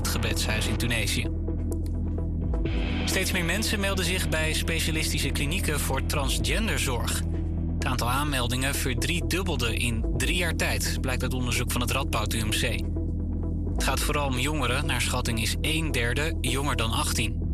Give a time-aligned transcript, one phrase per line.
[0.00, 1.28] het gebedshuis in Tunesië.
[3.04, 7.22] Steeds meer mensen melden zich bij specialistische klinieken voor transgenderzorg.
[7.74, 12.80] Het aantal aanmeldingen verdriedubbelde in drie jaar tijd, blijkt uit onderzoek van het Radboud UMC.
[13.74, 17.48] Het gaat vooral om jongeren, naar schatting is een derde jonger dan 18.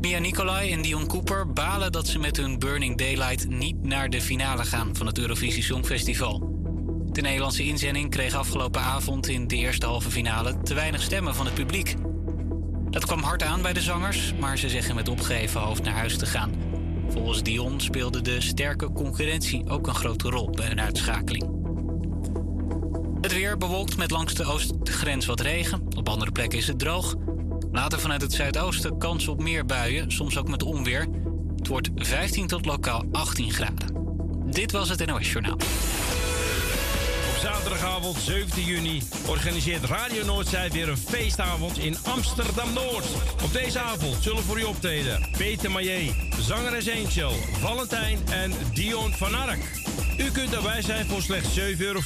[0.00, 4.20] Mia Nicolai en Dion Cooper balen dat ze met hun Burning Daylight niet naar de
[4.20, 6.49] finale gaan van het Eurovisie Songfestival.
[7.20, 11.46] De Nederlandse inzending kreeg afgelopen avond in de eerste halve finale te weinig stemmen van
[11.46, 11.94] het publiek.
[12.90, 16.18] Dat kwam hard aan bij de zangers, maar ze zeggen met opgeheven hoofd naar huis
[16.18, 16.52] te gaan.
[17.08, 21.50] Volgens Dion speelde de sterke concurrentie ook een grote rol bij hun uitschakeling.
[23.20, 25.86] Het weer bewolkt met langs de oostgrens wat regen.
[25.96, 27.16] Op andere plekken is het droog.
[27.72, 31.06] Later vanuit het zuidoosten kans op meer buien, soms ook met onweer.
[31.56, 33.88] Het wordt 15 tot lokaal 18 graden.
[34.50, 35.56] Dit was het NOS Journaal.
[37.42, 43.04] Zaterdagavond 17 juni organiseert Radio Noordzij weer een feestavond in Amsterdam-Noord.
[43.44, 49.34] Op deze avond zullen voor u optreden Peter Maillet, zangeres Angel, Valentijn en Dion van
[49.34, 49.60] Ark.
[50.18, 52.00] U kunt erbij zijn voor slechts 7,50 euro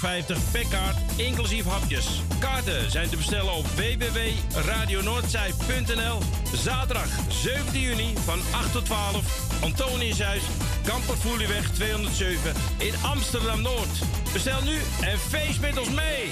[0.52, 2.06] per kaart, inclusief hapjes.
[2.38, 6.18] Kaarten zijn te bestellen op www.radionoordzij.nl.
[6.56, 9.53] Zaterdag 17 juni van 8 tot 12.
[9.64, 10.42] Antoniushuis,
[10.84, 13.98] Kampervoelieweg 207 in Amsterdam-Noord.
[14.32, 16.30] Bestel nu en feest met ons mee!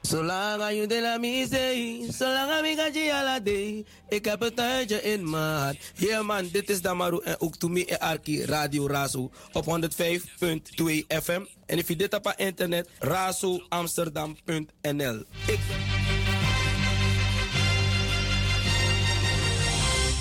[0.00, 3.84] Zolang je de la misee, zolang ga je ala day.
[4.08, 5.76] Ik heb het tijdje in maat.
[5.94, 9.70] Yeah man, dit is Damaru en ook Toemi en Arki Radio Razo op 105.2
[11.06, 11.42] FM.
[11.66, 15.24] En if je dit op internet, razoamsterdam.nl.
[15.46, 15.58] Ik...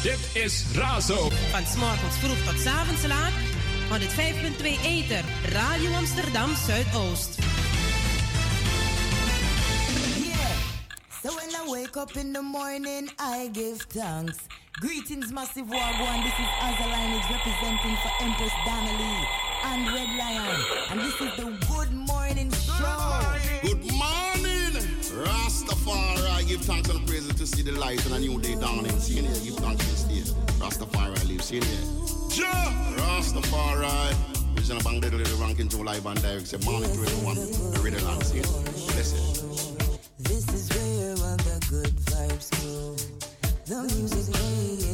[0.02, 1.30] Dit is Razo.
[1.52, 3.32] Van s'morgens vroeg tot 's avonds laat.
[3.90, 7.36] 105.2 Eter, Radio Amsterdam Zuidoost.
[11.24, 14.38] So when I wake up in the morning, I give thanks.
[14.80, 16.24] Greetings, Massive Wagwan.
[16.24, 19.18] This is Azaline representing for Empress Donnelly
[19.64, 20.60] and Red Lion.
[20.90, 23.36] And this is the Good Morning Show.
[23.62, 24.39] Good morning,
[25.26, 26.48] Rastafari.
[26.48, 28.98] Give thanks and praises to see the light and a new day dawning.
[29.00, 29.40] See you there.
[29.44, 30.22] Give thanks to stay.
[30.60, 31.44] Rastafari live.
[31.44, 31.86] See you there.
[32.38, 32.52] Ja!
[32.98, 34.16] Rastafari.
[34.56, 36.48] Original Bang Diddle, the ranking Joe live and direct.
[36.48, 37.36] Say morning to everyone.
[37.36, 38.44] The Riddle and see you.
[38.44, 40.00] Bless it.
[40.20, 42.96] This is where all the good vibes go.
[43.66, 44.89] The music playing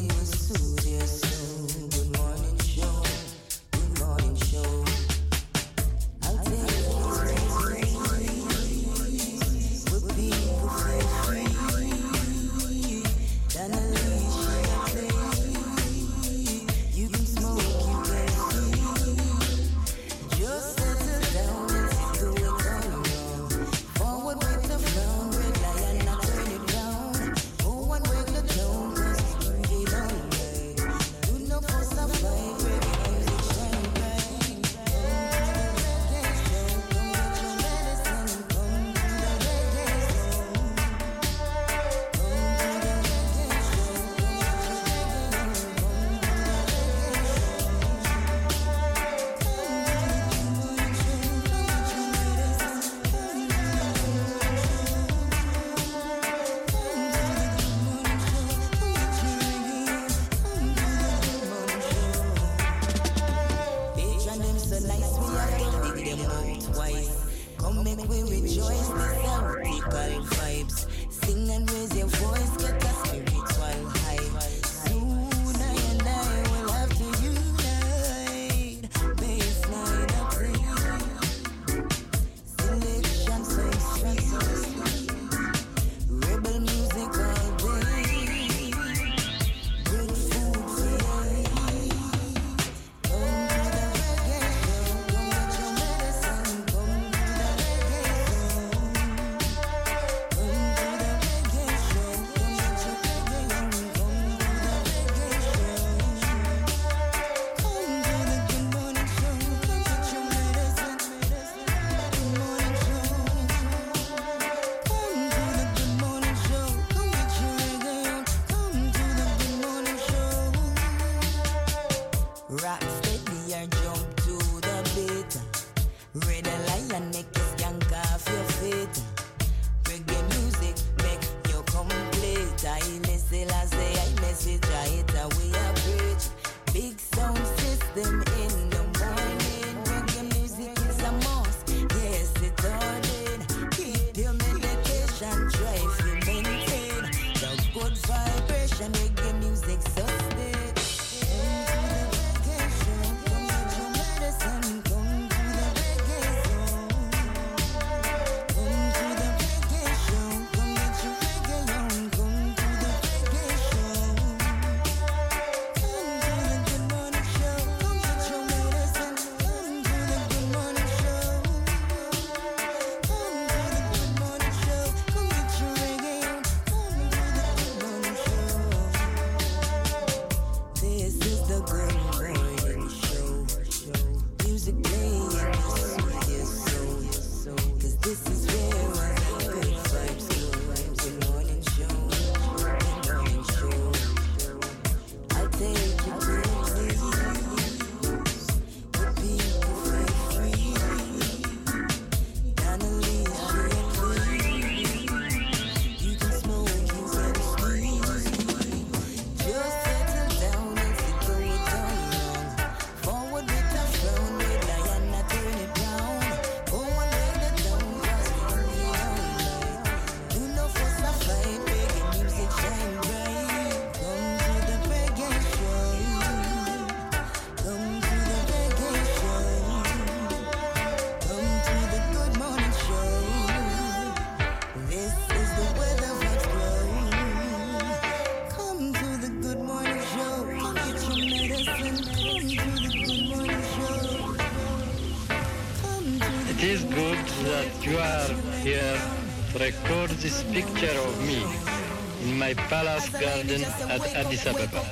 [252.76, 254.82] palace garden at Addis Ababa.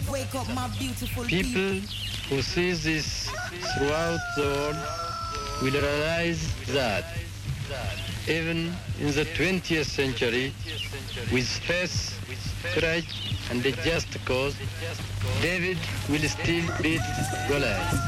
[1.27, 1.81] People
[2.29, 3.29] who see this
[3.77, 4.79] throughout the world
[5.61, 6.43] will realize
[6.79, 7.05] that
[8.29, 10.55] even in the 20th century,
[11.33, 11.97] with faith,
[12.75, 13.13] courage,
[13.51, 14.57] and the just cause,
[15.43, 15.79] David
[16.09, 17.05] will still beat
[17.49, 18.05] Goliath.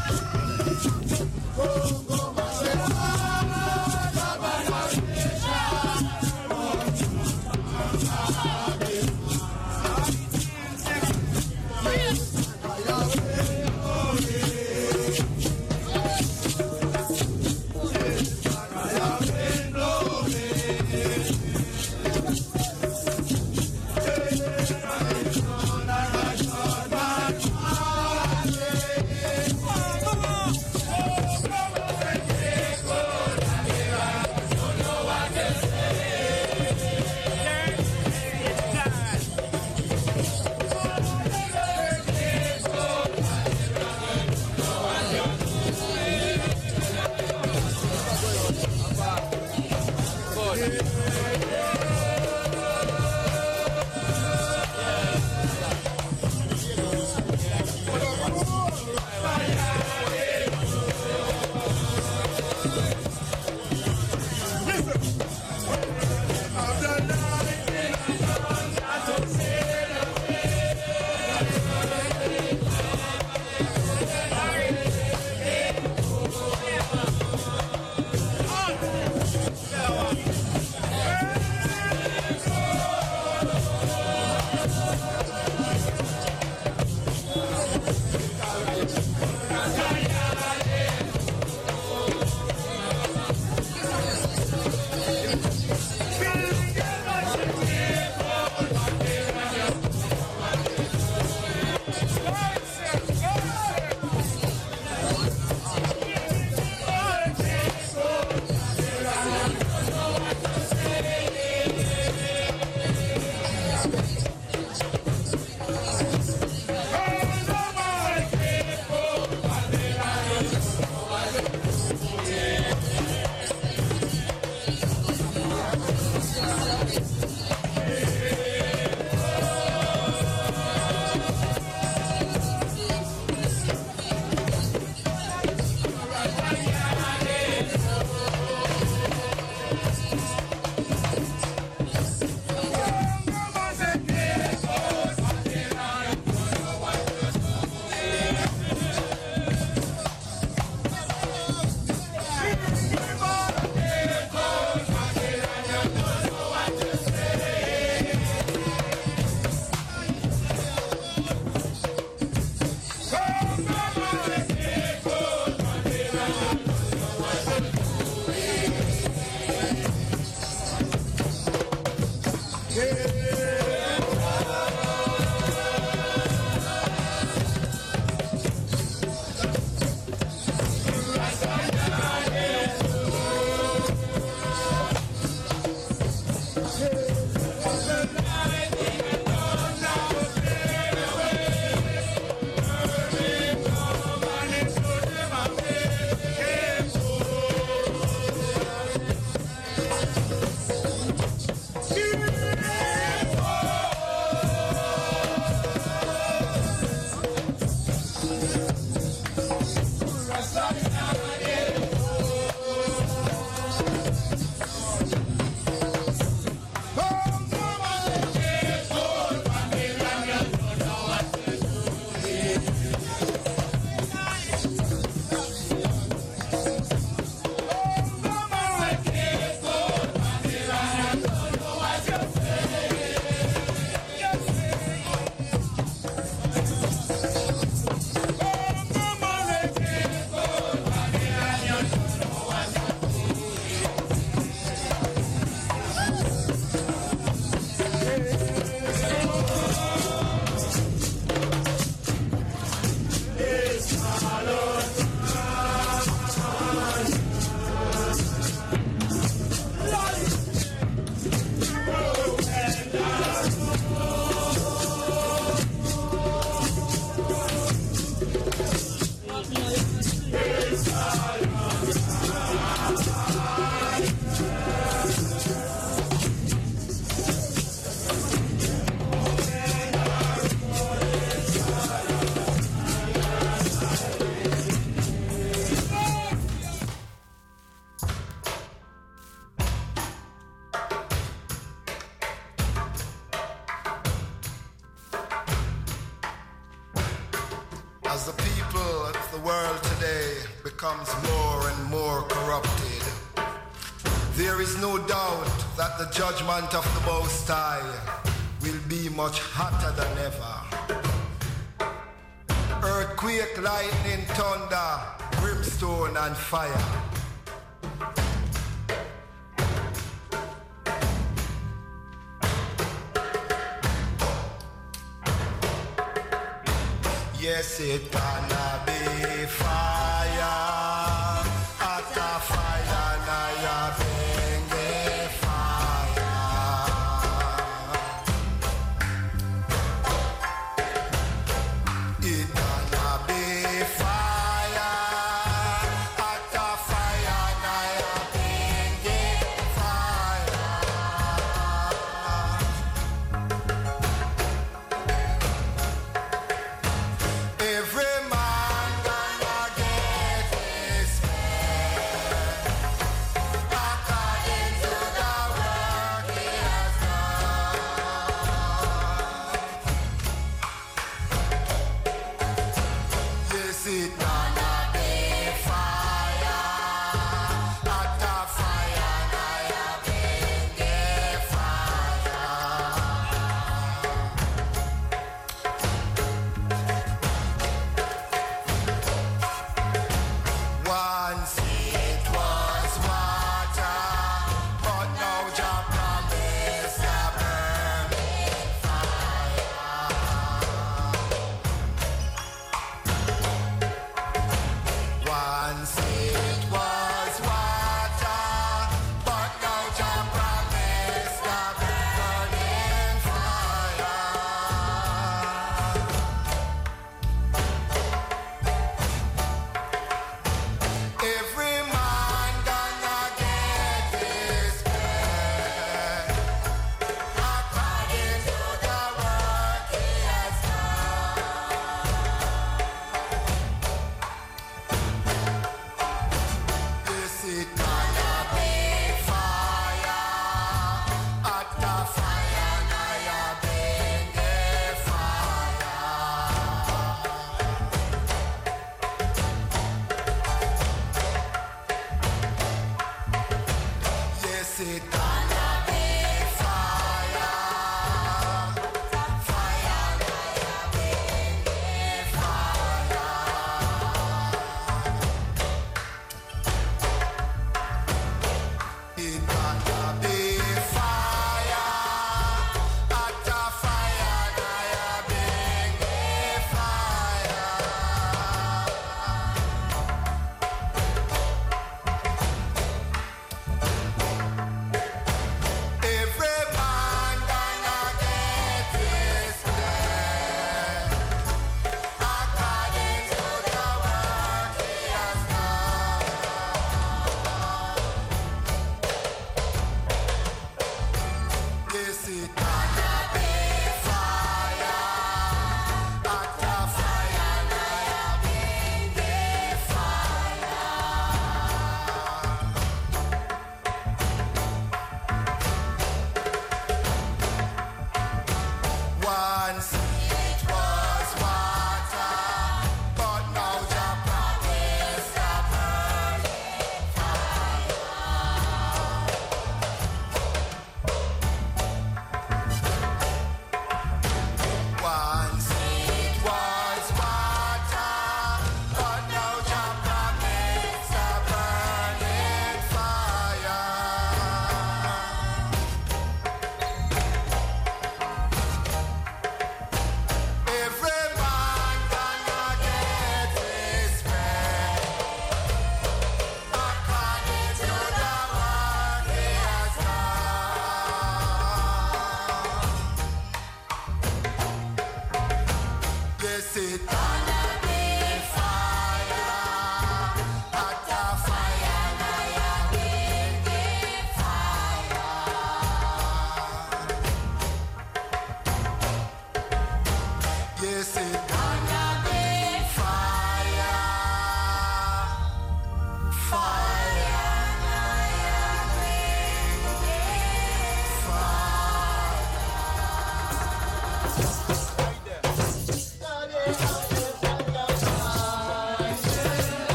[316.47, 316.86] Fire.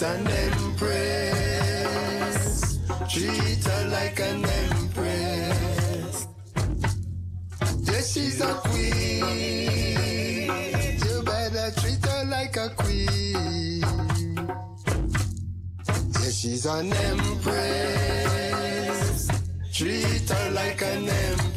[0.00, 1.78] She's an empress.
[3.10, 6.26] Treat her like an empress.
[7.82, 9.26] Yes, she's a queen.
[11.04, 13.82] You better treat her like a queen.
[16.14, 18.08] Yes, she's an empress.
[19.70, 21.49] Treat her like an empress.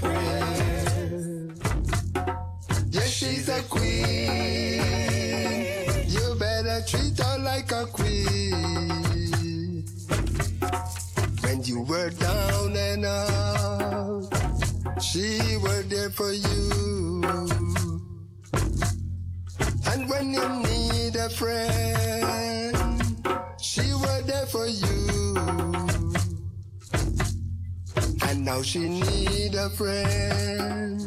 [28.74, 31.00] She need a friend.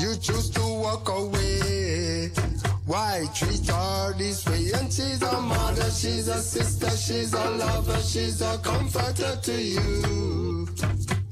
[0.00, 2.32] You choose to walk away.
[2.84, 4.72] Why treat her this way?
[4.74, 10.66] And she's a mother, she's a sister, she's a lover, she's a comforter to you.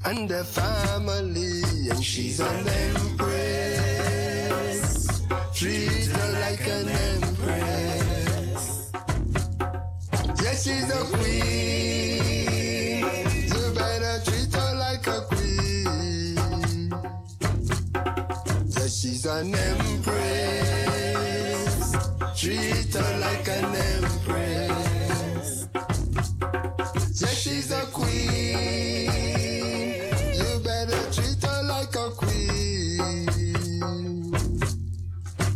[0.05, 3.33] And a family, and she's an empress.
[5.53, 8.91] Treat her like an empress.
[10.41, 12.18] Yes, she's a queen.
[19.39, 21.29] An empress.
[22.35, 25.67] Treat her like an empress.
[27.21, 29.09] Yes, she's a queen.
[30.39, 33.29] You better treat her like a queen.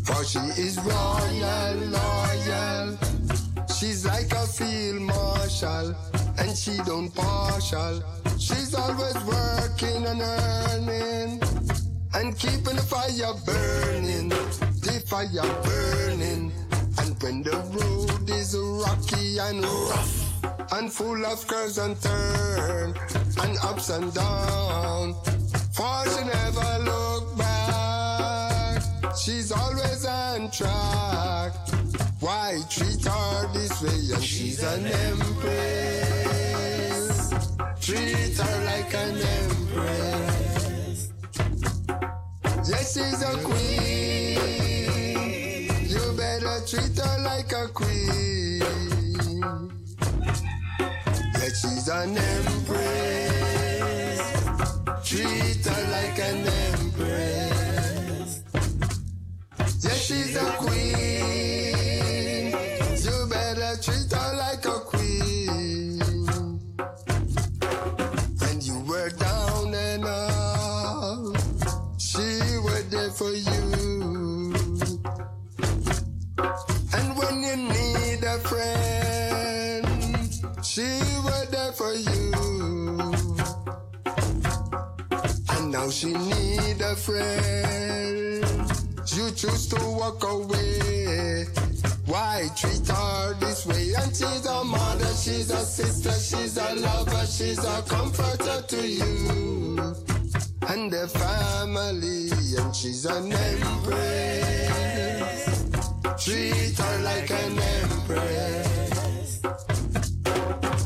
[0.05, 2.97] For she is royal, loyal.
[3.77, 5.93] She's like a field marshal,
[6.37, 8.01] and she don't partial.
[8.39, 11.41] She's always working and earning,
[12.23, 16.51] and keeping the fire burning, the fire burning.
[16.99, 22.95] And when the road is rocky and rough, and full of curves and turns,
[23.43, 25.17] and ups and downs,
[25.73, 28.81] for she never look back.
[29.17, 31.51] She's always on track.
[32.21, 34.13] Why treat her this way?
[34.15, 35.73] And she's an empress.
[37.81, 39.62] Treat her like an empress.
[42.65, 44.39] Yes, she's a queen.
[45.89, 48.61] You better treat her like a queen.
[51.33, 53.41] Yes, she's an empress.
[55.03, 58.43] Treat her like an empress.
[59.81, 61.82] Yes, she's a queen.
[81.73, 82.31] For you.
[85.49, 88.45] And now she need a friend.
[89.15, 91.45] You choose to walk away.
[92.05, 93.93] Why treat her this way?
[93.97, 99.95] And she's a mother, she's a sister, she's a lover, she's a comforter to you.
[100.67, 102.31] And the family,
[102.61, 104.73] and she's an empress.
[106.23, 108.63] Treat her like an empress.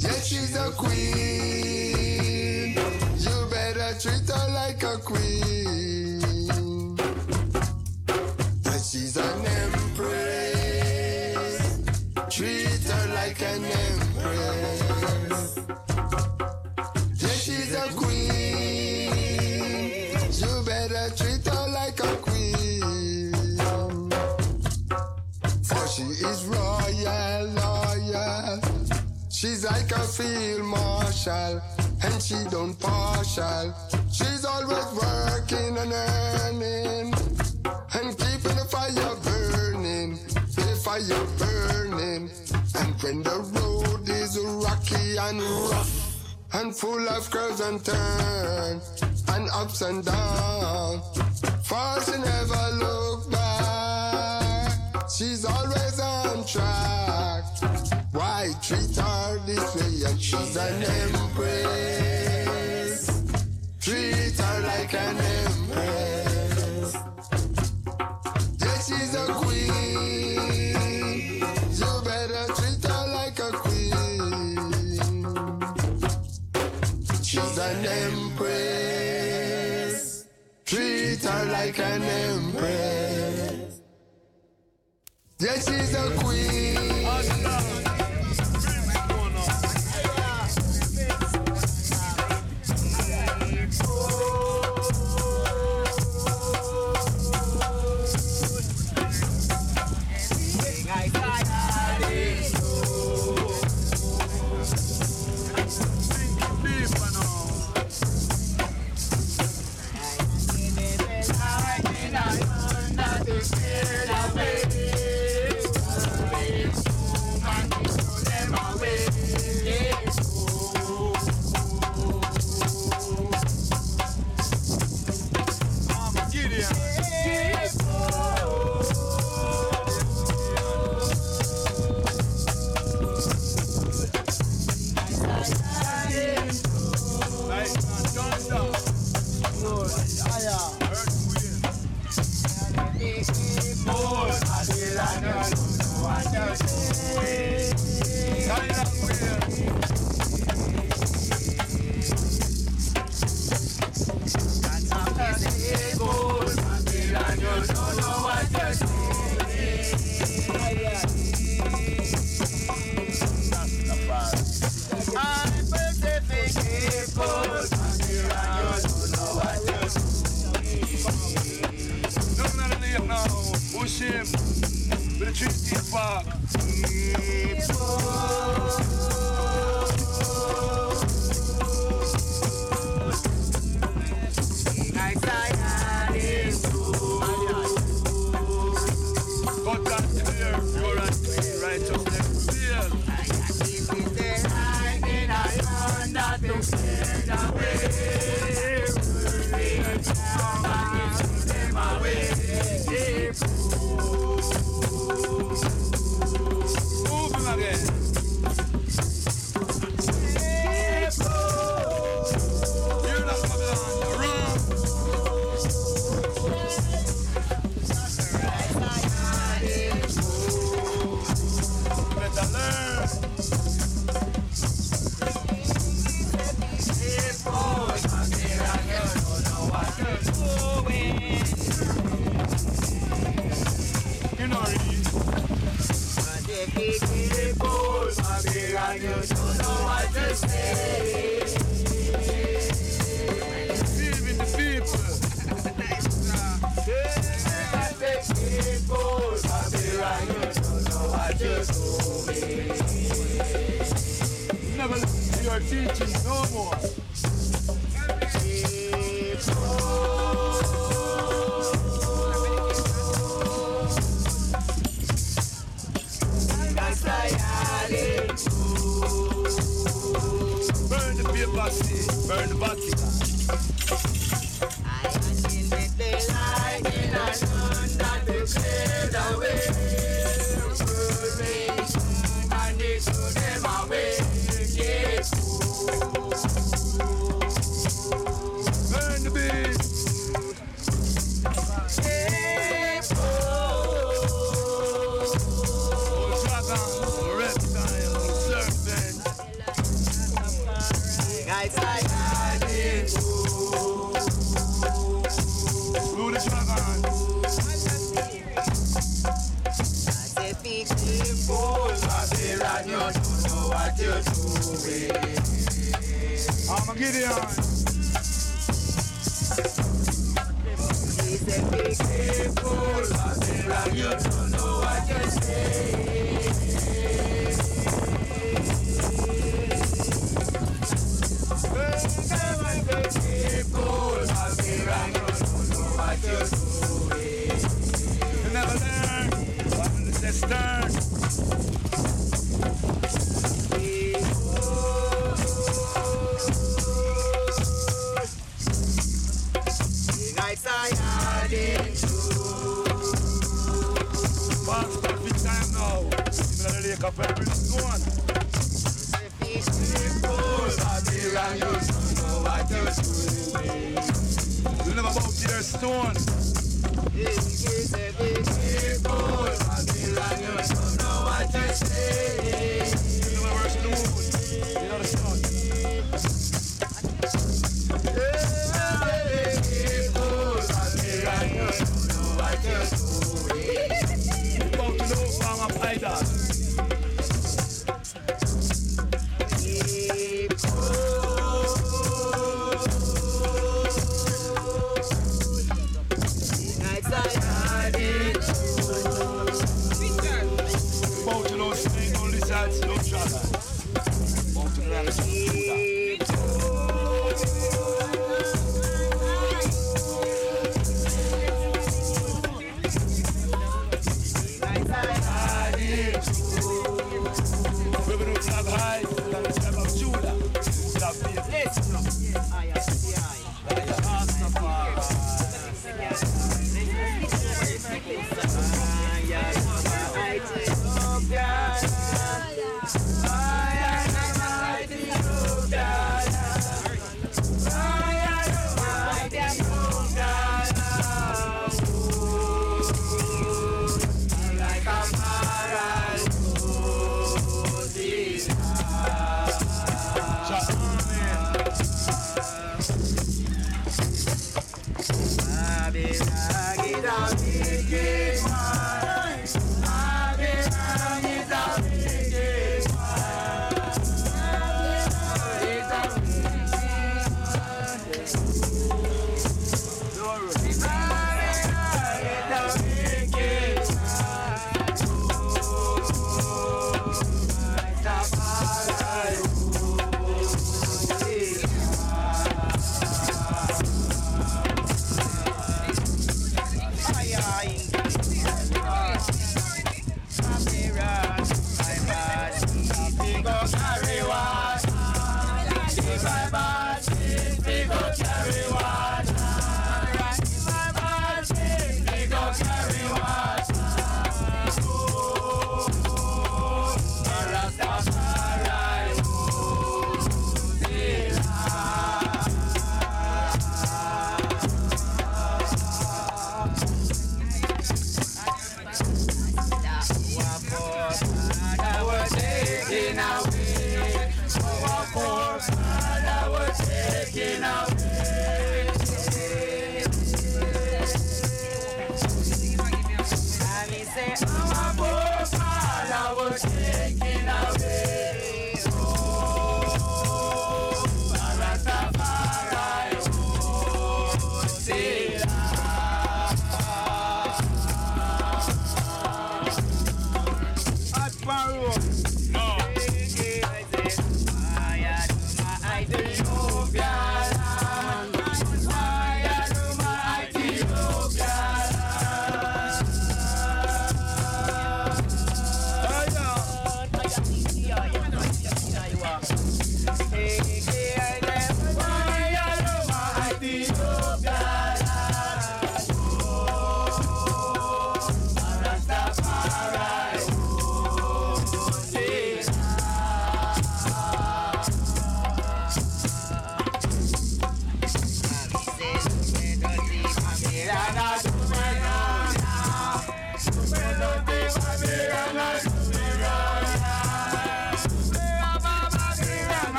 [0.00, 1.27] Yes, she's a queen.
[29.40, 31.62] She's like a field marshal,
[32.02, 33.72] and she don't partial.
[34.10, 37.14] She's always working and earning,
[37.94, 40.18] and keeping the fire burning,
[40.56, 42.28] the fire burning.
[42.80, 49.48] And when the road is rocky and rough, and full of curves and turns, and
[49.54, 51.04] ups and downs,
[51.62, 55.08] for she never look back.
[55.08, 56.87] She's always on track.
[58.48, 60.04] Why treat her this way?
[60.10, 62.00] And she's an empress.
[63.78, 66.94] Treat her like an empress.
[68.58, 70.64] Yeah, she's a queen.
[71.76, 74.96] You better treat her like a queen.
[77.22, 79.18] She's an empress.
[80.64, 83.80] Treat her like an empress.
[85.38, 86.78] Yeah, she's a queen.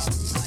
[0.00, 0.39] Peace.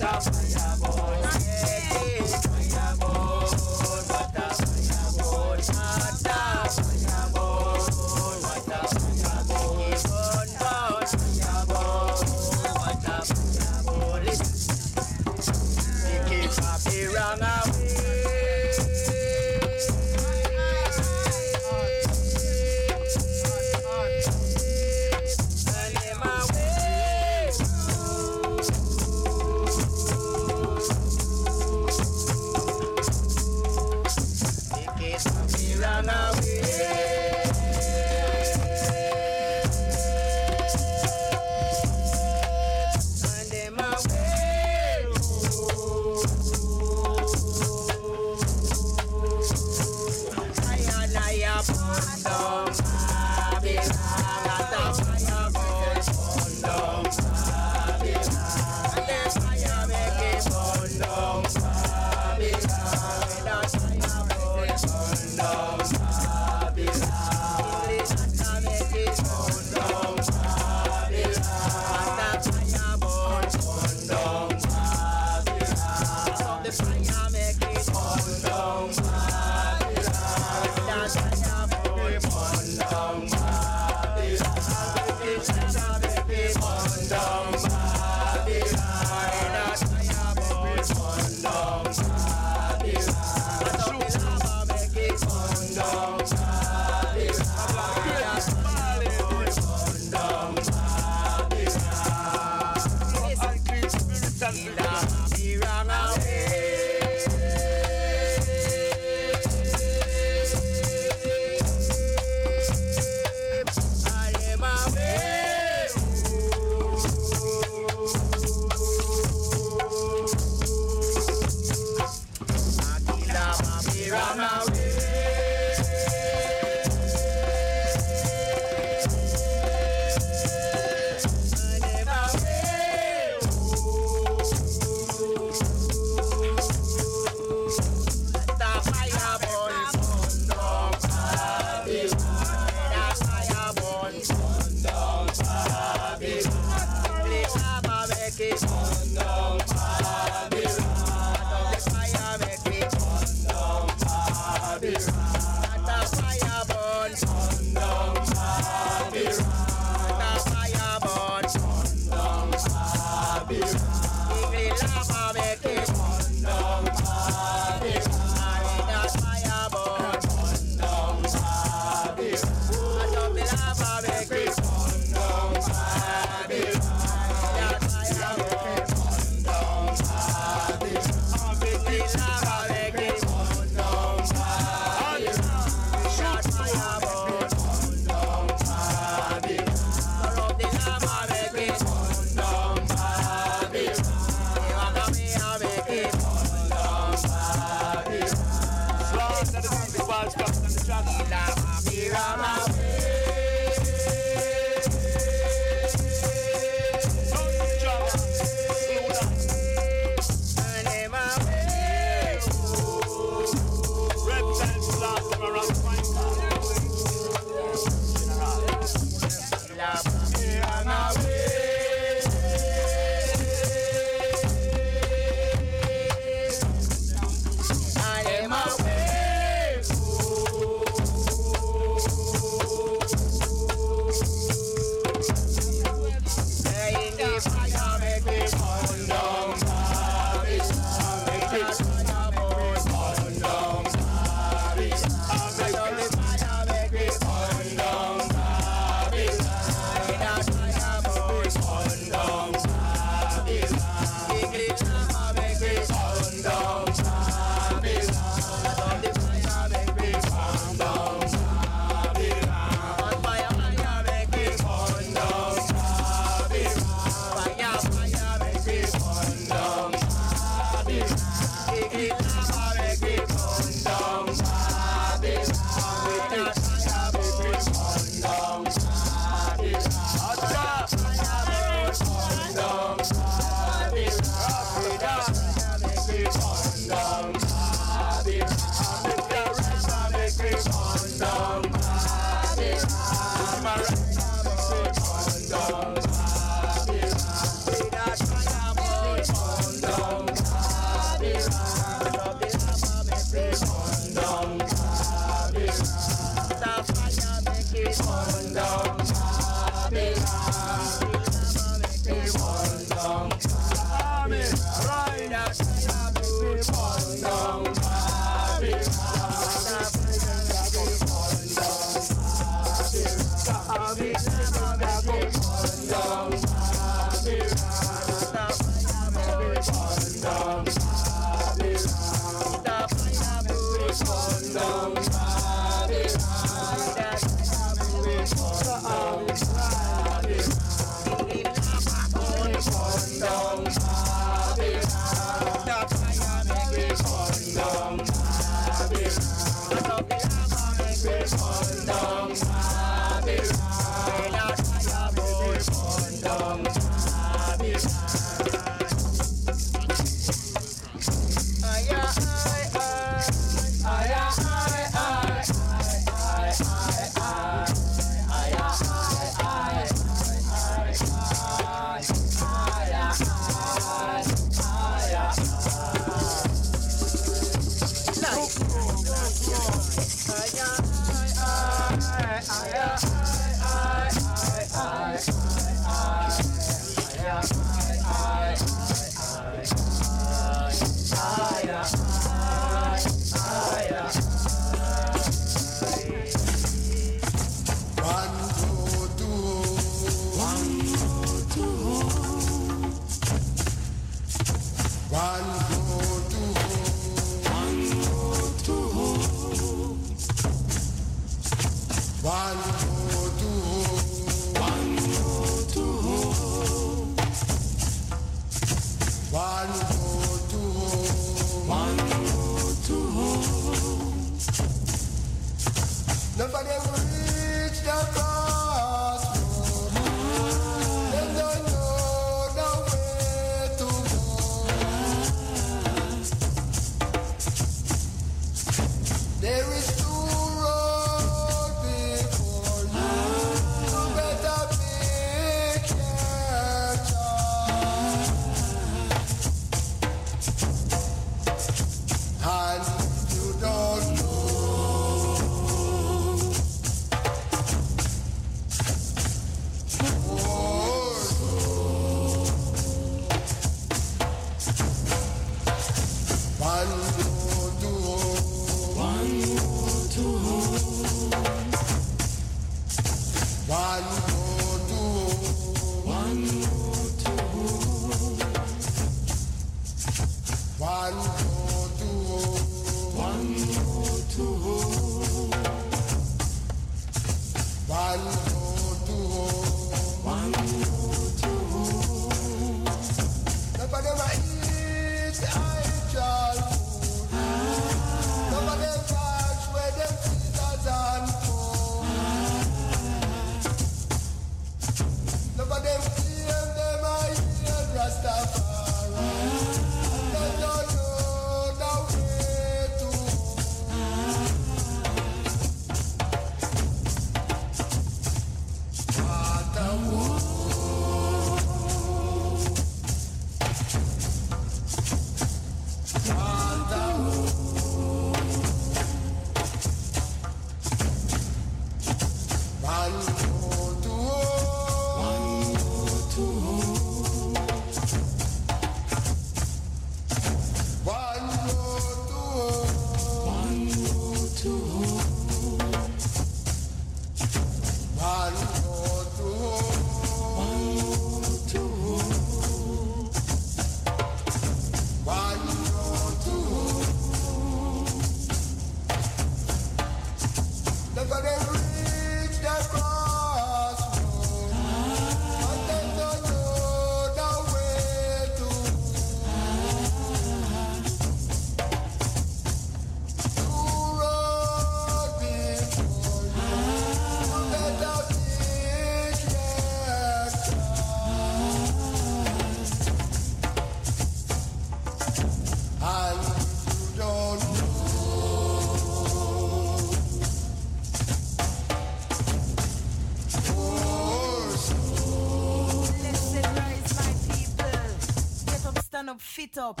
[599.74, 600.00] Fit up.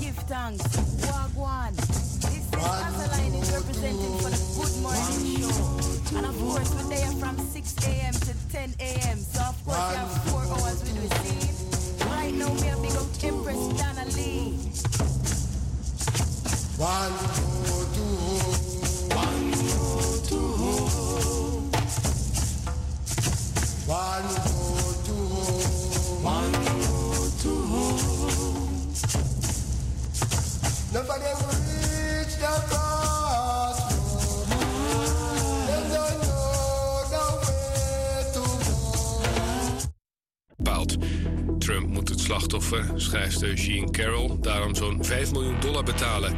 [0.00, 0.83] Give thanks.
[42.24, 46.34] Slachtoffer, schrijfster Jean Carroll, daarom zo'n 5 miljoen dollar betalen.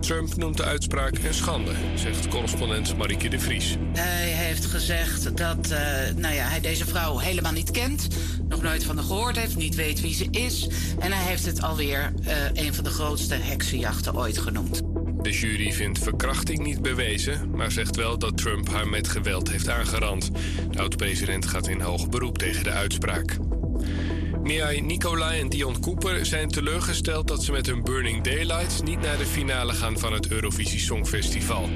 [0.00, 3.76] Trump noemt de uitspraak een schande, zegt correspondent Marieke de Vries.
[3.92, 5.78] Hij heeft gezegd dat eh,
[6.16, 8.08] nou ja, hij deze vrouw helemaal niet kent,
[8.48, 10.68] nog nooit van haar gehoord heeft, niet weet wie ze is.
[10.98, 14.82] En hij heeft het alweer eh, een van de grootste heksenjachten ooit genoemd.
[15.22, 19.68] De jury vindt verkrachting niet bewezen, maar zegt wel dat Trump haar met geweld heeft
[19.68, 20.30] aangerand.
[20.70, 23.36] De oud-president gaat in hoog beroep tegen de uitspraak.
[24.42, 29.18] Miai Nicolai en Dion Cooper zijn teleurgesteld dat ze met hun Burning Daylights niet naar
[29.18, 31.68] de finale gaan van het Eurovisie Songfestival.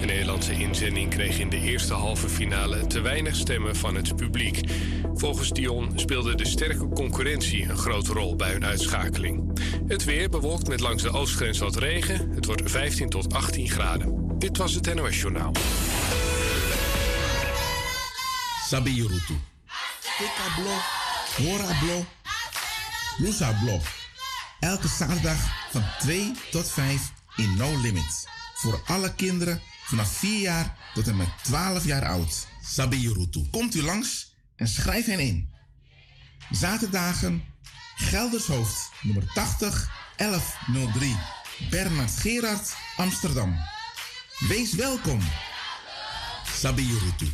[0.00, 4.60] De Nederlandse inzending kreeg in de eerste halve finale te weinig stemmen van het publiek.
[5.14, 9.60] Volgens Dion speelde de sterke concurrentie een grote rol bij hun uitschakeling.
[9.86, 12.30] Het weer bewolkt met langs de oostgrens wat regen.
[12.30, 14.38] Het wordt 15 tot 18 graden.
[14.38, 15.52] Dit was het NOS Journaal.
[18.68, 19.34] Sabi Yurutu.
[21.38, 22.06] Hora Blo,
[23.18, 23.54] Lusa.
[24.60, 28.26] Elke zaterdag van 2 tot 5 in No Limits.
[28.54, 32.46] Voor alle kinderen vanaf 4 jaar tot en met 12 jaar oud.
[32.62, 33.48] Sabi Yurutu.
[33.50, 35.48] Komt u langs en schrijf hen in.
[36.50, 37.44] Zaterdagen
[37.96, 41.16] Geldershoofd nummer 80 1103
[41.70, 43.56] Bernard Gerard Amsterdam.
[44.48, 45.20] Wees welkom.
[46.56, 47.26] Sabi Yurutu.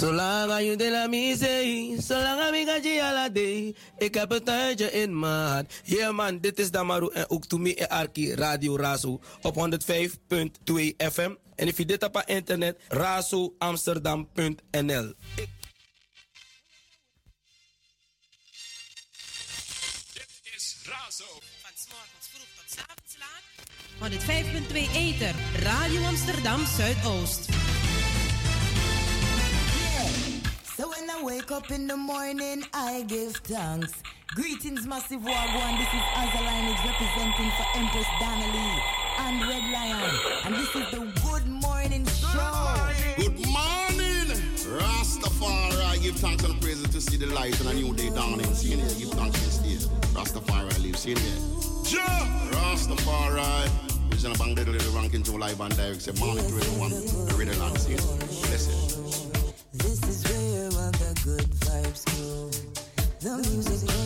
[0.00, 3.74] Zolang je de la misee, zolang ik aan je ala day.
[3.98, 5.72] Ik heb het tijdje in maat.
[5.84, 9.60] Yeah man, dit is Damaru en ook Toemi en Arki Radio Razo op 105.2
[10.96, 11.34] FM.
[11.54, 15.14] En if je dit op internet, razoamsterdam.nl.
[24.00, 24.06] 105.2
[24.94, 27.69] Ether, Radio Amsterdam Zuidoost.
[31.20, 33.92] I wake up in the morning, I give thanks.
[34.28, 35.76] Greetings, Massive Wagwan.
[35.76, 38.82] This is Azaline representing for Empress Donnelly
[39.18, 40.14] and Red Lion.
[40.46, 42.90] And this is the Good Morning Show.
[43.18, 44.28] Good morning,
[44.64, 46.02] Rastafari.
[46.02, 48.54] Give thanks and praises to see the light and a new day dawning.
[48.54, 49.76] See here, give thanks to stay.
[50.14, 50.96] Rastafari live.
[50.96, 51.98] See here.
[51.98, 52.06] Ja,
[52.50, 53.68] Rastafari.
[54.10, 56.00] Original bang little little ranking to live and direct.
[56.00, 56.90] Say morning to everyone.
[57.26, 57.78] The radio land.
[57.78, 59.19] See it.
[63.20, 63.99] The music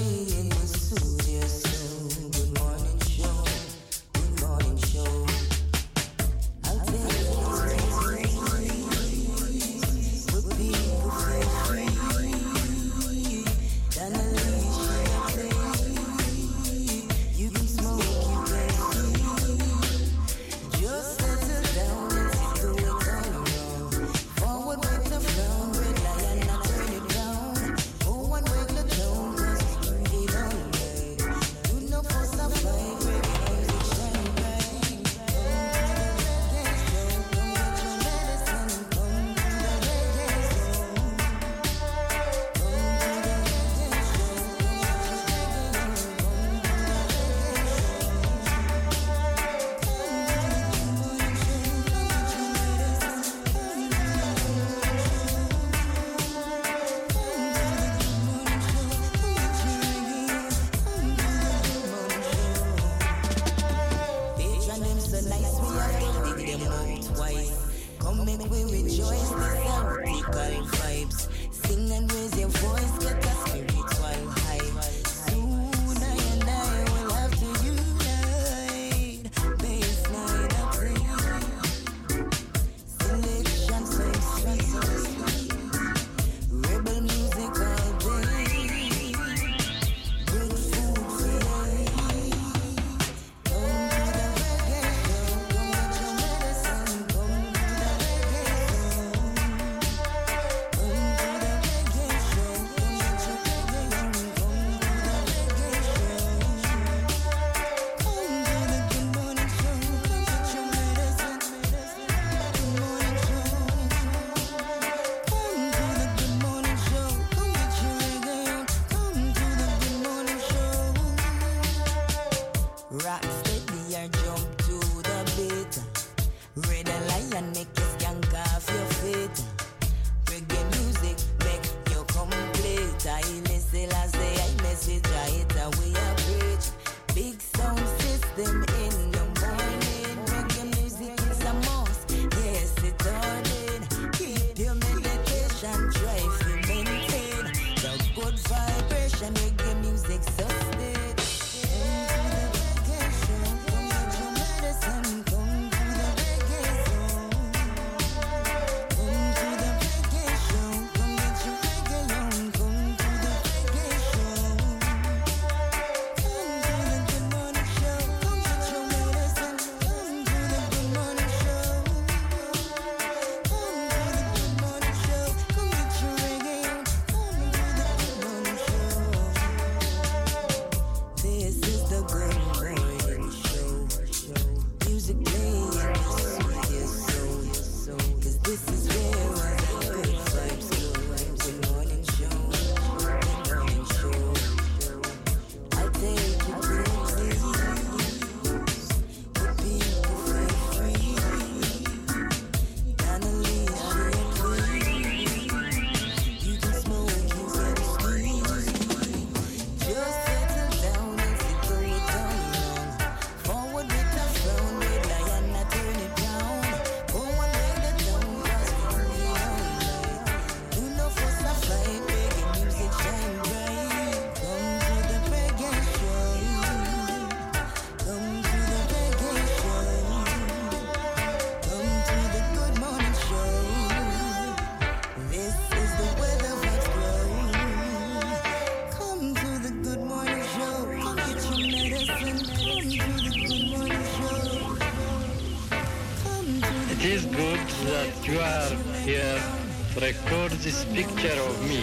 [250.95, 251.83] picture of me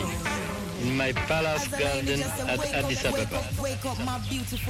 [0.84, 3.43] in my palace garden at Addis Ababa.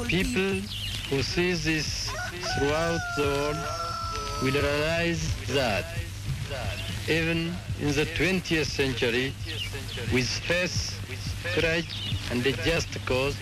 [0.08, 0.66] People
[1.10, 2.10] who see this
[2.58, 3.58] throughout the world
[4.42, 5.22] will realize
[5.54, 5.86] that
[7.08, 9.32] even in the 20th century,
[10.12, 10.98] with faith,
[11.54, 13.36] courage, and a just cause,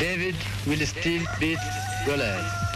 [0.00, 0.34] David
[0.66, 1.62] will still beat
[2.06, 2.67] Goliath.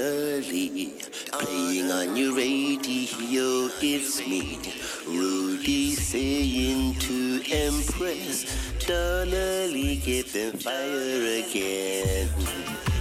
[0.00, 0.94] Early,
[1.32, 4.58] playing on your radio, it's me,
[5.06, 8.46] Rudy saying to Empress,
[8.86, 12.91] Donnelly, get them fire again.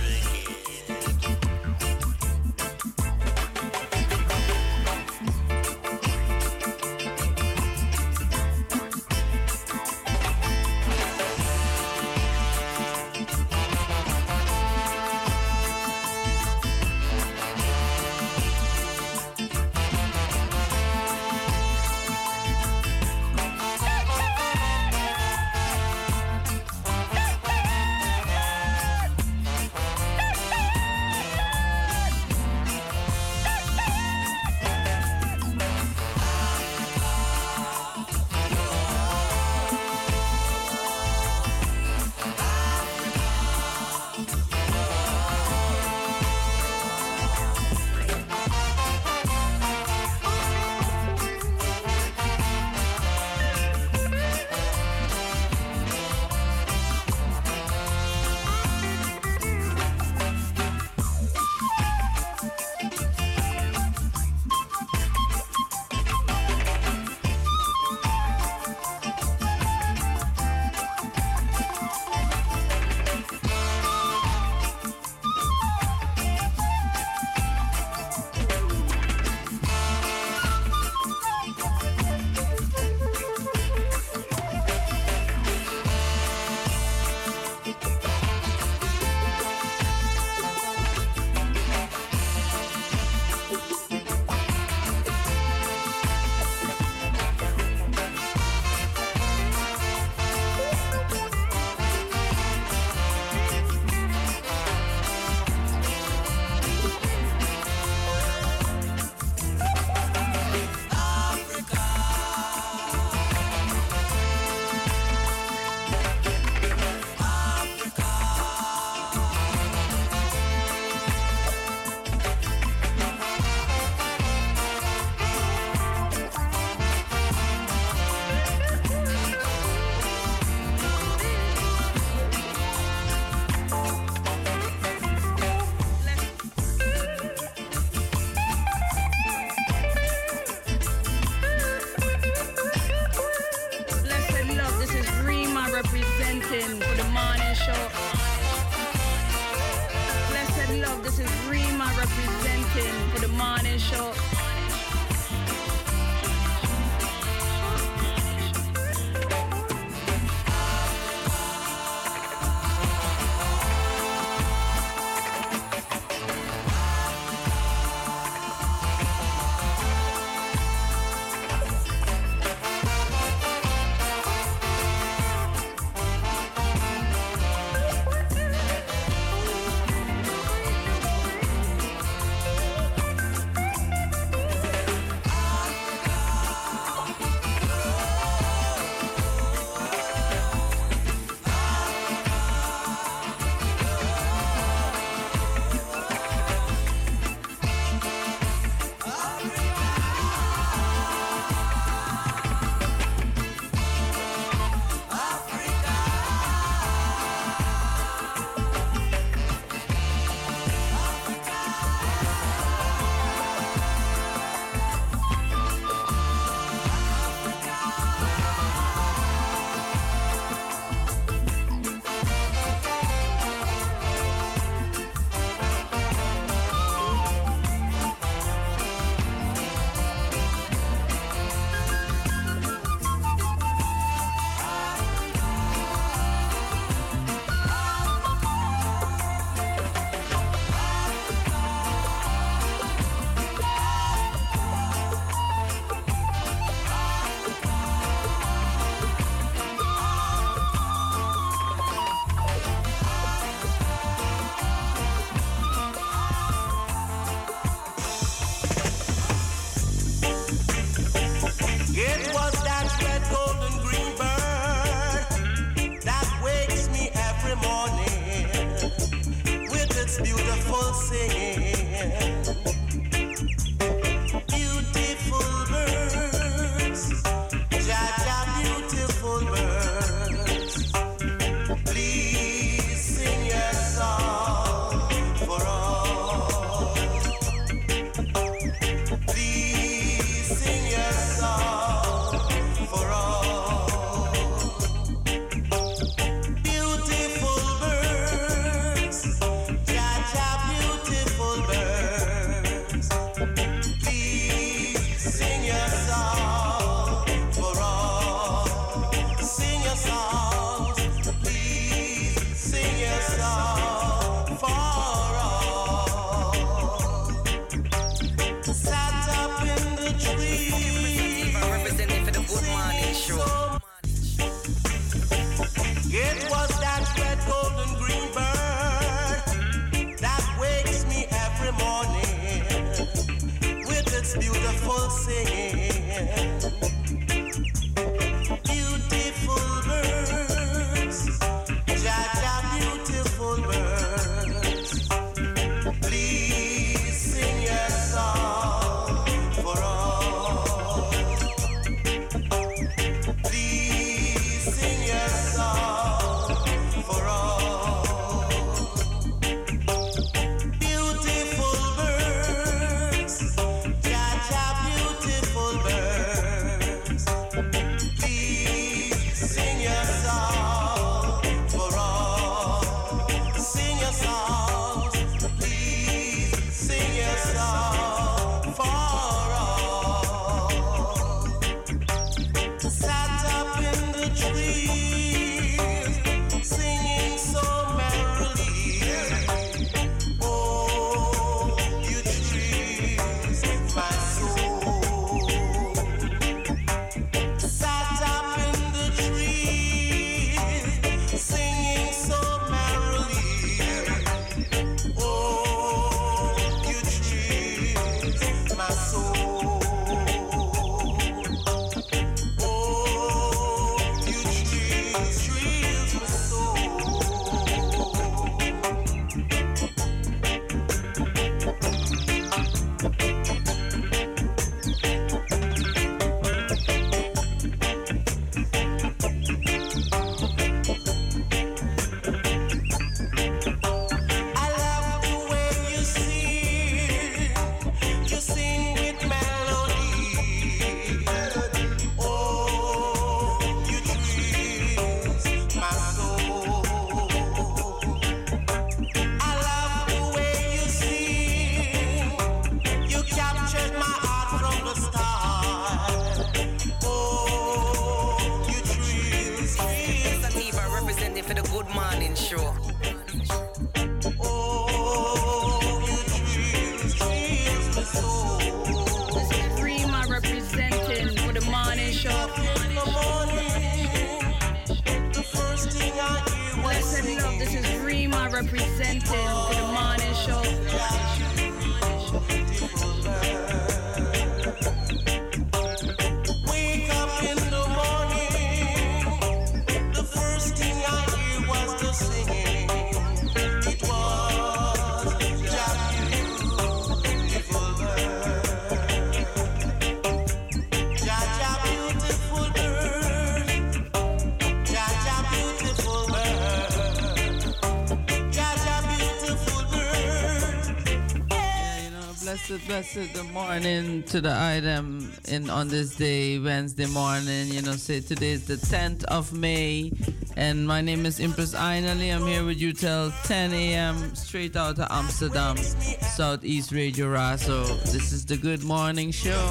[512.87, 517.67] Blessed, the morning to the item in on this day, Wednesday morning.
[517.67, 520.11] You know, say today is the 10th of May,
[520.55, 522.33] and my name is Empress Ainali.
[522.35, 524.33] I'm here with you till 10 a.m.
[524.33, 527.85] straight out of Amsterdam, Southeast Radio Raso.
[528.11, 529.61] This is the Good Morning Show.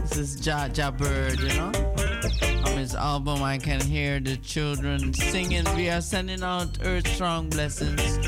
[0.00, 2.03] This is Ja Ja Bird, you know?
[2.92, 5.64] Album, I can hear the children singing.
[5.76, 8.18] We are sending out Earth Strong blessings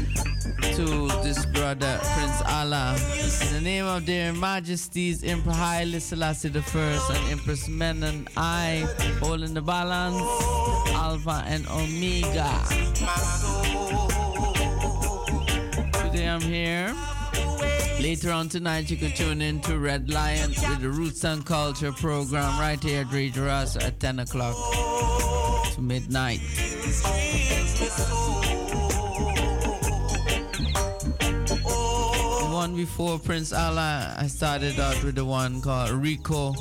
[0.77, 2.97] to this brother, Prince Alla.
[3.43, 8.87] In the name of their majesties, Emperor Haile Selassie I and Empress Menen I,
[9.21, 10.23] holding the balance,
[10.95, 12.63] Alpha and Omega.
[16.09, 16.95] Today I'm here.
[18.01, 21.93] Later on tonight, you can tune in to Red Lion with the Roots and Culture
[21.93, 24.55] program right here at Radio at 10 o'clock
[25.75, 26.41] to midnight.
[32.39, 36.55] The one before Prince Alla, I started out with the one called Rico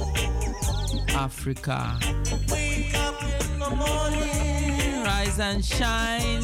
[1.09, 1.99] Africa.
[5.05, 6.43] Rise and shine.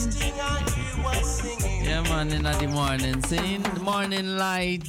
[1.91, 3.19] Yeah, man, in the morning.
[3.19, 4.87] The morning light.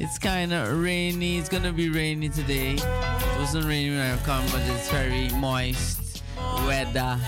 [0.00, 1.38] It's kind of rainy.
[1.38, 2.74] It's gonna be rainy today.
[2.74, 6.24] It wasn't rainy when I come, but it's very moist
[6.66, 7.20] weather.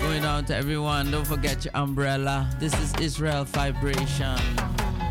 [0.00, 1.10] Going out to everyone.
[1.10, 2.48] Don't forget your umbrella.
[2.60, 4.38] This is Israel Vibration.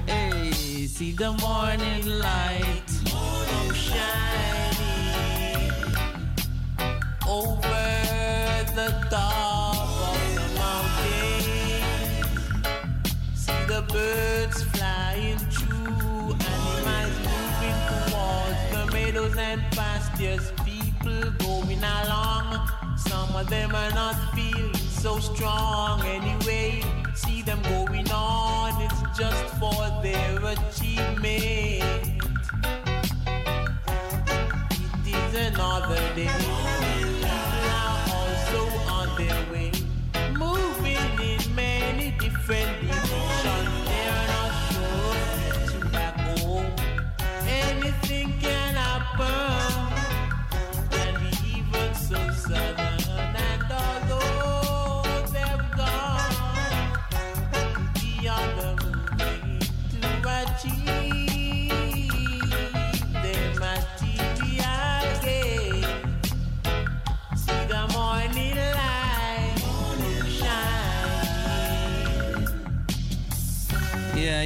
[0.08, 0.54] Hey,
[0.88, 5.74] see the morning light Morning shining
[7.28, 7.92] over
[8.76, 9.49] the top
[13.92, 20.52] birds flying through, animals moving towards the meadows and pastures.
[20.66, 26.82] People going along, some of them are not feeling so strong anyway.
[27.16, 31.84] See them going on, it's just for their achievement.
[35.06, 36.59] It is another day.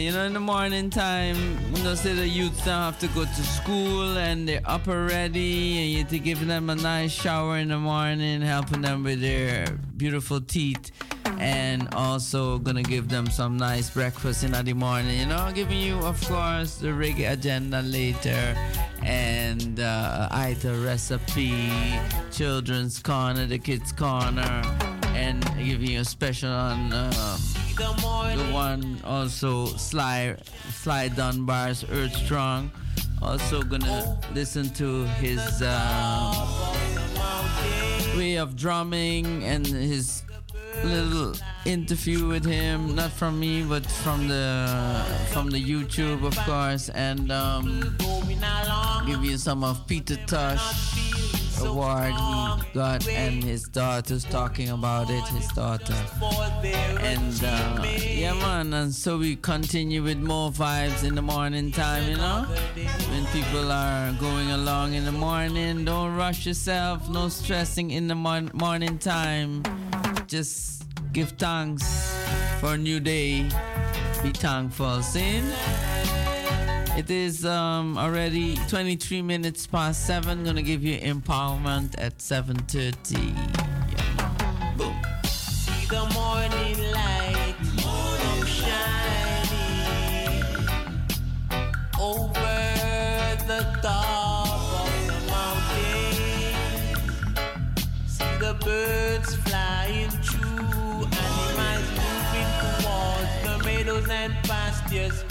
[0.04, 1.38] You know, in the morning time,
[1.74, 5.78] you know, say the youth don't have to go to school and they're up already,
[5.80, 9.22] and you have to give them a nice shower in the morning, helping them with
[9.22, 9.66] their
[9.96, 10.92] beautiful teeth.
[11.40, 15.20] and also gonna give them some nice breakfast in the morning.
[15.20, 18.56] You know, giving you, of course, the reggae agenda later,
[19.02, 21.72] and uh, either recipe,
[22.32, 24.62] children's corner, the kids corner,
[25.16, 26.92] and giving you a special on.
[26.94, 27.38] Uh,
[27.76, 30.36] the one also Sly
[30.70, 32.72] Sly Dunbar's Earth Strong.
[33.22, 36.34] Also gonna listen to his uh,
[38.18, 40.24] way of drumming and his
[40.84, 41.34] little
[41.66, 44.68] interview with him, not from me, but from the
[45.32, 47.96] from the YouTube, of course, and um,
[49.06, 55.24] give you some of Peter Tosh award he got and his daughter's talking about it
[55.30, 55.96] his daughter.
[57.02, 62.10] and uh, yeah man and so we continue with more vibes in the morning time
[62.10, 62.46] you know?
[63.12, 67.10] when people are going along in the morning don't rush yourself.
[67.10, 69.64] No stressing in the mon- morning time.
[70.28, 71.84] Just give thanks
[72.60, 73.50] for a new day.
[74.24, 75.44] Be thankful sin
[76.98, 80.44] it is um, already 23 minutes past 7.
[80.44, 83.34] Gonna give you empowerment at 7.30.
[84.78, 84.96] Boom.
[85.24, 90.44] See the morning light come shining
[92.00, 92.60] over
[93.48, 94.48] the top
[94.82, 96.54] of the mountain.
[98.06, 105.24] See the birds flying through, animals moving towards the meadows and pastures.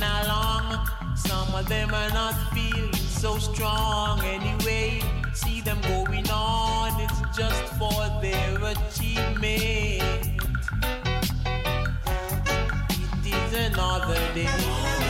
[0.00, 5.02] People along, some of them are not feeling so strong anyway.
[5.34, 10.02] See them going on, it's just for their achievement.
[13.24, 15.09] It is another day.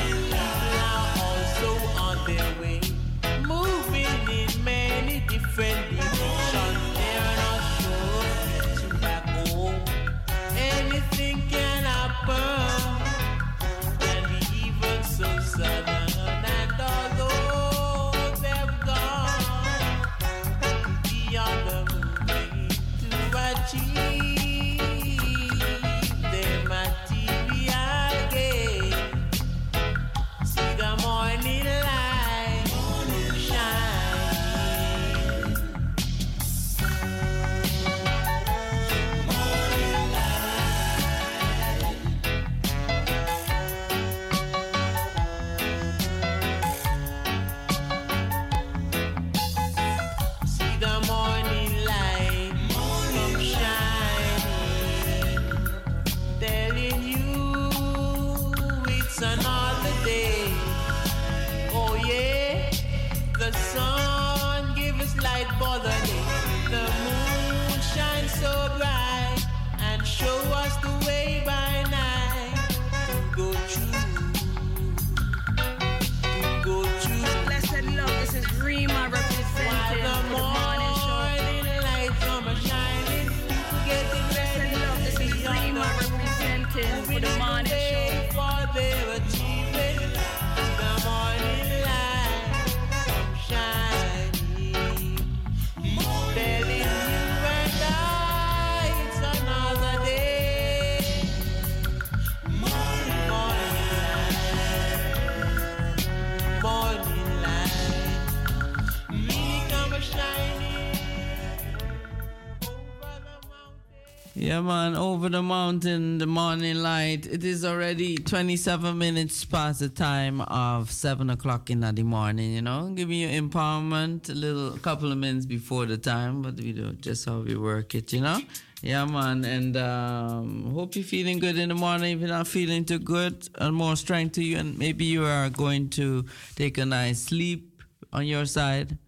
[114.50, 117.24] Yeah, man, over the mountain, the morning light.
[117.24, 122.60] It is already 27 minutes past the time of 7 o'clock in the morning, you
[122.60, 122.90] know.
[122.92, 127.26] Giving you empowerment a little, couple of minutes before the time, but we do just
[127.26, 128.40] how we work it, you know.
[128.82, 132.16] Yeah, man, and um, hope you're feeling good in the morning.
[132.16, 135.48] If you're not feeling too good, and more strength to you, and maybe you are
[135.48, 136.24] going to
[136.56, 138.98] take a nice sleep on your side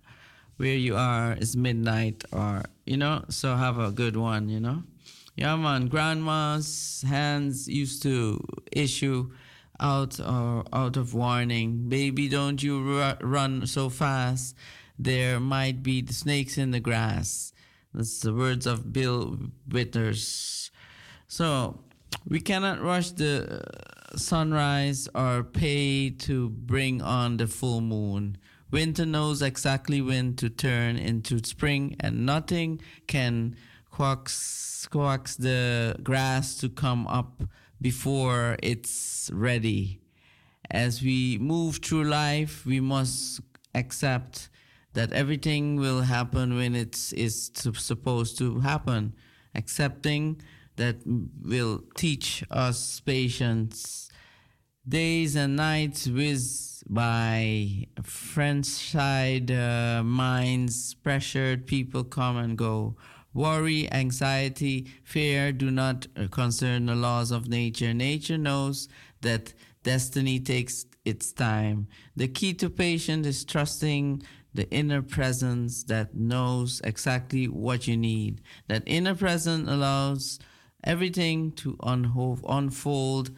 [0.58, 4.84] where you are It's midnight or you know so have a good one you know
[5.36, 8.40] yeah man grandma's hands used to
[8.70, 9.30] issue
[9.82, 11.88] out or out of warning.
[11.88, 14.54] Baby don't you ru- run so fast.
[14.98, 17.52] There might be the snakes in the grass.
[17.92, 19.38] That's the words of bill
[19.68, 20.70] withers.
[21.26, 21.80] So
[22.28, 28.38] we cannot rush the uh, sunrise or pay to bring on the full moon.
[28.70, 33.54] Winter knows exactly when to turn into spring, and nothing can
[33.92, 37.44] coax, coax the grass to come up
[37.80, 40.00] before it's ready.
[40.70, 43.40] As we move through life, we must
[43.74, 44.48] accept
[44.94, 49.14] that everything will happen when it's is supposed to happen.
[49.54, 50.40] Accepting
[50.76, 50.96] that
[51.44, 54.08] will teach us patience.
[54.88, 62.96] Days and nights whiz by, French side uh, minds, pressured people come and go.
[63.34, 67.94] Worry, anxiety, fear do not uh, concern the laws of nature.
[67.94, 68.88] Nature knows
[69.22, 71.88] that destiny takes its time.
[72.14, 74.22] The key to patience is trusting
[74.54, 78.42] the inner presence that knows exactly what you need.
[78.68, 80.38] That inner presence allows
[80.84, 83.30] everything to unfold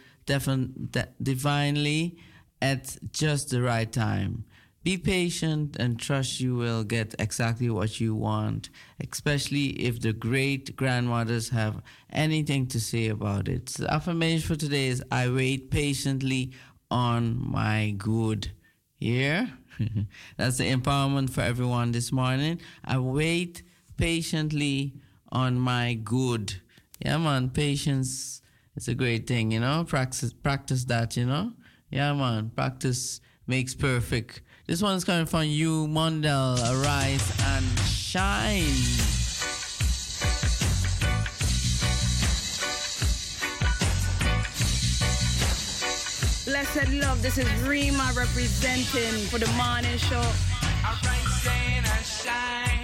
[1.22, 2.16] divinely
[2.60, 4.44] at just the right time.
[4.84, 8.68] Be patient and trust you will get exactly what you want,
[9.00, 11.80] especially if the great grandmothers have
[12.12, 13.64] anything to say about it.
[13.64, 16.52] The affirmation for today is I wait patiently
[16.90, 18.52] on my good.
[18.98, 19.46] Yeah?
[20.36, 22.60] That's the empowerment for everyone this morning.
[22.84, 23.62] I wait
[23.96, 24.92] patiently
[25.32, 26.60] on my good.
[27.02, 28.42] Yeah, man, patience
[28.76, 29.84] is a great thing, you know?
[29.84, 31.52] Practice practice that, you know?
[31.90, 34.42] Yeah, man, practice makes perfect.
[34.66, 36.54] This one's coming from you, Mondel.
[36.54, 38.64] Arise and shine.
[46.46, 50.24] Blessed love, this is Rima representing for the morning show.
[50.82, 52.83] Arise and shine,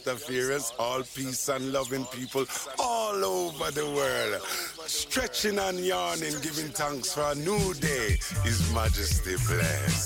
[0.07, 2.45] Rastafarians, all peace and loving people
[2.79, 4.43] all over the world.
[4.87, 8.17] Stretching and yawning, giving thanks for a new day.
[8.45, 10.06] His Majesty bless.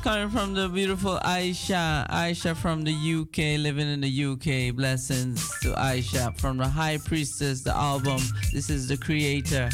[0.00, 2.08] Coming from the beautiful Aisha.
[2.08, 4.74] Aisha from the UK, living in the UK.
[4.74, 8.20] Blessings to Aisha from the High Priestess, the album.
[8.52, 9.70] This is the creator.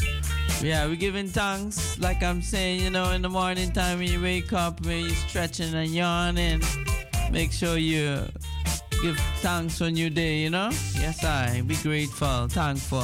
[0.61, 4.21] Yeah, we're giving thanks, like I'm saying, you know, in the morning time when you
[4.21, 6.61] wake up, when you're stretching and yawning.
[7.31, 8.19] Make sure you
[9.01, 10.69] give thanks for new day, you know?
[10.93, 11.61] Yes, I.
[11.61, 13.03] Be grateful, thankful.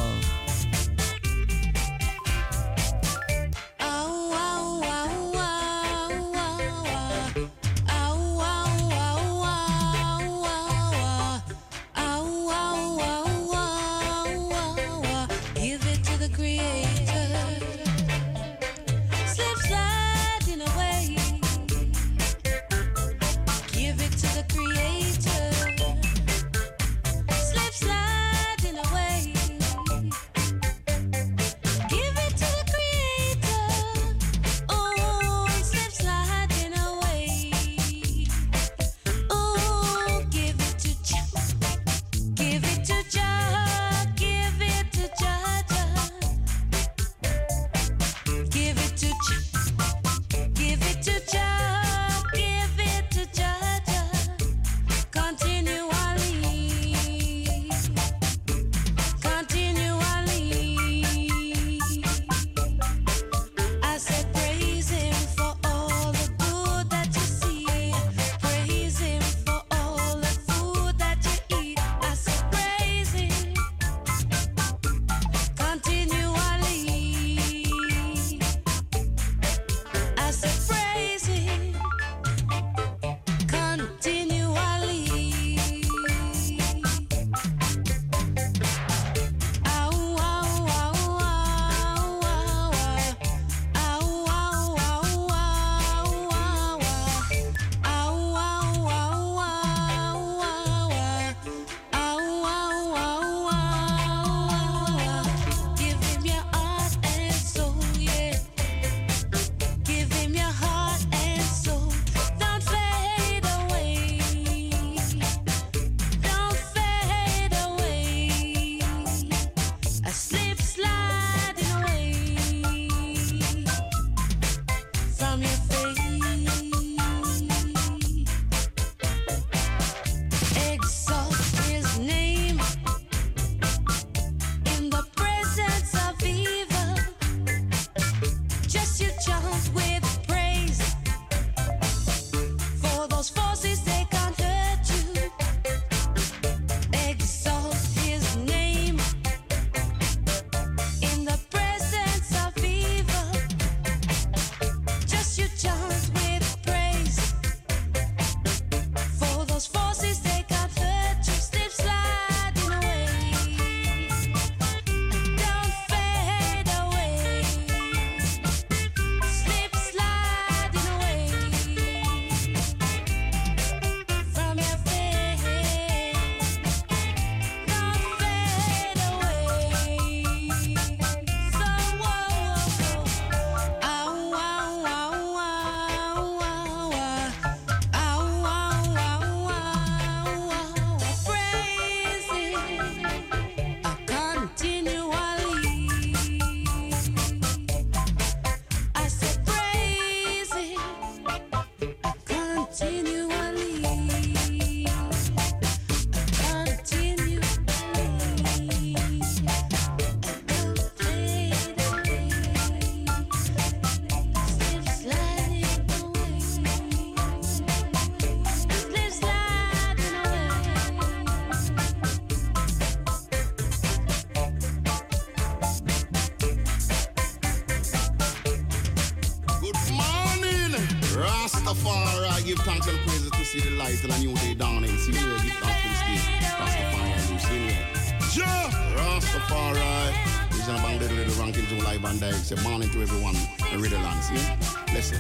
[233.92, 234.98] To see the light and a new day dawning.
[234.98, 236.24] See here, give thanks to this.
[236.60, 237.86] Rastafari, you see here.
[238.32, 240.14] Joe, Rastafari.
[240.54, 242.46] He's on a bang little little ranking to live and direct.
[242.46, 243.36] Say morning to everyone
[243.72, 244.22] in Riddleland.
[244.24, 244.94] See?
[244.94, 245.20] Listen.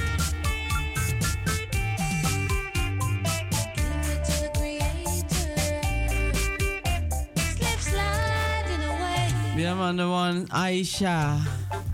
[9.57, 11.38] Yeah, man, the one Aisha,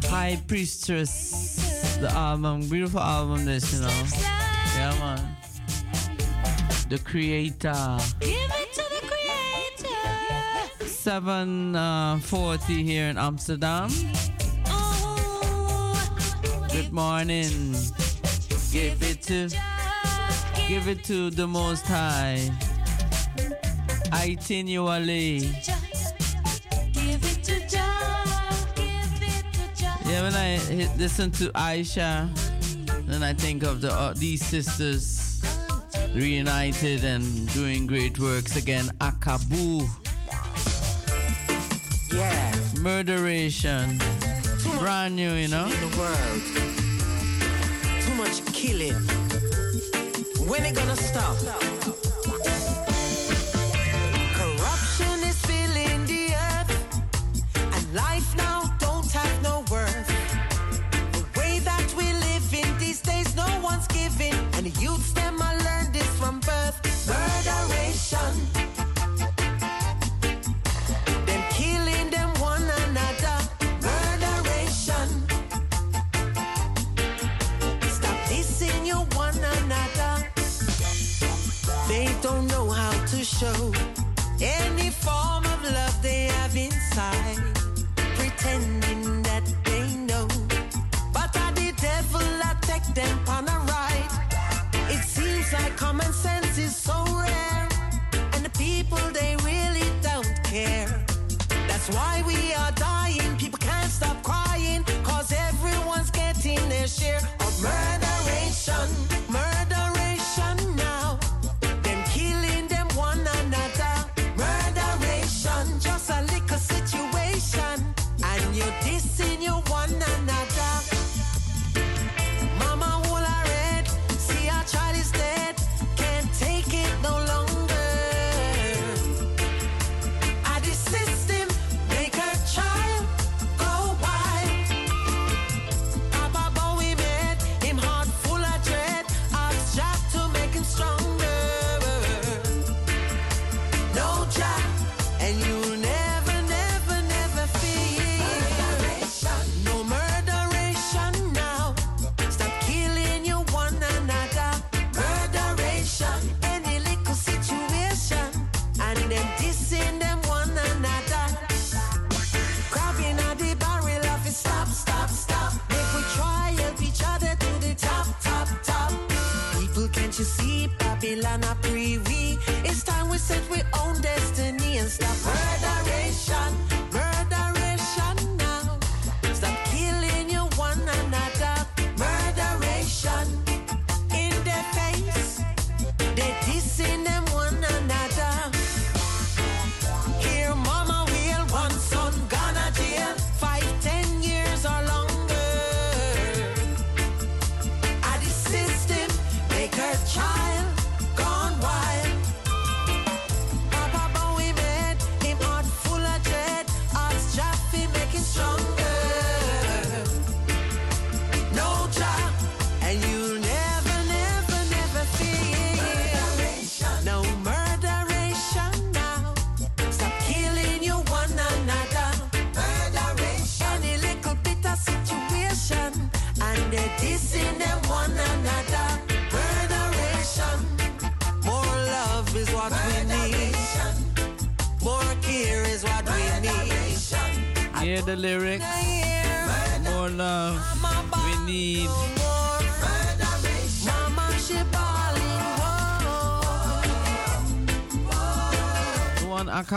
[0.06, 4.04] High Priestess, the album, beautiful album, this, you know.
[4.78, 5.27] Yeah, man.
[6.90, 7.98] The Creator.
[8.22, 10.88] Give it to the creator.
[10.88, 13.90] 740 here in Amsterdam.
[16.72, 17.74] Good morning.
[18.72, 19.50] Give it to,
[20.70, 22.40] give it to the Most High.
[24.14, 25.42] Itinually.
[26.94, 28.24] Give it to Jah.
[28.76, 30.58] To Yeah, when I
[30.96, 32.30] listen to Aisha,
[33.08, 35.17] then I think of the uh, these sisters
[36.18, 38.86] reunited and doing great works again.
[39.00, 39.88] Akabu.
[42.12, 42.56] Yeah.
[42.82, 44.00] Murderation.
[44.80, 45.66] Brand new, you know?
[45.66, 46.42] In the world.
[48.02, 48.96] Too much killing.
[50.50, 51.38] When it gonna stop?
[54.34, 56.72] Corruption is filling the earth,
[57.76, 60.08] and life now don't have no worth.
[61.12, 65.14] The way that we live in these days, no one's giving, and the youths
[68.10, 68.48] Murderation.
[71.26, 73.38] Them killing them one another.
[73.82, 75.08] Murderation.
[77.90, 80.26] Stop dissing you one another.
[81.90, 83.74] They don't know how to show
[84.42, 87.40] any form of love they have inside,
[88.16, 90.28] pretending that they know.
[91.12, 92.22] But are the devil
[92.52, 93.27] attack them
[101.90, 102.97] Why we are dying.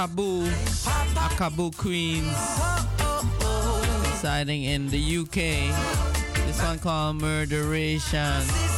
[0.01, 0.49] Akabu,
[1.15, 2.25] Akabu Queens,
[4.11, 5.35] residing in the UK.
[6.47, 8.70] This one called Murderation.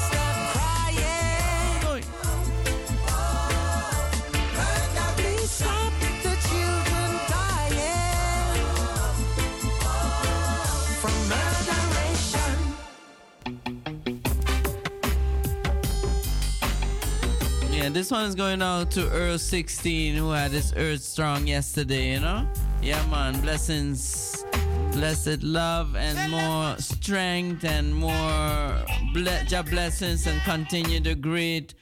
[17.82, 22.12] Yeah, this one is going out to Earl 16 who had his Earth strong yesterday,
[22.12, 22.46] you know?
[22.80, 23.40] Yeah, man.
[23.40, 24.44] Blessings.
[24.92, 31.74] Blessed love and more strength and more ble- blessings and continue the great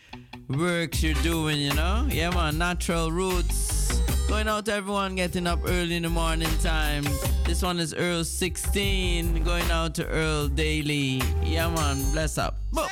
[0.48, 2.06] works you're doing, you know?
[2.08, 2.56] Yeah, man.
[2.56, 4.00] Natural roots.
[4.26, 7.04] Going out to everyone getting up early in the morning time.
[7.44, 11.20] This one is Earl 16 going out to Earl Daily.
[11.44, 11.98] Yeah, man.
[12.12, 12.56] Bless up.
[12.72, 12.88] Boop.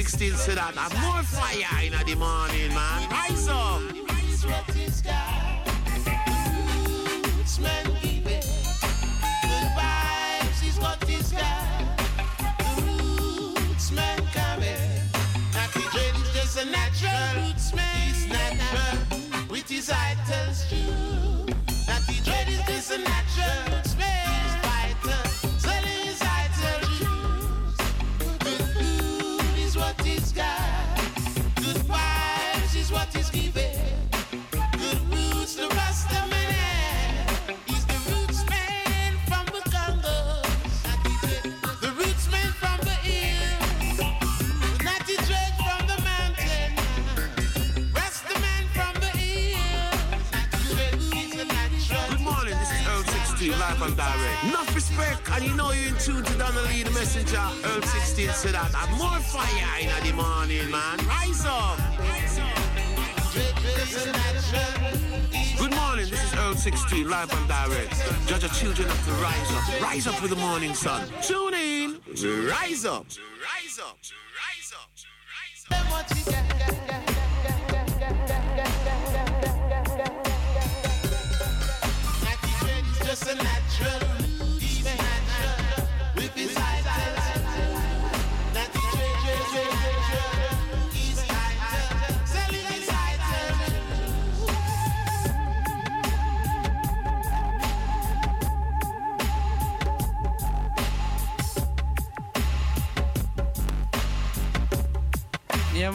[0.00, 0.78] 16 sedan.
[0.78, 0.99] I'm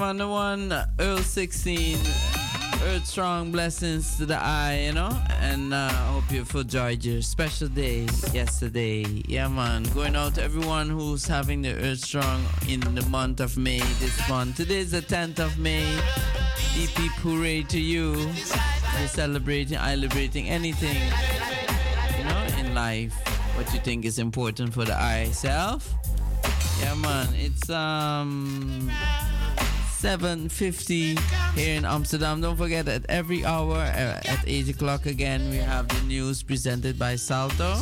[0.06, 1.98] man, the one Earl 16,
[2.84, 5.10] Earth Strong blessings to the eye, you know.
[5.42, 9.04] And uh, I hope you've enjoyed your special day yesterday.
[9.28, 13.58] Yeah, man, going out to everyone who's having the Earth Strong in the month of
[13.58, 14.58] May this month.
[14.58, 16.00] Today is the 10th of May.
[16.76, 18.14] Deep hooray to you.
[19.00, 21.02] You're celebrating, celebrating anything,
[22.20, 23.16] you know, in life.
[23.58, 25.92] What you think is important for the eye self.
[26.80, 28.92] Yeah, man, it's um
[30.06, 31.18] 7.50
[31.56, 32.40] here in Amsterdam.
[32.40, 37.00] Don't forget that every hour uh, at 8 o'clock again, we have the news presented
[37.00, 37.74] by Salto.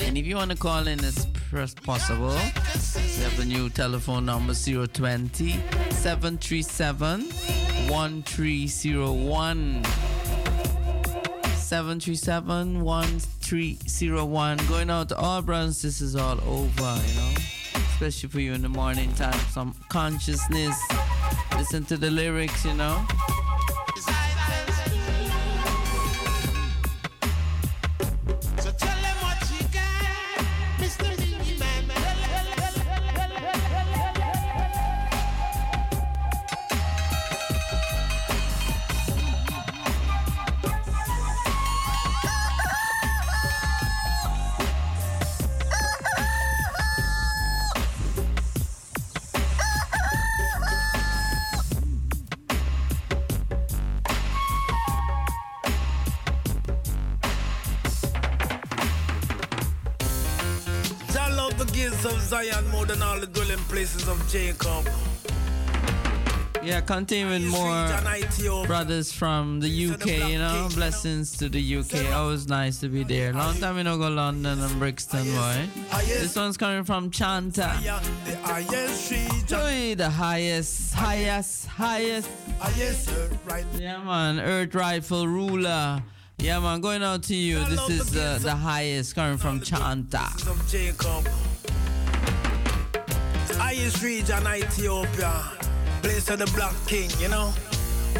[0.00, 1.26] And if you want to call in as
[1.84, 5.60] possible, we have the new telephone number 020
[5.90, 7.20] 737
[7.90, 9.84] 1301.
[11.54, 14.56] 737 1301.
[14.68, 17.34] Going out to all brothers, this is all over, you know.
[17.74, 19.38] Especially for you in the morning time.
[19.50, 20.80] Some consciousness.
[21.56, 23.04] Listen to the lyrics, you know.
[66.88, 67.88] With more
[68.66, 70.68] brothers from the UK, you know.
[70.72, 72.12] Blessings to the UK.
[72.14, 73.32] Always nice to be there.
[73.32, 75.68] Long time we don't go London and Brixton, boy.
[76.06, 77.74] This one's coming from Chanta.
[79.52, 82.30] Oi, the highest, highest, highest.
[83.76, 84.38] Yeah, man.
[84.38, 86.00] Earth rifle ruler.
[86.38, 86.80] Yeah, man.
[86.80, 87.64] Going out to you.
[87.64, 90.26] This is uh, the highest coming from Chanta.
[93.58, 95.42] Highest region, Ethiopia.
[96.06, 97.52] Place of the black king, you know.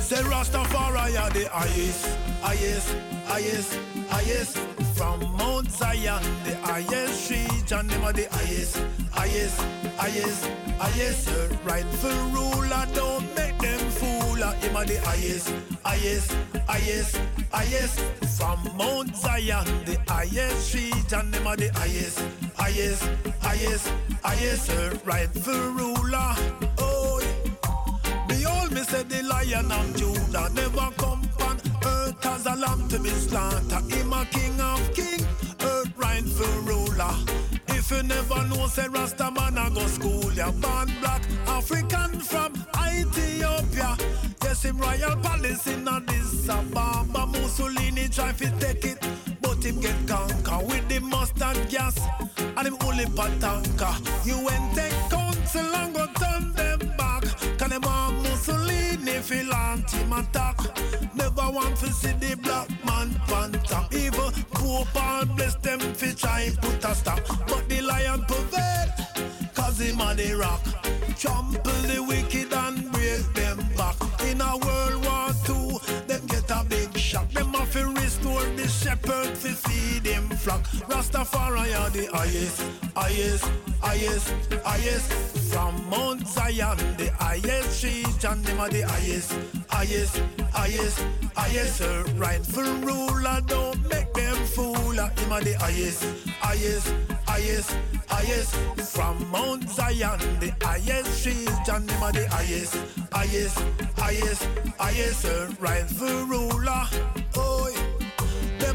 [0.00, 2.96] Say Rastafari are the highest, highest,
[3.26, 4.58] highest, highest.
[4.96, 8.82] From Mount Zion, the highest region, them are the highest,
[9.12, 9.60] highest,
[9.96, 10.50] highest,
[10.80, 11.26] highest.
[11.26, 14.42] The rightful ruler, don't make them fool.
[14.42, 15.52] Uh, Him are the highest,
[15.84, 16.34] highest,
[16.66, 17.20] highest,
[17.52, 18.00] highest.
[18.36, 22.20] From Mount Zion, the highest region, them are the highest,
[22.56, 23.08] highest,
[23.40, 23.92] highest,
[24.24, 24.66] highest.
[24.66, 26.34] The rightful ruler,
[28.96, 33.92] said the lion of Judah never come on earth as a lamb to be slaughtered.
[33.92, 35.20] Him a king of king,
[35.60, 37.14] earth rightful ruler.
[37.68, 40.50] If you never know, say Rasta man a go school ya.
[40.50, 43.96] Born black African from Ethiopia.
[44.42, 47.26] Yes, him royal palace in Addis Ababa.
[47.26, 48.98] Mussolini try to take it,
[49.42, 51.98] but him get conquer with the mustard gas
[52.38, 53.90] and him only patanka.
[54.26, 57.24] You went take counsel and go turn them back.
[57.58, 58.75] Can them want Mussolini
[59.26, 59.52] feel
[59.90, 60.56] him attack?
[61.14, 63.92] Never want to see the black man on top.
[63.92, 67.20] Even Pope Paul bless them fi try put a stop.
[67.48, 68.88] But the lion prevail,
[69.54, 70.62] cause him a the rock.
[71.18, 73.96] Trample the wicked and break them back.
[74.28, 74.95] In a World
[80.46, 80.62] flock.
[80.88, 82.62] Rastafari are the highest,
[82.94, 83.44] highest,
[83.80, 84.32] highest,
[84.64, 85.12] highest.
[85.50, 89.32] From Mount Zion, the highest region, them are the highest,
[89.68, 90.98] highest, highest,
[91.34, 91.76] highest.
[91.78, 94.92] Sir, rightful ruler, don't make them fool.
[94.92, 96.04] Him are the highest,
[96.40, 96.94] highest,
[97.26, 98.54] highest, highest.
[98.94, 102.76] From Mount Zion, the highest region, them are the highest,
[103.12, 103.58] highest,
[103.96, 104.48] highest,
[104.78, 105.20] highest.
[105.22, 106.84] Sir, rightful ruler,
[107.36, 107.85] oh.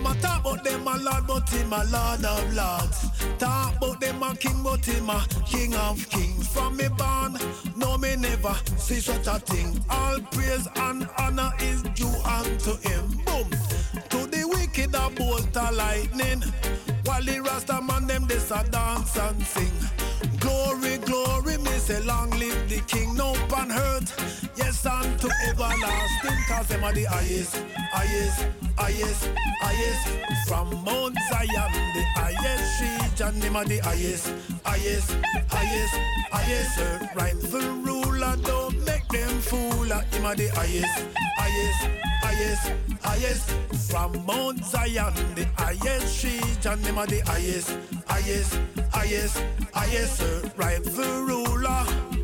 [0.01, 3.37] Them a talk about them a lord, but him a lord of lords.
[3.37, 6.47] Talk about them a king, but him a king of kings.
[6.47, 7.37] From me born,
[7.75, 9.79] no me never see such a thing.
[9.91, 13.09] All praise and honor is due unto him.
[13.25, 13.47] Boom.
[14.09, 16.41] To the wicked a bolt a lightning.
[17.05, 19.71] While the Rasta man them this a dance and sing.
[20.39, 24.40] Glory, glory, me say long live the king, no pan hurt.
[24.55, 27.55] Yes, and to everlasting, cause them are the highest,
[27.91, 28.45] highest,
[28.77, 29.29] highest,
[29.61, 30.47] highest.
[30.47, 34.33] From Mount Zion, the highest region, them are the highest,
[34.65, 35.11] highest,
[35.49, 35.95] highest,
[36.31, 37.15] highest.
[37.15, 39.81] Rightful ruler, don't make them fool.
[40.11, 41.05] Him are the highest,
[41.37, 41.87] highest,
[42.21, 42.71] highest,
[43.01, 43.51] highest.
[43.89, 48.59] From Mount Zion, the highest region, them are the highest, highest,
[48.91, 50.21] highest, highest.
[50.57, 52.20] Rightful ruler.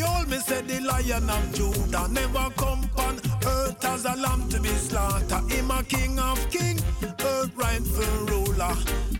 [0.00, 4.70] Behold said the lion of Judah never come on earth as a lamb to be
[4.70, 5.52] slaughtered.
[5.52, 8.74] Him a king of king, earth rightful ruler.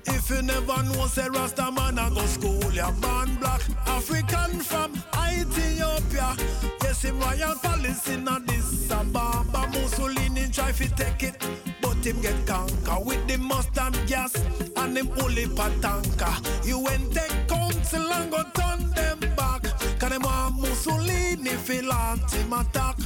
[0.06, 2.92] If you never know, say Rasta man a go school ya.
[2.92, 6.34] Born black, African from Ethiopia.
[6.82, 9.68] Yes, him royal palace in Addis Ababa.
[9.74, 11.46] Mussolini try fi take it,
[11.82, 14.34] but him get conquer with the mustard gas
[14.76, 16.32] and him only patanka.
[16.66, 19.18] You went take council and go turn them
[20.10, 22.96] Them want Mussolini fi launch him attack.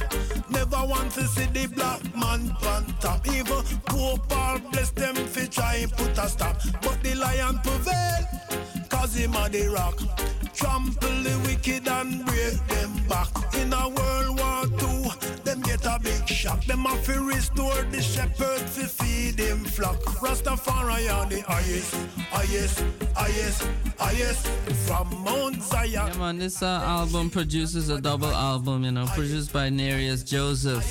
[0.49, 3.27] Never want to see the black man on top.
[3.27, 6.59] Even Pope Paul bless them fi try put a stop.
[6.81, 9.99] But the lion prevail, cause him a the rock.
[10.55, 13.29] Trample the wicked and break them back.
[13.53, 15.34] In a World War get
[15.85, 16.63] a big shock.
[16.65, 20.01] Them have to restore the shepherd to feed them flock.
[20.21, 21.95] Rastafari are the highest,
[22.29, 22.83] highest,
[23.15, 24.47] highest, highest
[24.87, 25.91] from Mount Zion.
[25.91, 30.83] Yeah, man, this uh, album produces a double album, you know, produced by Nereus Joseph.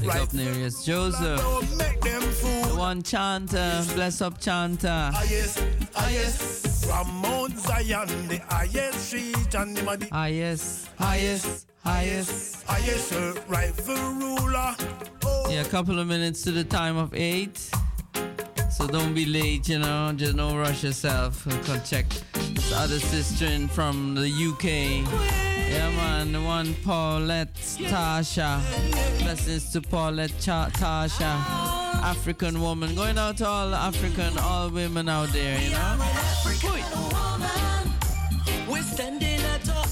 [0.00, 1.40] Big up Nereus Joseph.
[1.40, 5.10] The one chanter, bless up chanter.
[5.12, 5.62] Highest,
[5.94, 12.62] highest from Mount Zion, the highest street and the Highest, highest, highest.
[12.66, 13.12] highest
[13.48, 14.74] rightful ruler.
[15.24, 15.46] Oh.
[15.50, 17.70] Yeah, a couple of minutes to the time of eight.
[18.70, 20.12] So don't be late, you know.
[20.14, 21.44] Just don't rush yourself.
[21.66, 22.06] Go check
[22.54, 24.64] this other sister in from the UK.
[25.68, 28.60] Yeah, man, the one Paulette Tasha.
[29.20, 31.32] Blessings to Paulette Cha- Tasha.
[32.04, 32.94] African woman.
[32.94, 35.98] Going out to all African, all women out there, you know.
[38.68, 39.37] We're standing at our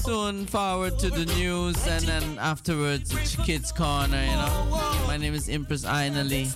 [0.07, 5.03] Soon forward to the news and then afterwards it's Kids Corner, you know.
[5.05, 6.47] My name is Empress Ainali.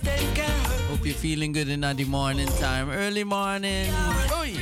[0.88, 2.88] Hope you're feeling good in the morning time.
[2.88, 3.92] Early morning.
[4.38, 4.54] Oi.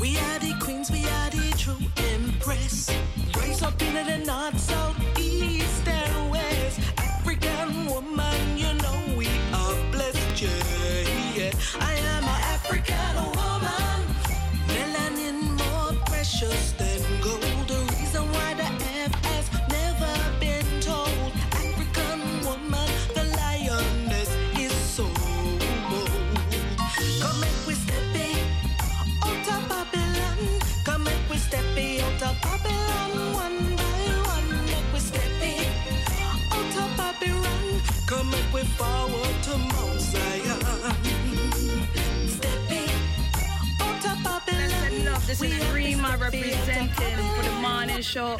[0.00, 1.76] We are the queens, we are the true
[2.14, 2.90] empress.
[3.38, 6.80] Raise up in the north, south, east, and west.
[6.96, 10.40] African woman, you know we are blessed.
[10.40, 10.48] Yeah,
[11.36, 11.52] yeah.
[11.78, 14.00] I am an African woman.
[14.66, 16.72] Melanin more precious
[32.22, 32.82] out of Babylon.
[45.04, 46.40] Love, this We is have to Rima step in.
[46.40, 46.88] representing
[47.34, 48.38] for the morning show.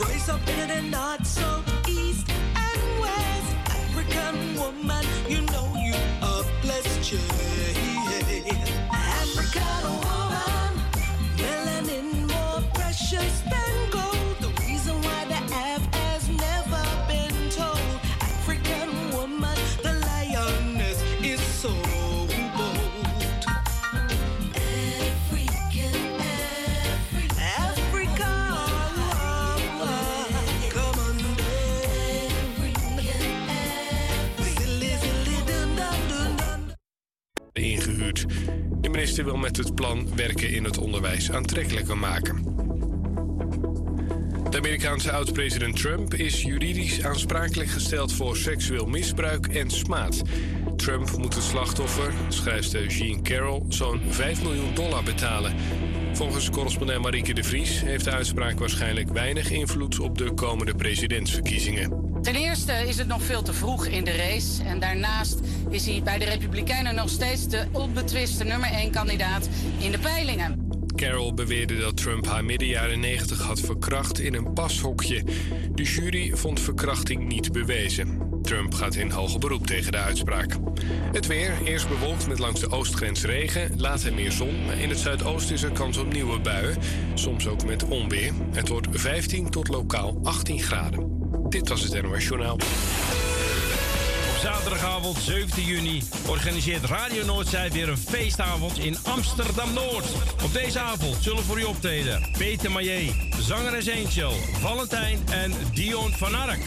[0.00, 1.65] rise up in it and not so
[39.16, 42.42] minister wil met het plan werken in het onderwijs aantrekkelijker maken.
[44.50, 50.22] De Amerikaanse oud-president Trump is juridisch aansprakelijk gesteld voor seksueel misbruik en smaad.
[50.76, 55.54] Trump moet het slachtoffer, schrijfster Jean Carroll, zo'n 5 miljoen dollar betalen.
[56.12, 62.06] Volgens correspondent Marieke de Vries heeft de uitspraak waarschijnlijk weinig invloed op de komende presidentsverkiezingen.
[62.22, 64.62] Ten eerste is het nog veel te vroeg in de race.
[64.62, 65.40] En daarnaast
[65.70, 69.48] is hij bij de Republikeinen nog steeds de onbetwiste nummer 1 kandidaat
[69.78, 70.66] in de peilingen.
[70.96, 75.24] Carroll beweerde dat Trump haar midden jaren 90 had verkracht in een pashokje.
[75.74, 78.26] De jury vond verkrachting niet bewezen.
[78.42, 80.56] Trump gaat in hoger beroep tegen de uitspraak.
[81.12, 84.72] Het weer, eerst bewolkt met langs de oostgrens regen, later meer zon.
[84.78, 86.76] In het zuidoosten is er kans op nieuwe buien,
[87.14, 88.32] soms ook met onweer.
[88.52, 91.30] Het wordt 15 tot lokaal 18 graden.
[91.48, 92.56] Dit was het NOS Journaal.
[94.46, 100.06] Zaterdagavond 17 juni organiseert Radio Noordzij weer een feestavond in Amsterdam-Noord.
[100.44, 106.34] Op deze avond zullen voor u optreden Peter Maillet, zangeres Angel, Valentijn en Dion van
[106.34, 106.60] Ark.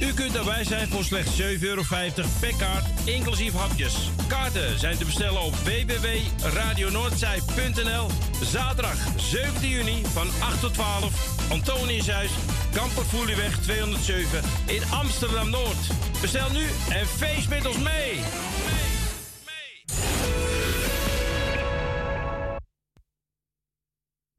[0.00, 1.82] U kunt erbij zijn voor slechts 7,50 euro
[2.40, 3.94] per kaart, inclusief hapjes.
[4.28, 8.06] Kaarten zijn te bestellen op www.radionoordzij.nl.
[8.42, 12.30] Zaterdag 17 juni van 8 tot 12, Antoniushuis,
[12.72, 15.86] Kampervoelieweg 207 in Amsterdam-Noord.
[16.20, 18.20] Bestel nu en feest met ons mee!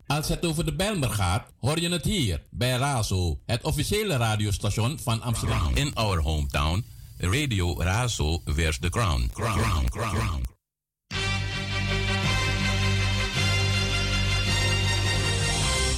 [0.06, 4.99] Als het over de Bijlmer gaat, hoor je het hier bij Razo, het officiële radiostation
[4.99, 5.76] van Amsterdam.
[5.76, 6.85] In our hometown,
[7.18, 9.30] Radio Razo wears the crown.
[9.34, 10.43] Crown, crown, crown.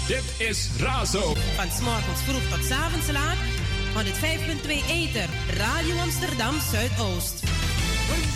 [0.07, 1.33] Dit is Razo.
[1.55, 3.60] Van s'morgens vroeg tot 's avonds laat.
[3.93, 5.27] 105.2 Ether,
[5.59, 7.41] Radio Amsterdam Zuidoost.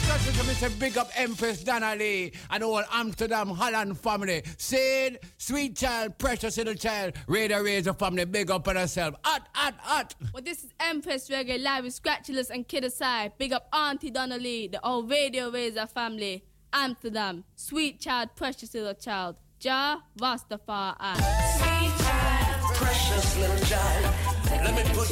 [0.06, 0.80] Discussion to Mr.
[0.80, 4.44] Big Up Empress Donnelly and all Amsterdam Holland family.
[4.58, 9.16] Sid, sweet child, precious little child, Raider Razo family, big up on herself.
[9.24, 10.16] Hot, hot, hot.
[10.34, 13.32] Well, this is Empress Reggae live with Scratchulous and Kid Aside.
[13.38, 16.44] Big up Auntie Donnelly, the old Radio Razo family.
[16.74, 19.38] Amsterdam, sweet child, precious little child.
[19.62, 21.16] Ja Rastafari.
[21.58, 24.35] Sweet child, precious little child.
[24.52, 25.06] Let me put.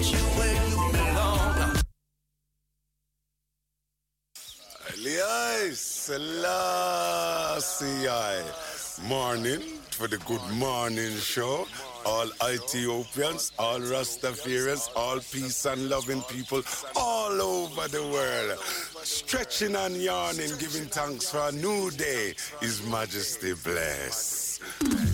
[9.07, 9.59] Morning
[9.91, 11.67] for the good morning show.
[12.05, 16.61] All Ethiopians, all Rastafarians, all peace and loving people
[16.95, 18.59] all over the world.
[19.03, 22.33] Stretching and yawning, giving thanks for a new day.
[22.61, 25.12] His Majesty bless.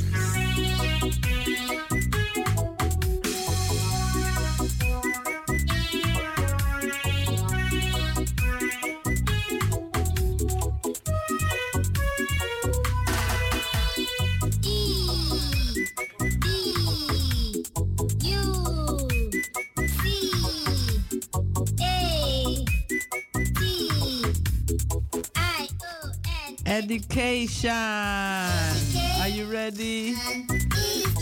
[26.69, 27.71] Education.
[27.71, 30.13] Are you ready?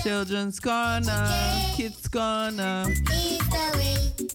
[0.03, 1.29] Children's corner,
[1.73, 2.85] kids corner.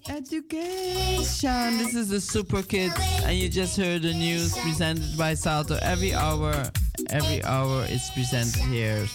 [0.08, 1.76] Education.
[1.76, 2.94] This is the Super Kids,
[3.24, 5.78] and you just heard the news presented by Salto.
[5.82, 6.54] Every hour,
[7.10, 9.06] every hour it's presented here.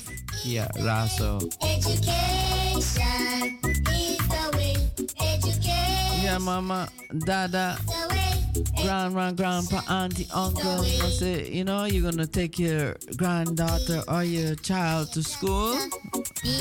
[0.46, 1.42] Yeah, Razo.
[1.64, 3.58] Education
[3.90, 4.76] is the way.
[5.20, 6.90] Education Yeah, mama,
[7.26, 7.80] dada,
[8.82, 10.82] grandma, grandpa, auntie, uncle.
[10.82, 15.76] I say, you know, you're gonna take your granddaughter or your child to school.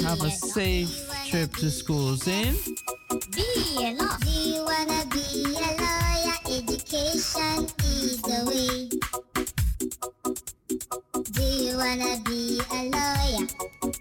[0.03, 2.53] Have a safe trip to school, see?
[3.35, 3.45] Be
[3.79, 4.19] a lawyer.
[4.21, 6.37] Do you wanna be a lawyer?
[6.59, 8.89] Education is the way.
[11.33, 13.47] Do you wanna be a lawyer?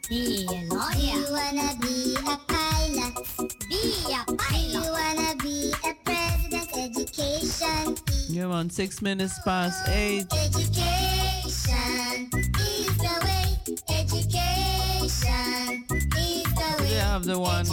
[0.09, 0.95] Be a lawyer.
[0.95, 3.13] Do you wanna be a pilot?
[3.69, 3.81] Be
[4.13, 4.39] a pilot.
[4.51, 6.04] Do you wanna be a president?
[7.69, 7.95] Education.
[8.33, 10.25] You're on six minutes past eight.
[10.33, 13.57] Education is the way.
[13.89, 15.85] Education
[16.17, 16.89] is the way.
[16.89, 17.65] They have the one,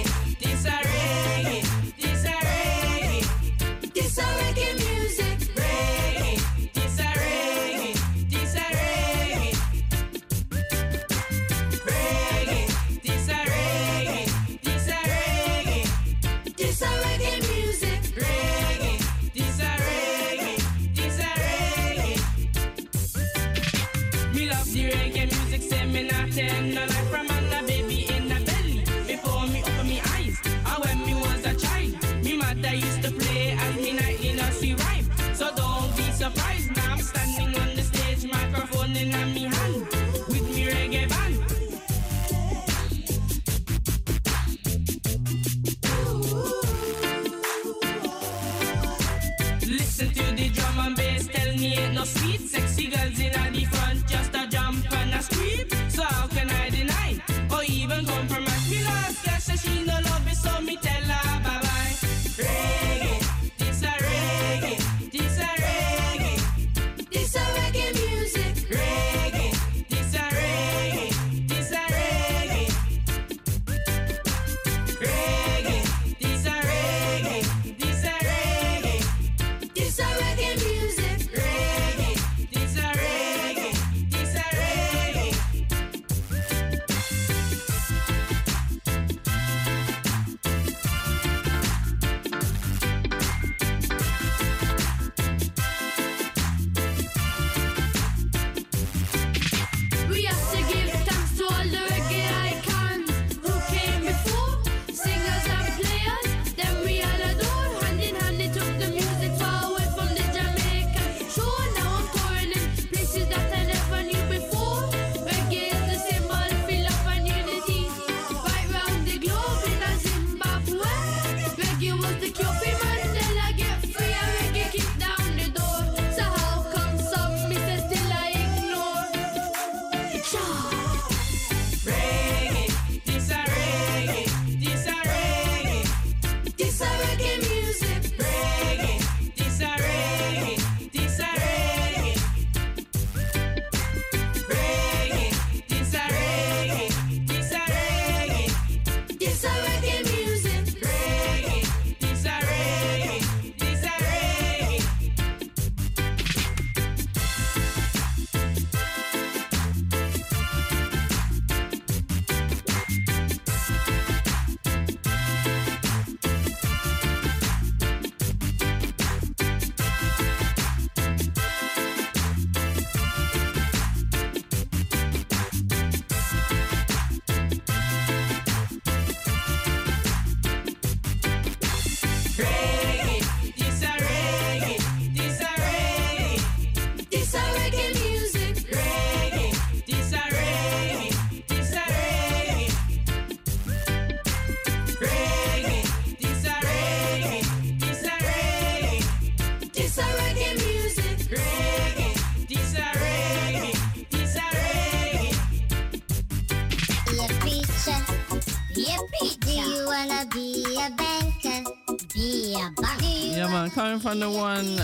[214.00, 214.78] from the one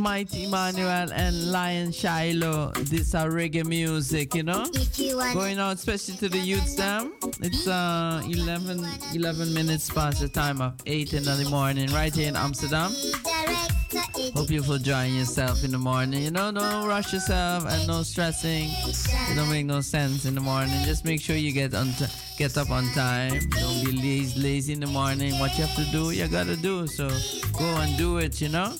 [0.00, 2.72] Mighty Manuel and Lion Shiloh.
[2.72, 4.66] This are reggae music, you know.
[5.34, 7.12] Going out especially to the youths them.
[7.40, 12.28] It's uh 11, 11 minutes past the time of 8 in the morning right here
[12.28, 12.92] in Amsterdam.
[14.34, 16.22] Hope you're enjoying yourself in the morning.
[16.22, 18.68] You know, don't rush yourself and no stressing.
[18.70, 20.84] It don't make no sense in the morning.
[20.84, 23.32] Just make sure you get on time get up on time.
[23.50, 25.38] Don't be lazy, lazy in the morning.
[25.38, 26.86] What you have to do, you gotta do.
[26.86, 27.08] So
[27.58, 28.74] go and do it, you know?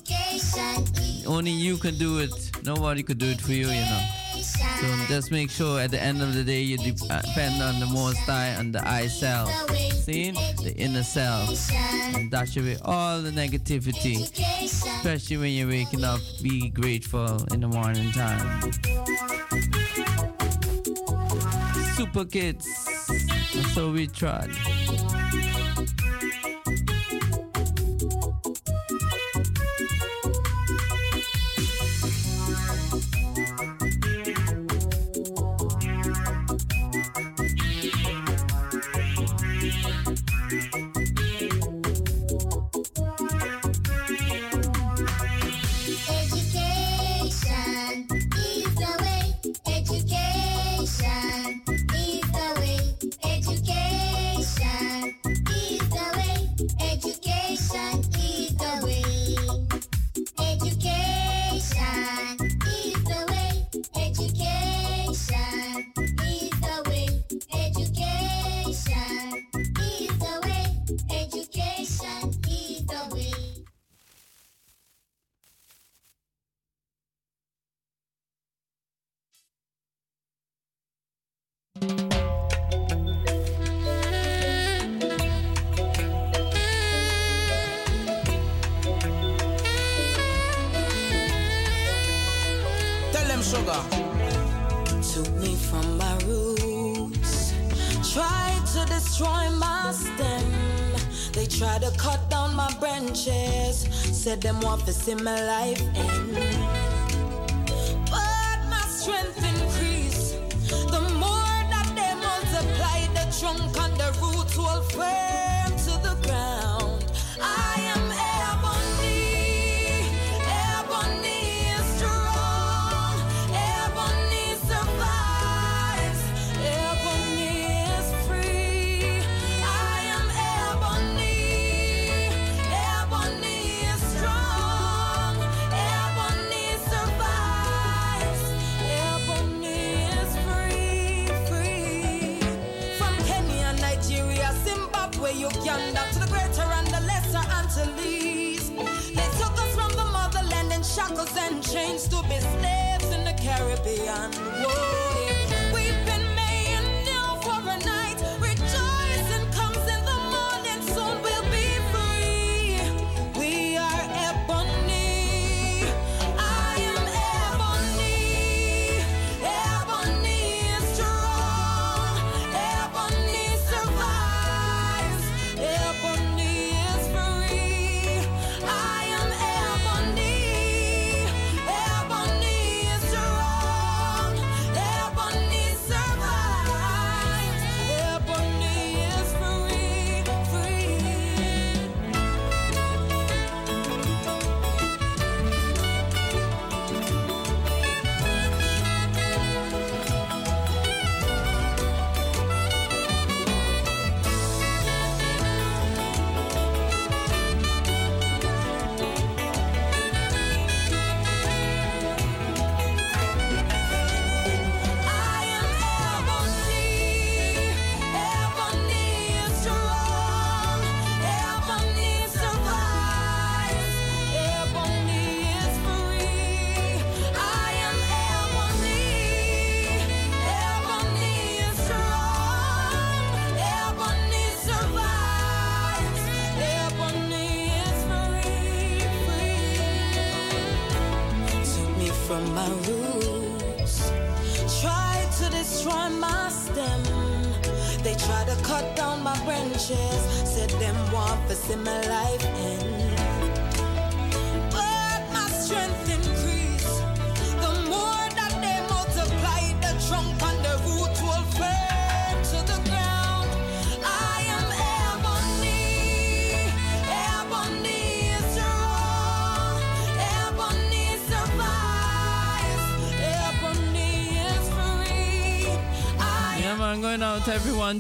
[1.27, 2.33] Only you can do it.
[2.65, 4.07] Nobody could do it for you, you know?
[4.37, 6.77] So just make sure at the end of the day you
[7.09, 9.51] uh, depend on the Most High and the I self.
[10.05, 10.33] See?
[10.63, 11.71] The inner self.
[12.15, 14.21] And dash away all the negativity.
[14.63, 18.61] Especially when you're waking up, be grateful in the morning time.
[21.97, 22.96] Super Kids
[23.63, 24.51] so we tried.
[104.27, 106.35] said them want to see my life end.
[108.11, 110.33] But my strength increase.
[110.91, 115.26] The more that they multiply, the trunk and the roots will fail.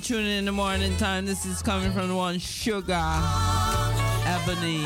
[0.06, 1.26] tuning in the morning time.
[1.26, 2.94] This is coming from the one Sugar
[4.24, 4.84] Ebony.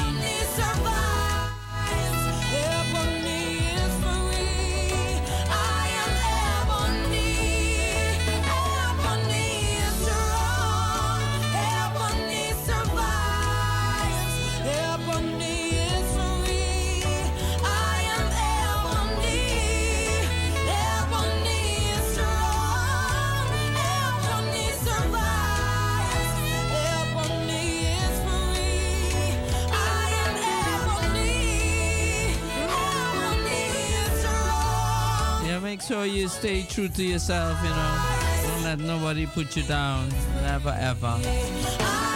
[35.80, 38.52] make sure you stay true to yourself, you know.
[38.52, 40.10] Don't let nobody put you down.
[40.42, 42.09] Never ever.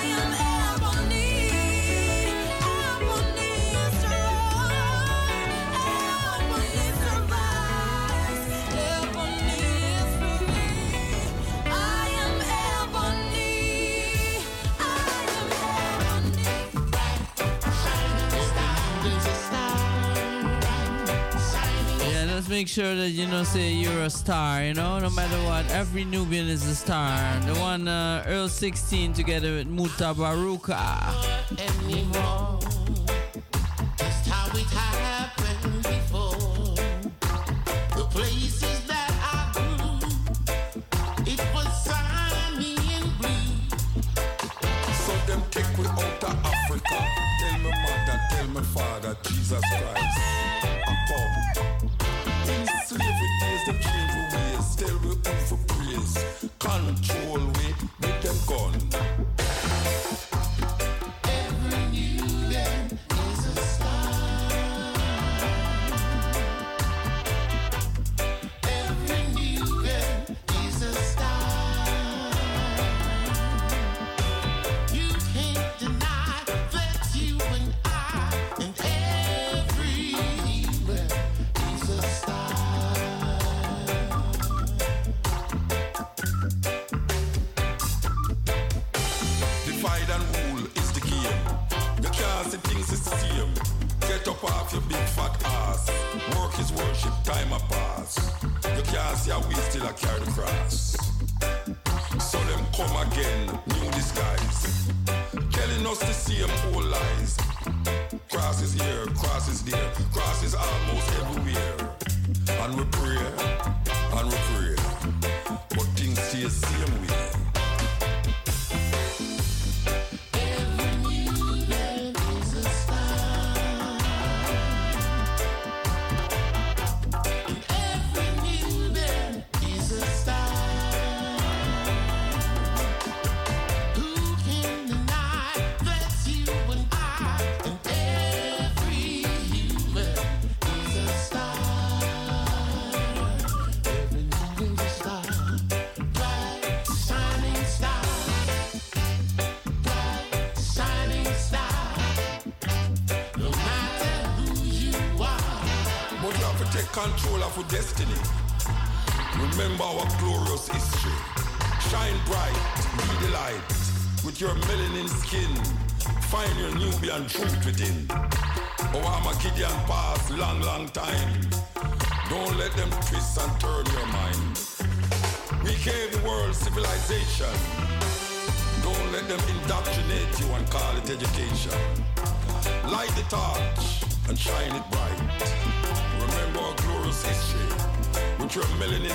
[22.55, 25.01] make sure that you know say you're a star you know?
[25.01, 27.19] No matter what every nubian is a star.
[27.41, 30.79] The one uh, earl 16 together with Mutabaruka.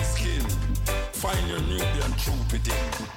[0.04, 0.42] Skin,
[1.14, 3.09] find your Nubian truth within.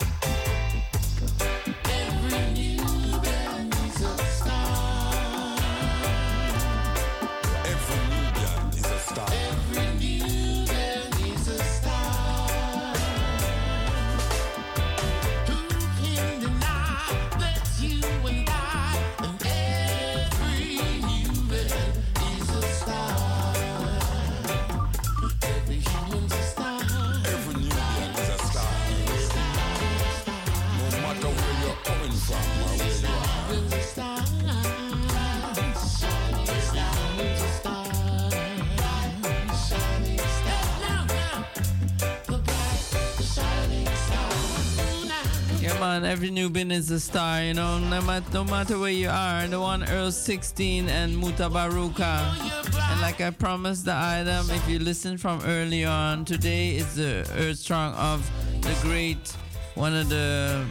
[46.13, 49.49] Every Nubian is a star, you know, no, no matter where you are.
[49.49, 52.91] The one Earl 16 and Mutabaruka.
[52.93, 57.27] And like I promised the item, if you listen from early on, today is the
[57.39, 58.31] Earth Strong of
[58.61, 59.27] the great,
[59.75, 60.67] one of the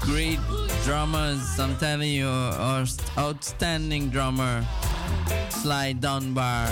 [0.00, 0.38] great
[0.82, 2.86] drummers, I'm telling you, or
[3.18, 4.64] outstanding drummer,
[5.50, 6.70] Sly Dunbar.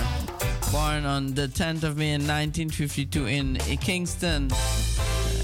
[0.72, 4.50] Born on the 10th of May in 1952 in Kingston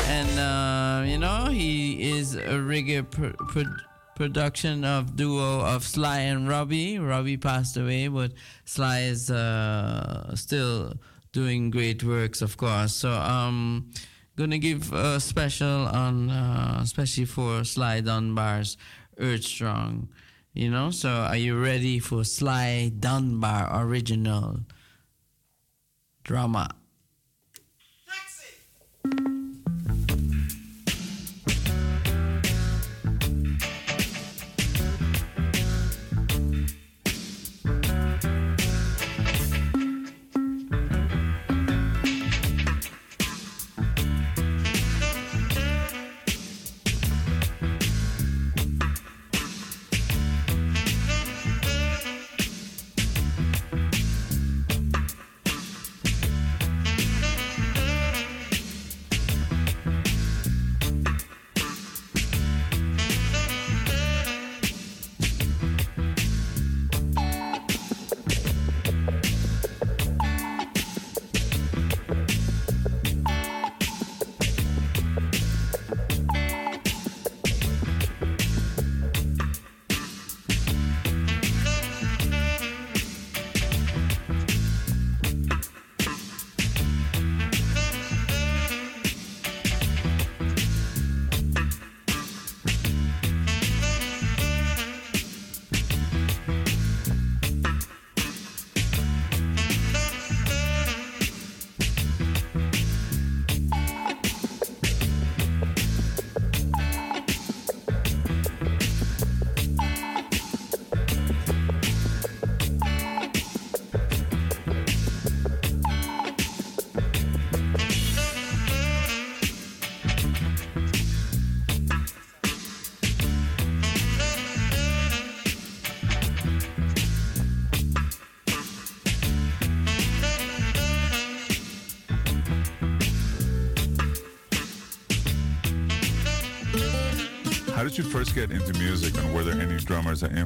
[0.07, 3.77] and uh, you know he is a reggae pr- pr-
[4.15, 6.99] production of duo of Sly and Robbie.
[6.99, 8.33] Robbie passed away, but
[8.65, 10.95] Sly is uh, still
[11.33, 12.95] doing great works, of course.
[12.95, 13.91] So um,
[14.37, 18.77] gonna give a special on uh, especially for Sly Dunbar's
[19.19, 20.09] Earth Strong.
[20.55, 24.61] You know, so are you ready for Sly Dunbar original
[26.25, 26.75] drama?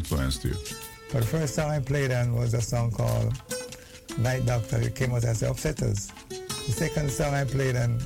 [0.09, 0.55] Influenced you?
[1.13, 3.35] But the first song I played on was a song called
[4.19, 4.81] Night Doctor.
[4.81, 6.13] It came out as the Upsetters.
[6.29, 8.01] The second song I played and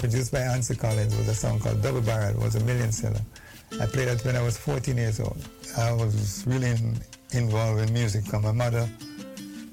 [0.00, 2.30] produced by Ansel Collins was a song called Double Barrel.
[2.30, 3.20] It was a million seller.
[3.80, 5.38] I played it when I was 14 years old.
[5.78, 6.98] I was really in,
[7.30, 8.88] involved in music my mother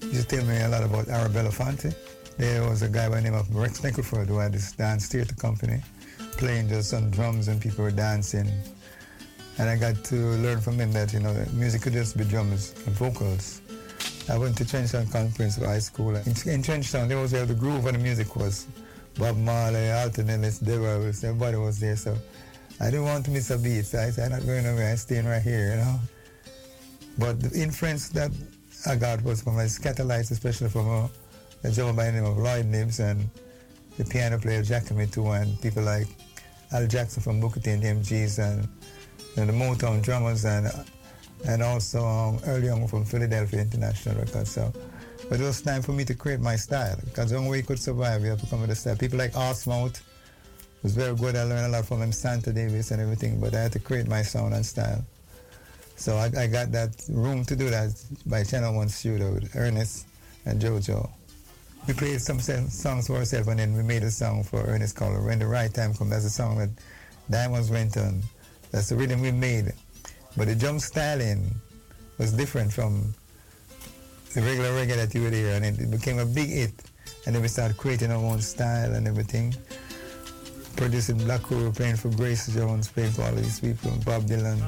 [0.04, 1.92] used to tell me a lot about Arabella Fonte.
[2.38, 5.34] There was a guy by the name of Rex Nettleford who had this dance theater
[5.34, 5.82] company
[6.38, 8.48] playing just on drums and people were dancing.
[9.58, 12.74] And I got to learn from him that, you know, music could just be drums
[12.86, 13.62] and vocals.
[14.30, 16.16] I went to Trenchtown Conference for High School.
[16.16, 18.68] In, in Trenchtown, there was where the groove of the music was.
[19.16, 21.96] Bob Marley, Alton Ellis, Devils, everybody was there.
[21.96, 22.18] So
[22.80, 23.86] I didn't want to miss a beat.
[23.86, 24.90] So I said, I'm not going nowhere.
[24.90, 26.00] I'm staying right here, you know.
[27.20, 28.32] But the influence that
[28.88, 31.10] I got was from my Skatalites, especially from a,
[31.64, 33.30] a gentleman by the name of Lloyd Knibbs and
[33.98, 36.08] the piano player Jackie Mittoo, and people like
[36.72, 38.68] Al Jackson from Booker T and the MGs and
[39.38, 40.72] know, the Motown drummers and
[41.46, 44.52] and also um, early on from Philadelphia International Records.
[44.52, 44.72] So,
[45.30, 47.64] but it was time for me to create my style because the only way you
[47.64, 48.96] could survive, you have to come with a style.
[48.96, 50.02] People like Horsemouth
[50.84, 51.36] was very good.
[51.36, 54.08] I learned a lot from him, Santa Davis and everything, but I had to create
[54.08, 55.04] my sound and style.
[55.96, 57.92] So I, I got that room to do that
[58.26, 60.08] by Channel One Studio with Ernest
[60.46, 61.10] and Jojo.
[61.88, 65.24] We played some songs for ourselves and then we made a song for Ernest called
[65.26, 66.12] When the Right Time Comes.
[66.12, 66.70] That's a song that
[67.30, 68.22] Diamonds went on.
[68.74, 69.72] That's the rhythm we made.
[70.36, 71.46] But the drum styling
[72.18, 73.14] was different from
[74.34, 76.74] the regular reggae that you would hear, and it, became a big hit.
[77.28, 79.54] And then we started creating our own style and everything.
[80.76, 84.60] Producing Black Uhuru, playing for Grace Jones, playing for all these people, Bob Dylan,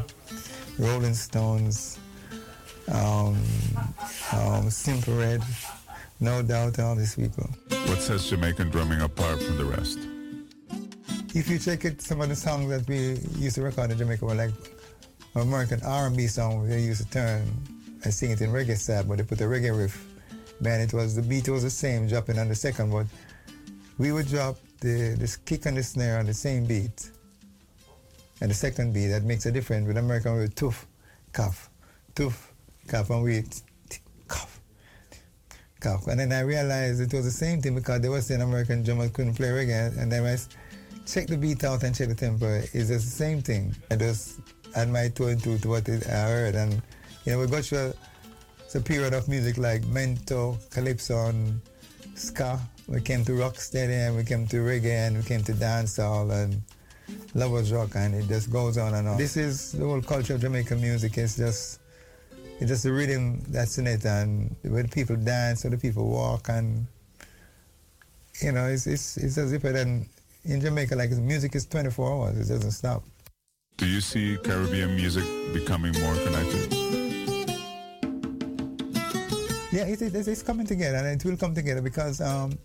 [0.77, 1.97] Rolling Stones,
[2.93, 3.35] um,
[4.33, 5.41] um, Simply Red,
[6.19, 7.49] no doubt, all these people.
[7.69, 9.97] What sets Jamaican drumming apart from the rest?
[11.35, 14.23] If you check it, some of the songs that we used to record in Jamaica
[14.23, 14.53] were like
[15.35, 16.65] American R&B song.
[16.65, 17.45] They used to turn
[18.05, 20.01] and sing it in reggae style, but they put a reggae riff.
[20.61, 23.07] Man, it was the beat was the same, dropping on the second, but
[23.97, 27.11] we would drop the this kick and the snare on the same beat,
[28.39, 29.85] and the second beat that makes a difference.
[29.85, 30.87] With American, would toof,
[31.33, 31.69] cough,
[32.15, 32.53] toof,
[32.87, 33.43] cough, and we
[34.29, 34.61] cough,
[35.81, 36.07] cough.
[36.07, 39.11] And then I realized it was the same thing because they were saying American drummers
[39.11, 40.37] couldn't play reggae, and then I
[41.05, 42.47] check the beat out and check the tempo.
[42.47, 43.75] It's just the same thing.
[43.91, 44.39] I just
[44.75, 46.81] add my two and two to what I heard, and
[47.25, 51.61] you know we got through a, a period of music like mento, calypso, and
[52.15, 52.59] ska.
[52.87, 56.61] We came to rocksteady, and we came to reggae, and we came to dancehall, and
[57.33, 59.17] lovers rock, and it just goes on and on.
[59.17, 61.17] This is the whole culture of Jamaican music.
[61.17, 61.79] It's just
[62.59, 66.49] it's just the rhythm that's in it, and when people dance, when the people walk,
[66.49, 66.87] and
[68.41, 70.07] you know, it's it's it's as if it and
[70.45, 72.37] in Jamaica, like music is 24 hours.
[72.37, 73.03] It doesn't stop.
[73.77, 76.73] Do you see Caribbean music becoming more connected?
[79.71, 82.57] Yeah, it, it, it's coming together, and it will come together because um,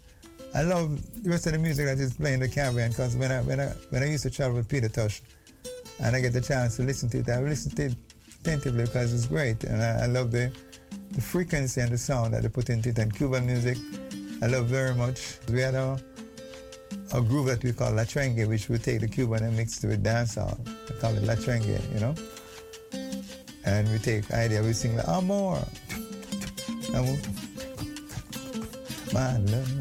[0.54, 2.90] I love the rest of the music that is playing in the Caribbean.
[2.90, 5.20] Because when I when I when I used to travel with Peter Tosh,
[5.98, 7.94] and I get the chance to listen to it, I listen to it
[8.40, 10.52] attentively because it's great, and I, I love the
[11.10, 12.98] the frequency and the sound that they put into it.
[12.98, 13.78] And Cuban music,
[14.42, 15.38] I love very much.
[15.48, 15.98] We had a
[17.12, 19.88] a groove that we call La Trengue, which we take the Cuban and mix it
[19.88, 20.58] with dancehall.
[20.88, 22.14] We call it La Trengue, you know?
[23.64, 25.58] And we take idea, we sing like Amor.
[26.94, 27.16] Amor.
[29.12, 29.76] My love.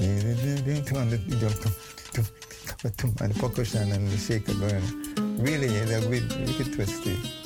[2.82, 5.36] And the percussion and the shaker going.
[5.36, 7.16] Really, they're wicked, wicked twisty.
[7.16, 7.39] man,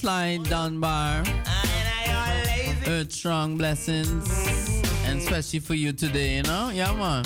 [0.00, 1.24] Sly Dunbar.
[2.86, 4.28] Earth strong blessings.
[5.06, 6.68] And especially for you today, you know?
[6.68, 7.24] Yeah, man.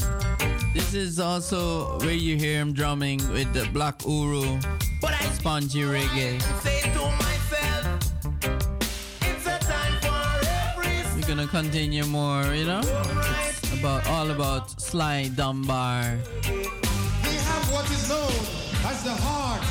[0.73, 4.63] This is also where you hear him drumming with the Black Uhuru,
[5.35, 6.39] Sponji Reggae.
[11.17, 12.83] We're gonna continue more, you know?
[12.85, 16.19] It's about all about Sly Dunbar.
[16.47, 18.31] We have what is known
[18.87, 19.63] as the heart.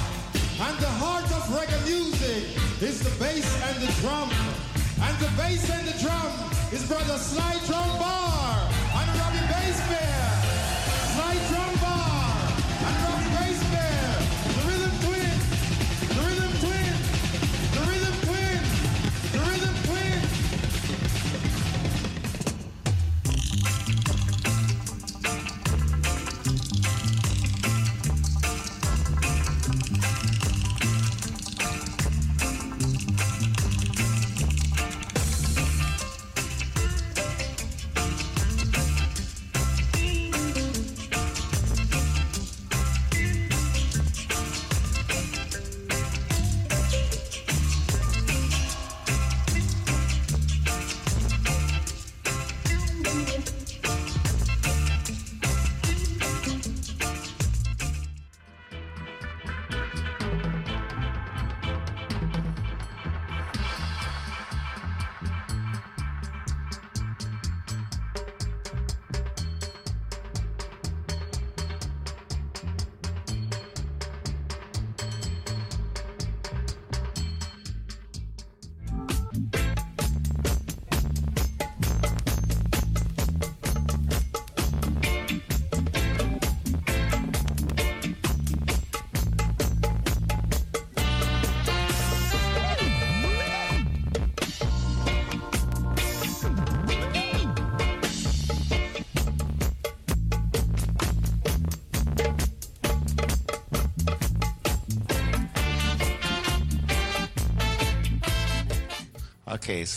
[0.62, 2.39] And the heart of reggae music
[2.82, 4.30] is the bass and the drum.
[5.02, 6.32] And the bass and the drum
[6.72, 10.29] is brother Sly Drum Bar and Robbie Bass Bear.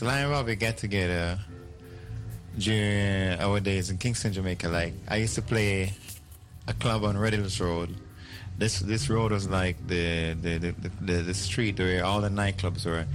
[0.03, 1.39] Sly and Robbie get together
[2.59, 4.69] during our days in Kingston, Jamaica.
[4.69, 5.93] Like I used to play
[6.67, 7.95] a club on Red Hills Road.
[8.59, 12.85] This this road was like the the, the, the, the street where all the nightclubs
[12.85, 13.07] were.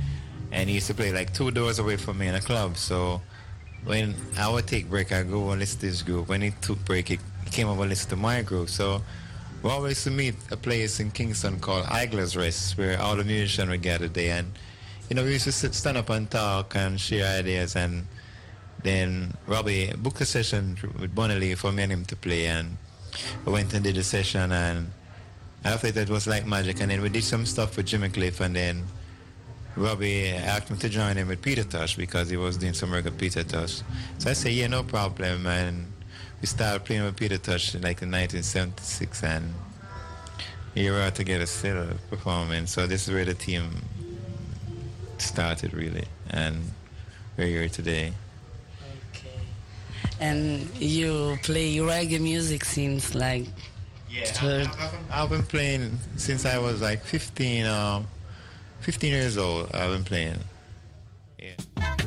[0.53, 2.77] And he used to play like two doors away from me in a club.
[2.77, 3.22] So
[3.83, 6.30] when I would take break, I go and listen to this group.
[6.30, 7.19] When he took break, he
[7.51, 8.69] came over and listen to my group.
[8.69, 9.01] So
[9.61, 13.25] we always used to meet a place in Kingston called Idler's Rest, where all the
[13.25, 14.40] musicians would gather there.
[14.40, 14.53] And
[15.09, 17.75] you know, we used to sit, stand up and talk and share ideas.
[17.75, 18.07] And
[18.83, 22.47] then Robbie booked a session with Bonnie for me and him to play.
[22.47, 22.77] And
[23.45, 24.51] we went and did a session.
[24.51, 24.91] And
[25.63, 26.81] after that, it was like magic.
[26.81, 28.41] And then we did some stuff with Jimmy Cliff.
[28.41, 28.83] And then
[29.77, 33.05] Robbie asked me to join him with Peter Tosh because he was doing some work
[33.05, 33.81] with Peter Tosh.
[34.17, 35.47] So I said, yeah, no problem.
[35.47, 35.85] And
[36.41, 39.23] we started playing with Peter Tosh in like in 1976.
[39.23, 39.53] And
[40.75, 42.65] here we are together still performing.
[42.65, 43.69] So this is where the team
[45.21, 46.71] started really, and
[47.37, 48.13] we're here today.
[50.19, 53.45] And you play reggae music since like
[54.25, 54.69] third.
[55.11, 58.07] I've been playing since I was like 15, um,
[58.81, 59.73] 15 years old.
[59.75, 60.39] I've been playing.
[61.75, 62.06] What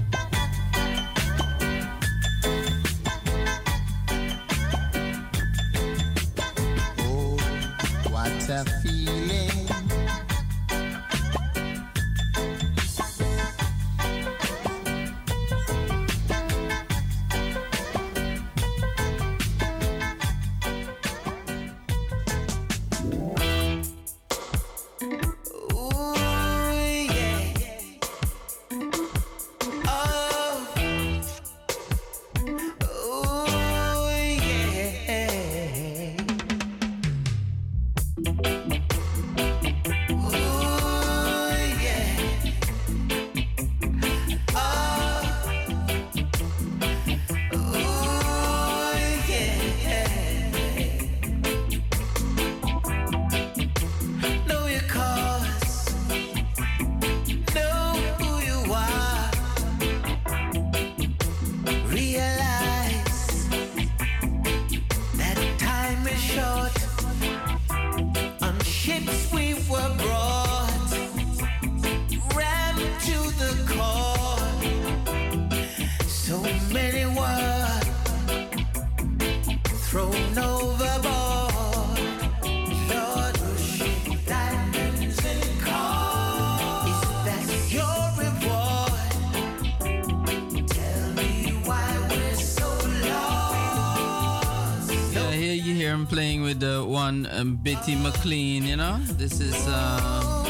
[98.21, 98.99] McLean, you know?
[99.17, 100.45] This is, uh,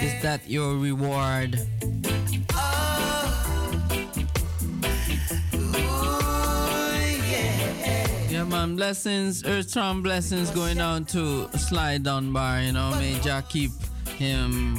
[0.00, 1.58] is that your reward?
[8.30, 12.92] Yeah, man, blessings, earth strong blessings going down to Sly Dunbar, you know?
[12.92, 13.72] May Jah keep
[14.06, 14.78] him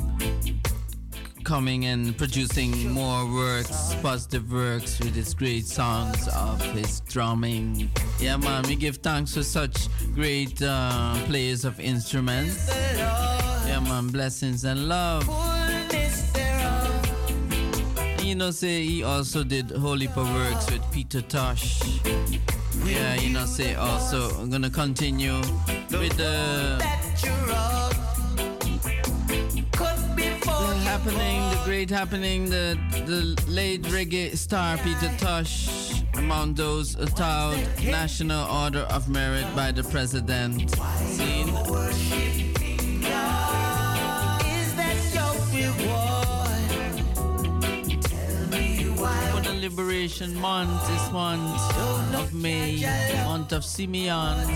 [1.44, 7.90] coming and producing more works, positive works with his great songs of his drumming.
[8.18, 12.70] Yeah, man, we give thanks for such great uh, players of instruments.
[12.96, 15.24] Yeah, man, blessings and love.
[18.22, 22.00] You know, say he also did Holy Works with Peter Tosh.
[22.86, 25.38] Yeah, you know, say also I'm gonna continue
[25.92, 26.78] with the
[30.38, 35.83] the happening, the great happening, the the late reggae star Peter Tosh
[36.24, 40.70] among those endowed National Order of Merit by the President.
[40.72, 41.48] Seen?
[49.32, 52.82] For the Liberation Month, this month of May,
[53.26, 54.48] month of Simeons.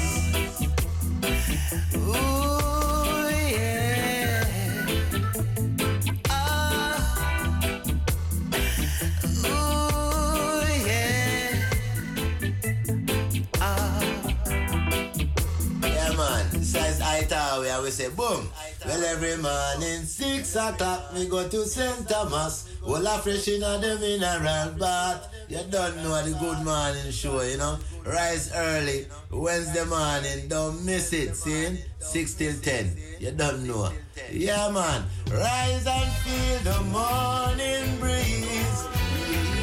[17.88, 18.50] We say boom.
[18.86, 22.10] Well, every morning, six o'clock, we go to St.
[22.10, 22.68] Thomas.
[22.86, 25.34] All a fresh in the mineral bath.
[25.48, 27.80] You don't know the good morning show, you know.
[28.06, 31.34] Rise early, Wednesday morning, don't miss it.
[31.38, 31.80] See?
[32.00, 32.98] 6 till 10.
[33.22, 33.90] You don't know.
[34.34, 35.06] Yeah, man.
[35.32, 38.84] Rise and feel the morning breeze.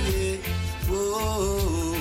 [0.08, 0.36] Yeah.
[0.88, 1.93] Whoa.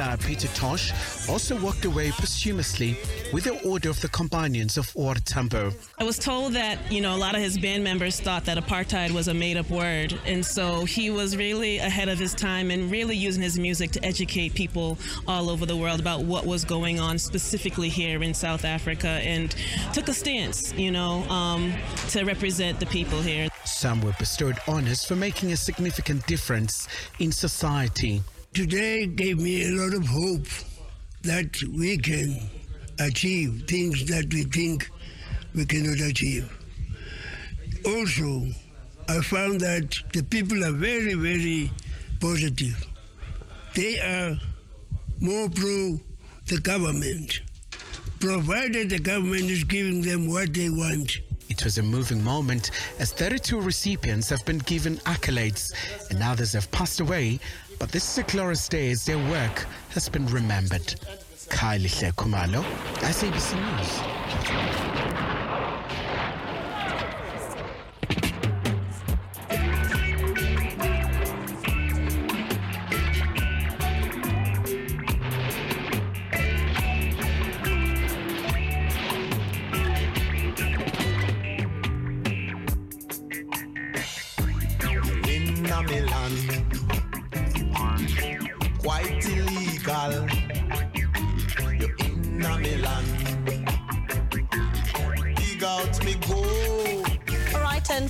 [0.00, 2.96] Star Peter Tosh also walked away posthumously
[3.34, 5.72] with the Order of the Companions of OR Tambo.
[5.98, 9.10] I was told that, you know, a lot of his band members thought that apartheid
[9.10, 10.18] was a made up word.
[10.24, 14.02] And so he was really ahead of his time and really using his music to
[14.02, 14.96] educate people
[15.28, 19.54] all over the world about what was going on specifically here in South Africa and
[19.92, 21.74] took a stance, you know, um,
[22.08, 23.50] to represent the people here.
[23.66, 26.88] Some were bestowed honors for making a significant difference
[27.18, 28.22] in society.
[28.52, 30.46] Today gave me a lot of hope
[31.22, 32.36] that we can
[32.98, 34.90] achieve things that we think
[35.54, 36.50] we cannot achieve.
[37.86, 38.46] Also,
[39.08, 41.70] I found that the people are very, very
[42.18, 42.84] positive.
[43.76, 44.36] They are
[45.20, 46.00] more pro
[46.46, 47.42] the government,
[48.18, 51.20] provided the government is giving them what they want.
[51.48, 55.72] It was a moving moment as 32 recipients have been given accolades
[56.10, 57.38] and others have passed away,
[57.80, 60.94] but this glorious day as their work has been remembered.
[61.48, 62.62] Kylie Kumalo,
[63.00, 65.39] SABC News.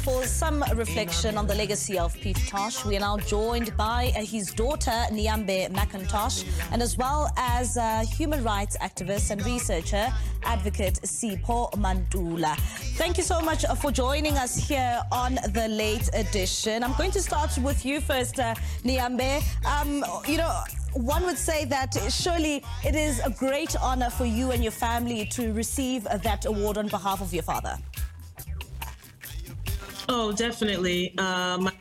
[0.05, 4.25] For some reflection on the legacy of Pete Tosh, we are now joined by uh,
[4.25, 10.09] his daughter, Niambe McIntosh, and as well as uh, human rights activist and researcher,
[10.43, 12.57] advocate Sipho Mantula.
[12.97, 16.83] Thank you so much uh, for joining us here on the late edition.
[16.83, 18.55] I'm going to start with you first, uh,
[18.85, 19.43] Niambe.
[19.67, 20.63] Um, you know,
[20.95, 25.27] one would say that surely it is a great honor for you and your family
[25.27, 27.77] to receive that award on behalf of your father.
[30.13, 31.15] Oh, definitely.
[31.19, 31.73] Uh, my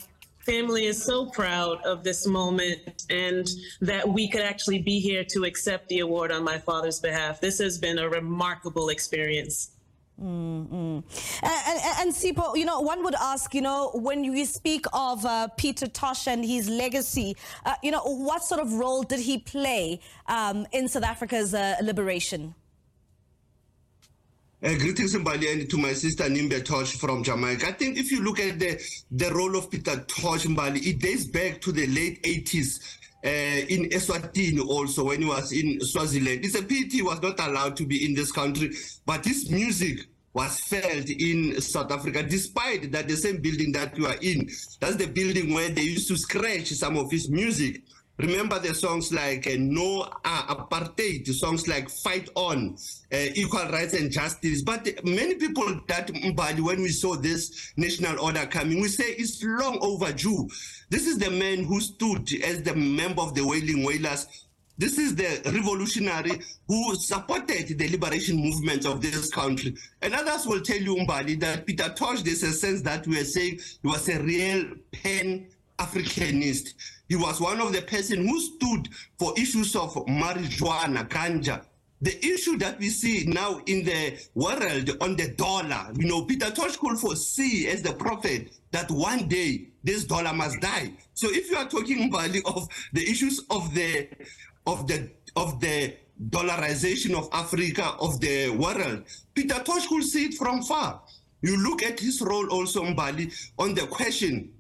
[0.42, 3.50] family is so proud of this moment and
[3.82, 7.42] that we could actually be here to accept the award on my father's behalf.
[7.42, 9.72] This has been a remarkable experience.
[10.22, 11.04] Mm-mm.
[11.42, 15.26] And, and, and Sipho, you know, one would ask, you know, when we speak of
[15.26, 17.36] uh, Peter Tosh and his legacy,
[17.66, 21.78] uh, you know, what sort of role did he play um, in South Africa's uh,
[21.82, 22.54] liberation?
[24.62, 27.68] Uh, greetings Mbali and to my sister Niambe Tosh from Jamaica.
[27.70, 28.78] I think if you look at the,
[29.10, 33.30] the role of Peter Tosh Mbali, it dates back to the late 80s uh,
[33.70, 36.44] in Eswatini also when he was in Swaziland.
[36.44, 38.72] It's a pity he was not allowed to be in this country,
[39.06, 44.08] but his music was felt in South Africa, despite that the same building that you
[44.08, 44.46] are in,
[44.82, 47.82] that's the building where they used to scratch some of his music.
[48.20, 52.76] Remember the songs like uh, No uh, Apartheid, songs like Fight On,
[53.14, 54.62] uh, Equal Rights and Justice.
[54.62, 59.42] But many people that Mbali, when we saw this national order coming, we say it's
[59.42, 60.50] long overdue.
[60.90, 64.28] This is the man who stood as the member of the Wailing Wailers.
[64.78, 69.76] This is the revolutionary who supported the liberation movement of this country.
[70.02, 73.26] And others will tell you, Mbali, that Peter Tosh, there's a sense that we are
[73.26, 75.48] saying he was a real pan
[75.80, 76.74] Africanist.
[77.08, 81.64] He was one of the person who stood for issues of marijuana, ganja.
[82.02, 86.50] The issue that we see now in the world on the dollar, you know, Peter
[86.52, 90.94] Tosh could foresee as the prophet that one day this dollar must die.
[91.14, 94.08] So if you are talking Mbali of the issues of the
[94.66, 95.96] of the of the
[96.30, 101.02] dollarization of Africa, of the world, Peter Tosh could see it from far.
[101.42, 104.52] You look at his role also, Mbali, on the question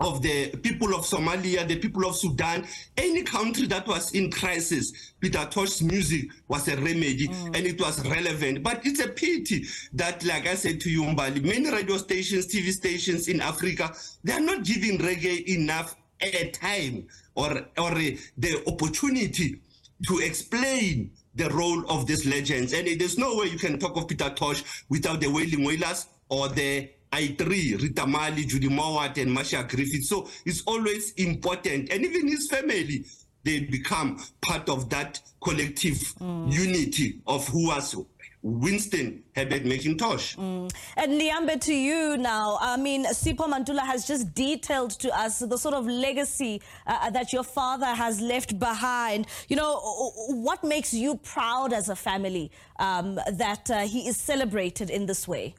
[0.00, 2.66] of the people of Somalia, the people of Sudan,
[2.96, 8.06] any country that was in crisis, Peter Tosh's music was a remedy and it was
[8.08, 8.62] relevant.
[8.62, 12.72] But it's a pity that, like I said to you, Mbali, many radio stations, TV
[12.72, 19.60] stations in Africa, they are not giving reggae enough airtime or, or uh, the opportunity
[20.06, 22.72] to explain the role of these legends.
[22.72, 26.48] And there's no way you can talk of Peter Tosh without the Wailing Wailers or
[26.48, 30.04] the I3, Rita Marley, Judy Mowatt, and Marcia Griffith.
[30.04, 31.90] So it's always important.
[31.92, 33.04] And even his family,
[33.44, 37.94] they become part of that collective unity of who was
[38.42, 40.36] Winston Herbert McIntosh.
[40.36, 40.70] Mm.
[40.96, 42.58] And Niambe, to you now.
[42.60, 47.32] I mean, Sipho Mantula has just detailed to us the sort of legacy uh, that
[47.32, 49.26] your father has left behind.
[49.48, 49.80] You know,
[50.28, 55.26] what makes you proud as a family um, that uh, he is celebrated in this
[55.26, 55.54] way?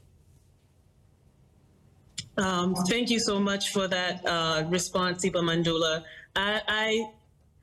[2.38, 6.04] Um, thank you so much for that uh, response, Sipa Mantula.
[6.36, 7.10] I, I,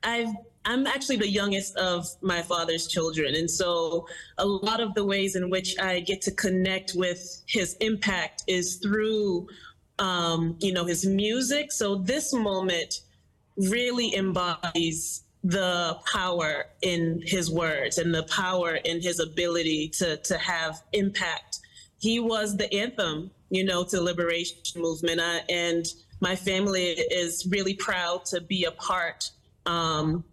[0.03, 0.35] I've
[0.65, 3.35] I'm actually the youngest of my father's children.
[3.35, 7.75] And so a lot of the ways in which I get to connect with his
[7.81, 9.47] impact is through,
[9.99, 11.71] um, you know, his music.
[11.71, 13.01] So this moment
[13.57, 20.37] really embodies the power in his words and the power in his ability to, to
[20.37, 21.59] have impact.
[21.99, 25.21] He was the anthem, you know, to liberation movement.
[25.21, 25.85] I, and
[26.19, 29.29] my family is really proud to be a part
[29.67, 30.23] um,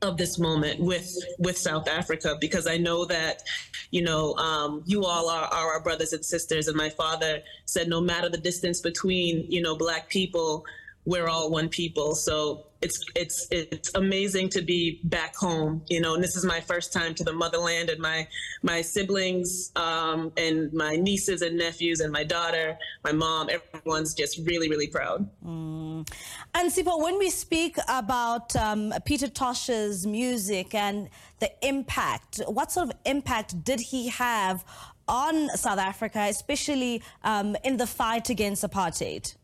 [0.00, 3.42] of this moment with with South Africa because I know that
[3.90, 7.88] you know um, you all are, are our brothers and sisters and my father said
[7.88, 10.64] no matter the distance between you know black people
[11.04, 16.14] we're all one people so it's it's it's amazing to be back home you know
[16.14, 18.26] and this is my first time to the motherland and my
[18.62, 24.38] my siblings um, and my nieces and nephews and my daughter my mom everyone's just
[24.46, 26.08] really really proud Mm.
[26.54, 31.08] And Sipho, when we speak about um, Peter Tosh's music and
[31.40, 34.64] the impact, what sort of impact did he have
[35.08, 39.34] on South Africa, especially um, in the fight against apartheid?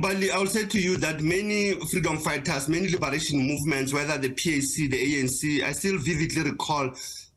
[0.00, 4.28] But I will say to you that many freedom fighters, many liberation movements, whether the
[4.28, 6.88] PAC, the ANC, I still vividly recall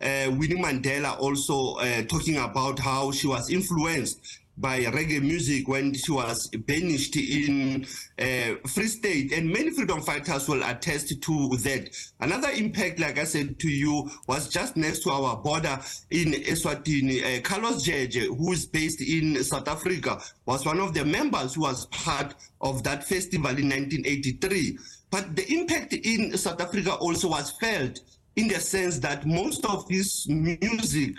[0.01, 5.93] uh, Winnie Mandela also uh, talking about how she was influenced by reggae music when
[5.93, 7.85] she was banished in
[8.19, 9.31] uh, Free State.
[9.31, 11.89] And many freedom fighters will attest to that.
[12.19, 15.79] Another impact, like I said to you, was just next to our border
[16.11, 17.39] in Eswatini.
[17.39, 21.61] Uh, Carlos Djedje, who is based in South Africa, was one of the members who
[21.61, 24.77] was part of that festival in 1983.
[25.09, 27.99] But the impact in South Africa also was felt
[28.35, 31.15] in the sense that most of his music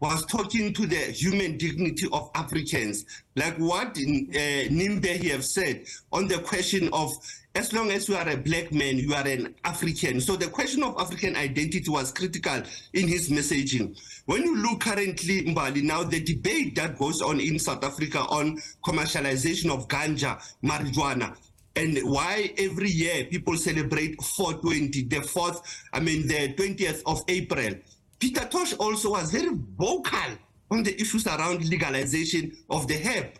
[0.00, 3.04] was talking to the human dignity of Africans,
[3.36, 7.12] like what uh, Niambe have said on the question of
[7.54, 10.20] as long as you are a black man, you are an African.
[10.20, 12.62] So the question of African identity was critical
[12.92, 13.98] in his messaging.
[14.26, 18.58] When you look currently, Mbali, now the debate that goes on in South Africa on
[18.84, 21.36] commercialization of ganja, marijuana,
[21.76, 25.60] and why every year people celebrate 420, the fourth,
[25.92, 27.74] I mean, the 20th of April.
[28.20, 30.36] Peter Tosh also was very vocal
[30.70, 33.32] on the issues around legalization of the herb.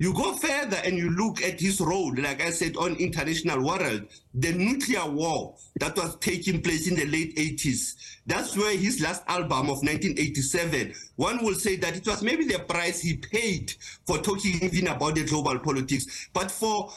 [0.00, 4.06] You go further and you look at his role, like I said, on international world,
[4.32, 7.96] the nuclear war that was taking place in the late 80s.
[8.24, 12.60] That's where his last album of 1987, one will say that it was maybe the
[12.60, 13.74] price he paid
[14.06, 16.28] for talking even about the global politics.
[16.32, 16.92] But for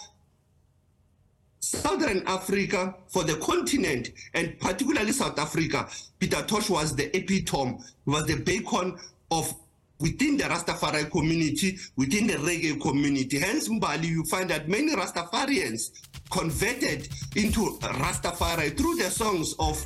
[1.61, 5.87] Southern Africa, for the continent, and particularly South Africa,
[6.19, 8.97] Peter Tosh was the epitome, was the beacon
[9.29, 9.53] of
[9.99, 13.37] within the Rastafari community, within the reggae community.
[13.37, 15.91] Hence, Mbali, you find that many Rastafarians
[16.31, 19.85] converted into Rastafari through the songs of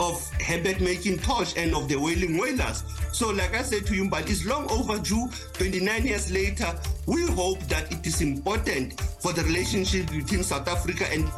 [0.00, 2.84] of Herbert McIntosh and of the Wailing Wailers.
[3.12, 5.28] So, like I said to you, but it's long overdue.
[5.54, 6.74] 29 years later,
[7.06, 11.30] we hope that it is important for the relationship between South Africa and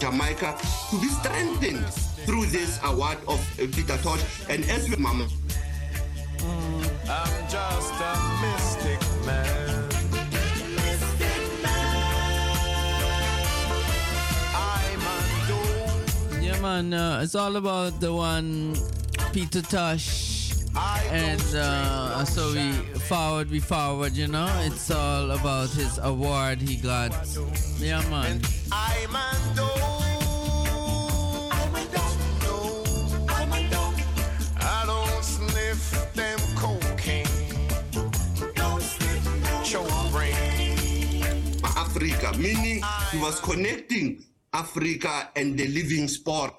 [0.00, 0.58] Jamaica
[0.90, 1.86] to be strengthened
[2.26, 4.22] through this award of Peter Tosh.
[4.48, 5.28] And as we, Mama,
[7.08, 8.39] I'm just a
[16.60, 18.76] man, uh, it's all about the one
[19.32, 20.52] Peter Tosh.
[21.10, 24.48] And uh, so we forward, we forward, you know.
[24.64, 27.12] It's all about his award he got.
[27.78, 28.40] Yeah, man.
[41.64, 46.54] Africa, meaning he was connecting Africa and the living spora.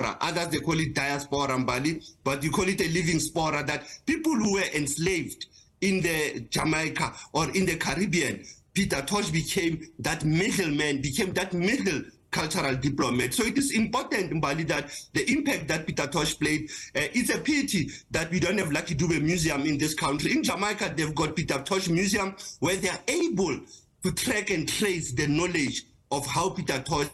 [0.00, 4.34] Others they call it diaspora, Mbali, but you call it a living spora that people
[4.34, 5.46] who were enslaved
[5.80, 8.44] in the Jamaica or in the Caribbean,
[8.74, 13.34] Peter Tosh became that middleman, became that middle cultural diplomat.
[13.34, 17.38] So it is important, Mbali, that the impact that Peter Tosh played, uh, it's a
[17.38, 20.32] pity that we don't have Lucky Dube Museum in this country.
[20.32, 23.58] In Jamaica, they've got Peter Tosh Museum where they are able
[24.04, 27.08] to track and trace the knowledge of how Peter Tosh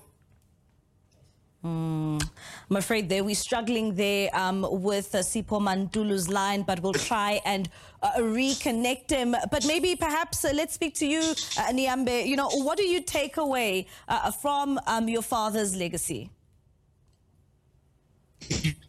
[1.65, 2.23] Mm,
[2.69, 7.41] I'm afraid there we're struggling there um, with uh, Sipho Mantula's line, but we'll try
[7.47, 7.71] and
[8.03, 9.35] uh, reconnect him.
[9.51, 12.27] But maybe perhaps uh, let's speak to you, uh, Niambe.
[12.27, 16.31] You know, what do you take away uh, from um, your father's legacy?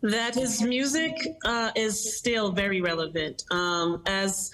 [0.01, 3.43] that his music uh, is still very relevant.
[3.51, 4.51] Um, as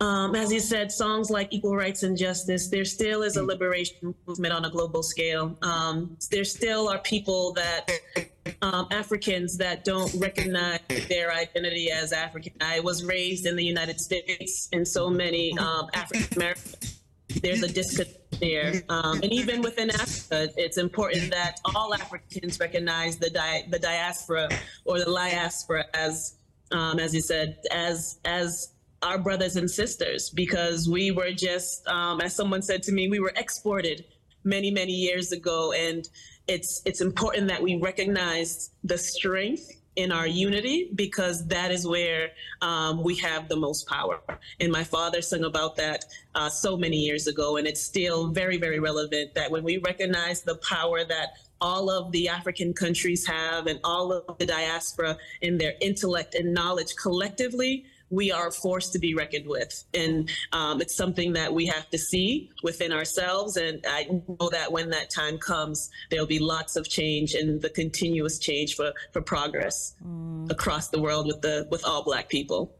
[0.00, 4.14] um, as you said, songs like Equal Rights and Justice, there still is a liberation
[4.26, 5.58] movement on a global scale.
[5.62, 7.88] Um, there still are people that,
[8.62, 12.52] um, Africans that don't recognize their identity as African.
[12.60, 17.00] I was raised in the United States, and so many um, African Americans,
[17.42, 18.82] there's a disconnect there.
[18.88, 24.48] Um, and even within Africa, it's important that all Africans recognize the, di- the diaspora
[24.84, 26.36] or the diaspora as,
[26.70, 32.20] um, as you said, as, as our brothers and sisters because we were just, um,
[32.20, 34.04] as someone said to me, we were exported
[34.44, 36.08] many, many years ago, and
[36.46, 42.30] it's it's important that we recognize the strength in our unity because that is where
[42.62, 44.20] um, we have the most power.
[44.60, 46.04] And my father sung about that
[46.36, 50.42] uh, so many years ago, and it's still very, very relevant that when we recognize
[50.42, 55.58] the power that all of the African countries have and all of the diaspora in
[55.58, 59.84] their intellect and knowledge collectively, we are forced to be reckoned with.
[59.94, 63.56] And um, it's something that we have to see within ourselves.
[63.56, 67.70] And I know that when that time comes, there'll be lots of change and the
[67.70, 69.94] continuous change for, for progress
[70.50, 72.74] across the world with the with all black people.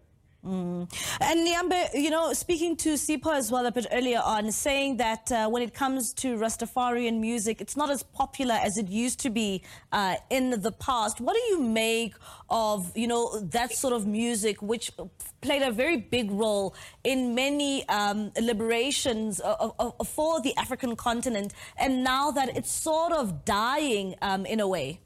[0.47, 0.89] Mm.
[1.20, 5.33] And Niambe, you know, speaking to Sipho as well a bit earlier on, saying that
[5.33, 9.31] uh, when it comes to Rastafarian music, it's not as popular as it used to
[9.31, 11.20] be uh, in the past.
[11.20, 12.15] What do you make
[12.49, 14.92] of, you know, that sort of music, which
[15.41, 20.94] played a very big role in many um, liberations of, of, of- for the African
[20.94, 25.00] continent, and now that it's sort of dying um, in a way?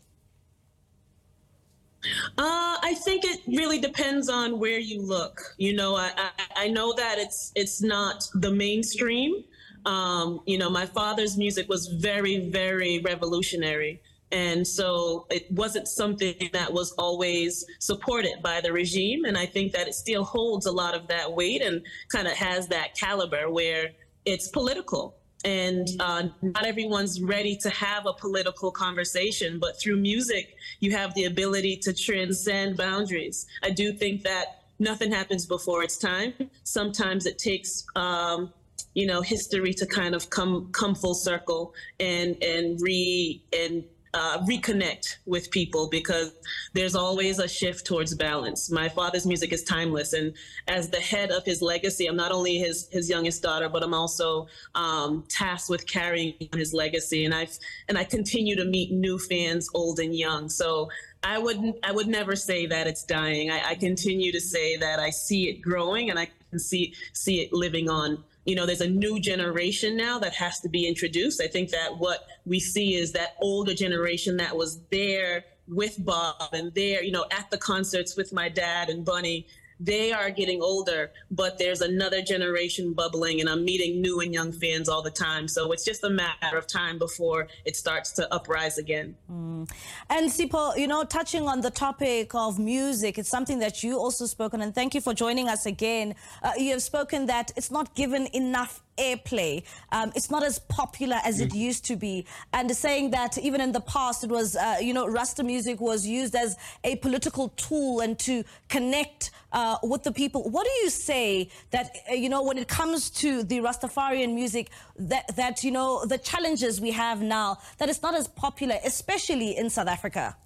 [2.39, 5.41] Uh, I think it really depends on where you look.
[5.57, 6.31] You know, I, I,
[6.65, 9.45] I know that it's it's not the mainstream.
[9.85, 14.01] Um, you know, my father's music was very, very revolutionary.
[14.31, 19.27] And so it wasn't something that was always supported by the regime.
[19.27, 22.33] And I think that it still holds a lot of that weight and kind of
[22.33, 23.91] has that caliber where
[24.25, 30.57] it's political and uh, not everyone's ready to have a political conversation but through music
[30.81, 33.47] you have the ability to transcend boundaries.
[33.63, 36.35] I do think that nothing happens before its time.
[36.65, 38.53] Sometimes it takes um,
[38.95, 43.85] you know history to kind of come come full circle and and re and
[44.15, 46.33] uh, reconnect with people because
[46.75, 48.71] there's always a shift towards balance.
[48.71, 50.35] My father's music is timeless, and
[50.69, 53.95] as the head of his legacy, I'm not only his his youngest daughter, but I'm
[53.95, 57.25] also um, tasked with carrying his legacy.
[57.25, 57.49] And I
[57.89, 60.49] and I continue to meet new fans, old and young.
[60.49, 60.91] So
[61.23, 63.51] I would I would never say that it's dying.
[63.51, 67.41] I, I continue to say that I see it growing, and I can see see
[67.41, 71.41] it living on you know, there's a new generation now that has to be introduced.
[71.41, 76.53] I think that what we see is that older generation that was there with Bob
[76.53, 79.47] and there, you know, at the concerts with my dad and Bunny.
[79.85, 84.53] They are getting older, but there's another generation bubbling, and I'm meeting new and young
[84.53, 85.49] fans all the time.
[85.49, 89.17] So it's just a matter of time before it starts to uprise again.
[89.31, 89.69] Mm.
[90.09, 94.27] And Sipho, you know, touching on the topic of music, it's something that you also
[94.27, 96.15] spoken, and thank you for joining us again.
[96.43, 99.65] Uh, you have spoken that it's not given enough airplay.
[99.91, 102.27] Um, it's not as popular as it used to be.
[102.53, 106.07] And saying that even in the past, it was, uh, you know, Rasta music was
[106.07, 110.49] used as a political tool and to connect uh, with the people.
[110.51, 114.71] What do you say that, uh, you know, when it comes to the Rastafarian music,
[114.99, 119.57] that, that, you know, the challenges we have now, that it's not as popular, especially
[119.57, 120.37] in South Africa?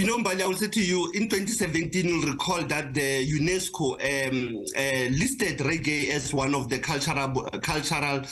[0.00, 4.00] You know, Mbali, I will say to you, in 2017, you'll recall that the UNESCO
[4.00, 8.22] um, uh, listed reggae as one of the cultural cultural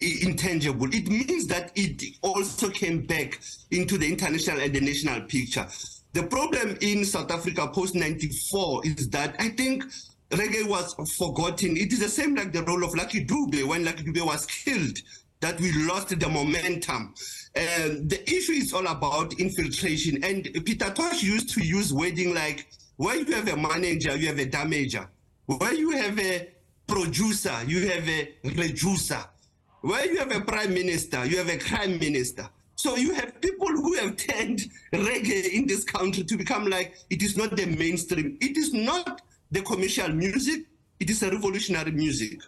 [0.00, 0.86] intangible.
[0.94, 3.40] It means that it also came back
[3.72, 5.66] into the international and the national picture.
[6.12, 9.82] The problem in South Africa post 94 is that I think
[10.30, 11.76] reggae was forgotten.
[11.76, 14.98] It is the same like the role of Lucky Dube when Lucky Dube was killed,
[15.40, 17.12] that we lost the momentum.
[17.58, 20.22] And the issue is all about infiltration.
[20.22, 24.38] And Peter Tosh used to use wording like, where you have a manager, you have
[24.38, 25.08] a damager.
[25.46, 26.50] Where you have a
[26.86, 29.24] producer, you have a reducer.
[29.80, 32.48] Where you have a prime minister, you have a crime minister.
[32.76, 34.60] So you have people who have turned
[34.92, 38.38] reggae in this country to become like it is not the mainstream.
[38.40, 39.20] It is not
[39.50, 40.66] the commercial music.
[41.00, 42.40] It is a revolutionary music.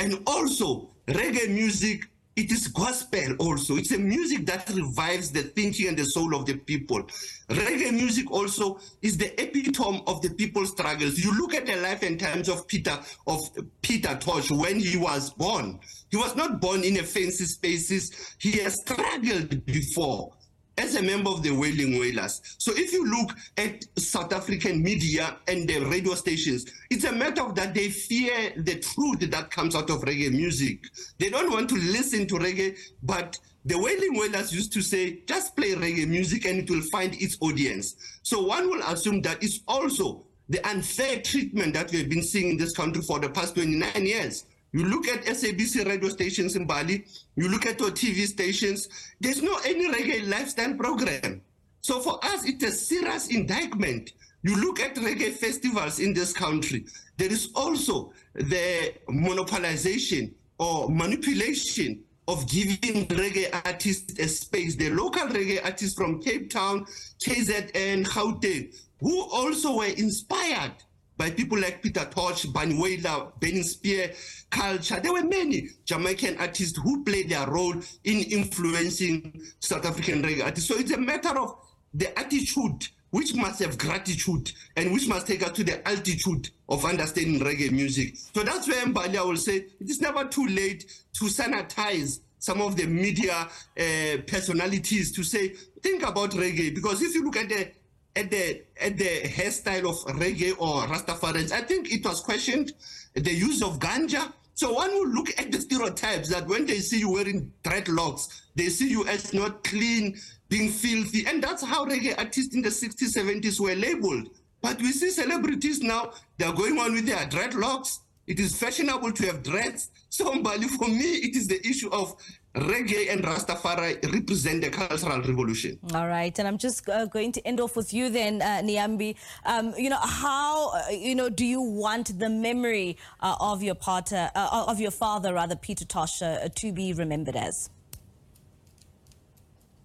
[0.00, 3.76] And also reggae music, it is gospel also.
[3.76, 7.02] It's a music that revives the thinking and the soul of the people.
[7.48, 11.18] Reggae music also is the epitome of the people's struggles.
[11.18, 13.40] You look at the life and times of Peter of
[13.80, 15.80] Peter Tosh when he was born.
[16.10, 18.34] He was not born in a fancy spaces.
[18.38, 20.32] He has struggled before.
[20.78, 22.42] As a member of the Wailing Wailers.
[22.58, 27.42] So if you look at South African media and the radio stations, it's a matter
[27.42, 30.84] of that they fear the truth that comes out of reggae music.
[31.18, 35.56] They don't want to listen to reggae, but the Wailing Wailers used to say, just
[35.56, 37.96] play reggae music and it will find its audience.
[38.22, 42.56] So one will assume that it's also the unfair treatment that we've been seeing in
[42.58, 44.44] this country for the past 29 years.
[44.76, 47.02] You look at SABC radio stations Mbali,
[47.34, 51.40] you look at your TV stations, there's no any reggae lifestyle program.
[51.80, 54.12] So for us, it's a serious indictment.
[54.42, 56.84] You look at reggae festivals in this country,
[57.16, 64.76] there is also the monopolization or manipulation of giving reggae artists a space.
[64.76, 66.84] The local reggae artists from Cape Town,
[67.24, 70.74] KZN, Gauteng, who also were inspired
[71.16, 74.12] by people like Peter Tosh, Bunny Wailer, Burning Spear,
[74.50, 75.00] Culture.
[75.00, 80.68] There were many Jamaican artists who played their role in influencing South African reggae artists.
[80.68, 81.56] So it's a matter of
[81.94, 86.84] the attitude which must have gratitude and which must take us to the altitude of
[86.84, 88.16] understanding reggae music.
[88.34, 92.76] So that's where Mbali will say it is never too late to sanitize some of
[92.76, 95.48] the media uh, personalities to say,
[95.82, 96.74] think about reggae.
[96.74, 97.70] Because if you look at the
[98.16, 102.72] at the at the hairstyle of reggae or Rastafarians, I think it was questioned
[103.14, 104.32] the use of ganja.
[104.54, 108.70] So one will look at the stereotypes that when they see you wearing dreadlocks, they
[108.70, 110.16] see you as not clean,
[110.48, 111.26] being filthy.
[111.26, 114.30] And that's how reggae artists in the 60s, 70s were labeled.
[114.62, 117.98] But we see celebrities now, they're going on with their dreadlocks.
[118.26, 119.90] It is fashionable to have dreads.
[120.08, 122.16] So, Mbali, for me, it is the issue of
[122.56, 125.78] reggae and Rastafari represent the cultural revolution.
[125.94, 129.14] All right, and I'm just uh, going to end off with you then, uh, Niambe.
[129.44, 133.74] Um, you know, how uh, you know do you want the memory uh, of your
[133.74, 137.70] partner, uh, of your father, rather, Peter Tosh, to be remembered as?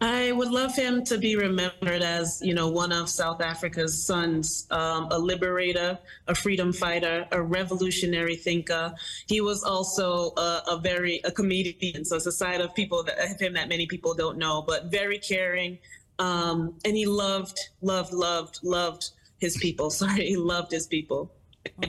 [0.01, 4.65] I would love him to be remembered as, you know, one of South Africa's sons,
[4.71, 8.95] um, a liberator, a freedom fighter, a revolutionary thinker.
[9.27, 13.19] He was also a, a very a comedian, so it's a side of people that
[13.19, 15.77] of him that many people don't know, but very caring,
[16.17, 19.89] um, and he loved, loved, loved, loved his people.
[20.01, 21.31] Sorry, he loved his people.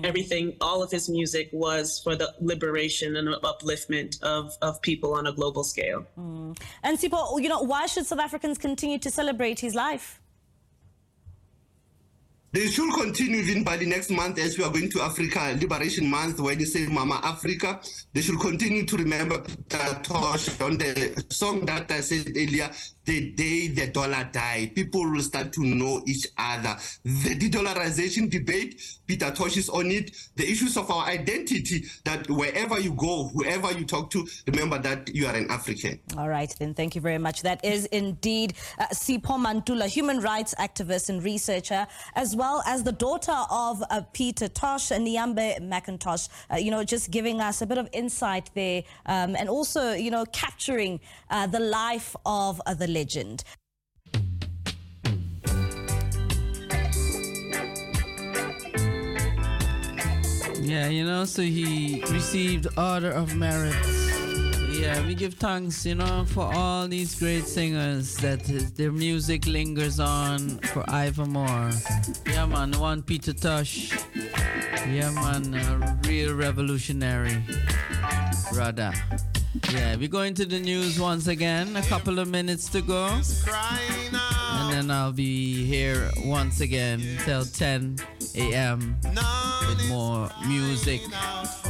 [0.05, 5.27] Everything, all of his music was for the liberation and upliftment of, of people on
[5.27, 6.07] a global scale.
[6.19, 6.59] Mm.
[6.83, 10.21] And Sipho, you know, why should South Africans continue to celebrate his life?
[12.53, 16.07] They should continue even by the next month as we are going to Africa Liberation
[16.07, 17.81] Month when you say Mama Africa.
[18.13, 22.71] They should continue to remember that Tosh on the song that I said earlier,
[23.05, 26.77] the day the dollar died, people will start to know each other.
[27.05, 30.17] The de-dollarization debate, Peter Tosh is on it.
[30.37, 35.15] The issues of our identity, that wherever you go, whoever you talk to, remember that
[35.15, 35.99] you are an African.
[36.17, 36.75] All right, then.
[36.75, 37.43] Thank you very much.
[37.43, 42.93] That is indeed uh, Sipho Mantula, human rights activist and researcher, as well as the
[42.93, 46.29] daughter of uh, Peter Tosh, and Niambe McIntosh.
[46.51, 50.11] Uh, you know, just giving us a bit of insight there, um, and also, you
[50.11, 51.01] know, capturing
[51.31, 53.45] uh, the life of uh, the legend.
[60.61, 63.75] Yeah, you know, so he received Order of Merit.
[64.71, 68.43] Yeah, we give thanks, you know, for all these great singers that
[68.77, 70.85] their music lingers on for
[71.27, 71.71] more.
[72.27, 73.93] Yeah, man, one Peter Tosh.
[74.89, 77.43] Yeah, man, a real revolutionary.
[78.53, 78.93] Brother.
[79.71, 81.77] Yeah, we're going to the news once again.
[81.77, 83.07] A couple of minutes to go.
[83.07, 87.99] And then I'll be here once again till 10
[88.37, 88.97] a.m.
[89.69, 91.03] with more music,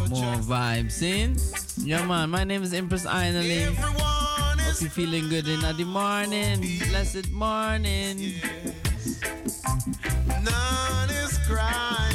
[0.09, 1.37] more vibes in.
[1.85, 3.75] Yeah, man, my name is Empress Ainali.
[3.75, 6.61] Hope you're feeling good in the morning.
[6.89, 8.35] Blessed morning.
[10.29, 12.12] None is crying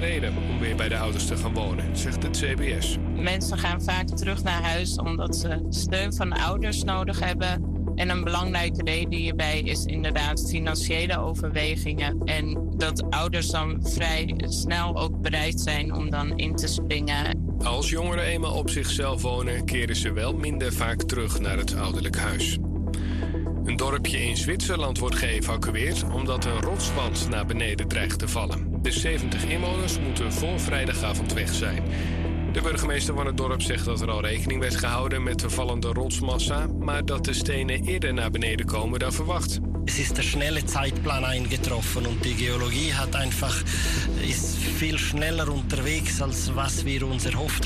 [0.00, 2.96] belangrijkste reden om weer bij de ouders te gaan wonen, zegt het CBS.
[3.14, 7.74] Mensen gaan vaak terug naar huis omdat ze steun van de ouders nodig hebben.
[7.94, 12.20] En een belangrijke reden hierbij is inderdaad financiële overwegingen.
[12.24, 17.54] En dat ouders dan vrij snel ook bereid zijn om dan in te springen.
[17.62, 22.16] Als jongeren eenmaal op zichzelf wonen, keren ze wel minder vaak terug naar het ouderlijk
[22.16, 22.58] huis.
[23.64, 28.65] Een dorpje in Zwitserland wordt geëvacueerd omdat een rotswand naar beneden dreigt te vallen.
[28.82, 31.82] De 70 inwoners moeten voor vrijdagavond weg zijn.
[32.52, 35.88] De burgemeester van het dorp zegt dat er al rekening werd gehouden met de vallende
[35.88, 39.58] rotsmassa, maar dat de stenen eerder naar beneden komen dan verwacht.
[39.84, 43.62] Es ist der schnelle Zeitplan eingetroffen und die Geologie hat einfach
[44.20, 47.64] ist viel schneller unterwegs als was wir uns erhofft.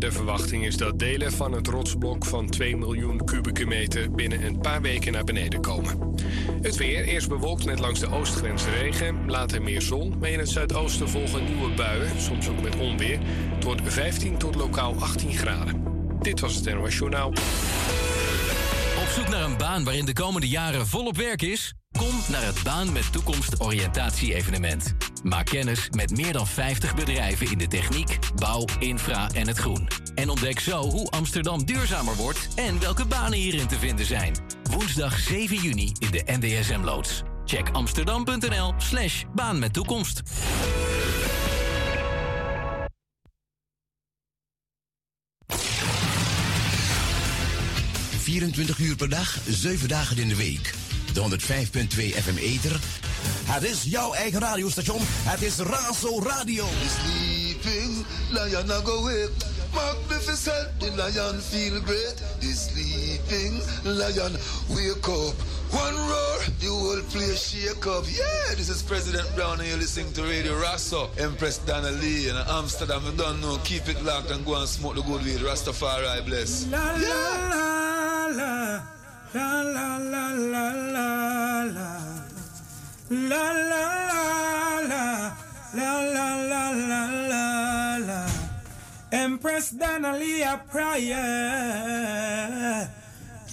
[0.00, 4.60] De verwachting is dat delen van het rotsblok van 2 miljoen kubieke meter binnen een
[4.60, 6.14] paar weken naar beneden komen.
[6.62, 10.48] Het weer, eerst bewolkt met langs de oostgrens regen, later meer zon, maar in het
[10.48, 13.18] zuidoosten volgen nieuwe buien, soms ook met onweer.
[13.60, 15.84] Wordt 15 tot lokaal 18 graden.
[16.20, 17.28] Dit was het NOS Journaal.
[18.98, 21.74] Op zoek naar een baan waarin de komende jaren volop werk is?
[22.00, 24.94] Kom naar het Baan met Toekomst oriëntatie-evenement.
[25.22, 29.88] Maak kennis met meer dan 50 bedrijven in de techniek, bouw, infra en het groen.
[30.14, 34.34] En ontdek zo hoe Amsterdam duurzamer wordt en welke banen hierin te vinden zijn.
[34.70, 37.22] Woensdag 7 juni in de NDSM-loods.
[37.44, 40.22] Check amsterdam.nl slash baan met toekomst.
[48.20, 50.74] ...24 uur per dag, 7 dagen in de week.
[51.12, 52.80] De 105.2 FM Ether.
[53.44, 54.98] Het is jouw eigen radiostation.
[55.02, 56.64] Het is Razo Radio.
[56.64, 59.30] The sleeping lion I go wake.
[59.74, 62.22] Magnificent, the lion feel great.
[62.40, 64.36] The sleeping lion
[64.68, 65.34] wake up.
[65.70, 68.04] One roar, the whole place shake up.
[68.06, 71.08] Yeah, this is President Brown and you're listening to Radio Razo.
[71.18, 73.02] Empress Donna Lee in Amsterdam.
[73.04, 75.40] You don't know, keep it locked and go and smoke the good weed.
[75.40, 76.66] Rastafari bless.
[76.70, 77.08] La Yeah.
[77.50, 78.99] la la la
[79.32, 82.02] La la la la la la.
[83.10, 85.32] La la la la.
[85.72, 87.44] La la la la la
[87.98, 88.26] la.
[89.12, 91.16] Empress Danalia prayer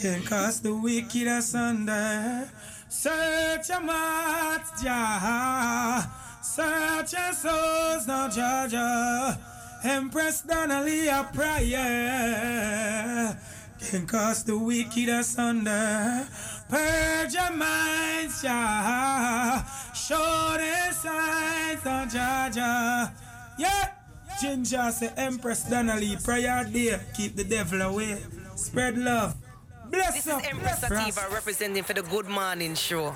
[0.01, 2.49] can cast the wicked asunder.
[2.89, 6.09] Search your heart, Jah.
[6.41, 9.37] Search your souls, now Jah Jah.
[9.83, 13.37] Empress Danalia a prayer
[13.79, 16.27] can cast the wicked asunder.
[16.69, 19.65] Purge your minds, Jah.
[19.93, 23.13] Show the signs of Jah, Jah.
[23.57, 23.91] Yeah.
[24.41, 28.17] Ginger say Empress Donnelly, prayer day, keep the devil away.
[28.55, 29.35] Spread love.
[29.89, 30.41] Bless This up.
[30.43, 33.15] is Empress Sativa representing for the Good Morning Show.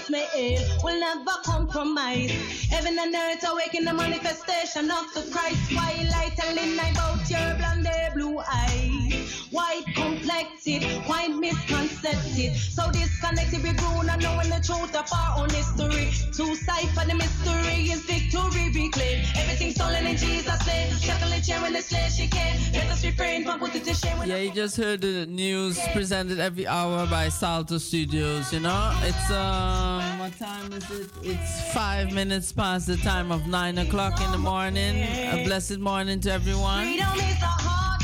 [0.11, 2.31] may aid will never compromise.
[2.69, 5.71] Heaven and earth awaken the manifestation of the Christ.
[5.71, 9.47] Twilight and midnight about your blonde blue eyes.
[9.51, 10.67] White complexed,
[11.07, 12.55] white misconcepted.
[12.55, 16.07] So disconnected, we grew not knowing the truth of our own history.
[16.37, 19.27] To cipher the mystery is victory reclaimed.
[19.35, 20.93] Everything stolen in Jesus' name.
[20.99, 22.59] Shackling chair when the slave she came.
[22.73, 24.17] Let us refrain from putting to shame.
[24.25, 28.53] Yeah, you just heard the news presented every hour by Salto Studios.
[28.53, 31.09] You know, it's uh, um, what time is it?
[31.21, 34.95] It's five minutes past the time of nine o'clock in the morning.
[35.31, 36.85] A blessed morning to everyone.
[36.85, 38.03] Freedom is a hard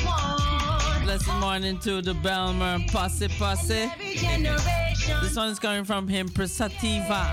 [0.97, 1.03] one.
[1.05, 3.89] Blessed morning to the Belmer Posse Posse.
[5.21, 7.23] This one is coming from him, Prasativa.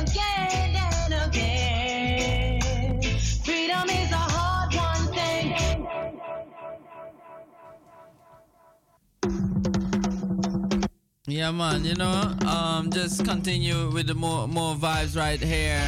[0.00, 3.02] again and again.
[3.44, 4.33] Freedom is a
[11.26, 11.86] Yeah, man.
[11.86, 15.80] You know, um, just continue with the more more vibes right here.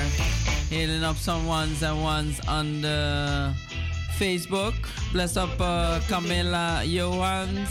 [0.71, 3.53] Healing up some ones and ones on the
[4.17, 4.73] Facebook.
[5.13, 7.69] Bless up uh, Camilla Johans.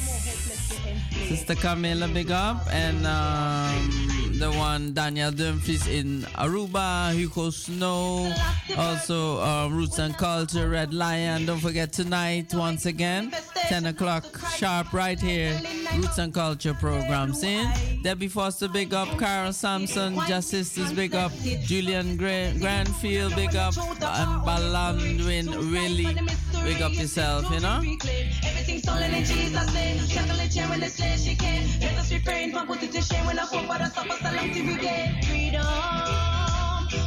[1.27, 2.61] Sister Camilla, big up.
[2.72, 8.34] And um, the one Daniel Dumfries in Aruba, Hugo Snow,
[8.78, 11.46] also uh, Roots and Culture, Red Lion.
[11.46, 13.32] Don't forget tonight, once again,
[13.70, 15.60] 10 o'clock sharp, right here,
[15.96, 17.70] Roots and Culture programs in.
[18.04, 19.08] Debbie Foster, big up.
[19.18, 21.32] Carol Sampson, Just Sisters, big up.
[21.64, 23.78] Julian Gra- Granfield, big up.
[23.78, 26.14] And Balandwin, Willie,
[26.64, 27.82] big up yourself, you know?
[28.86, 29.98] Stolen in Jesus' name.
[30.08, 30.38] Shackle
[30.70, 31.38] when she.
[31.82, 33.90] Let us refrain from putting to shame when I hope for the
[34.26, 35.66] salon to regain freedom.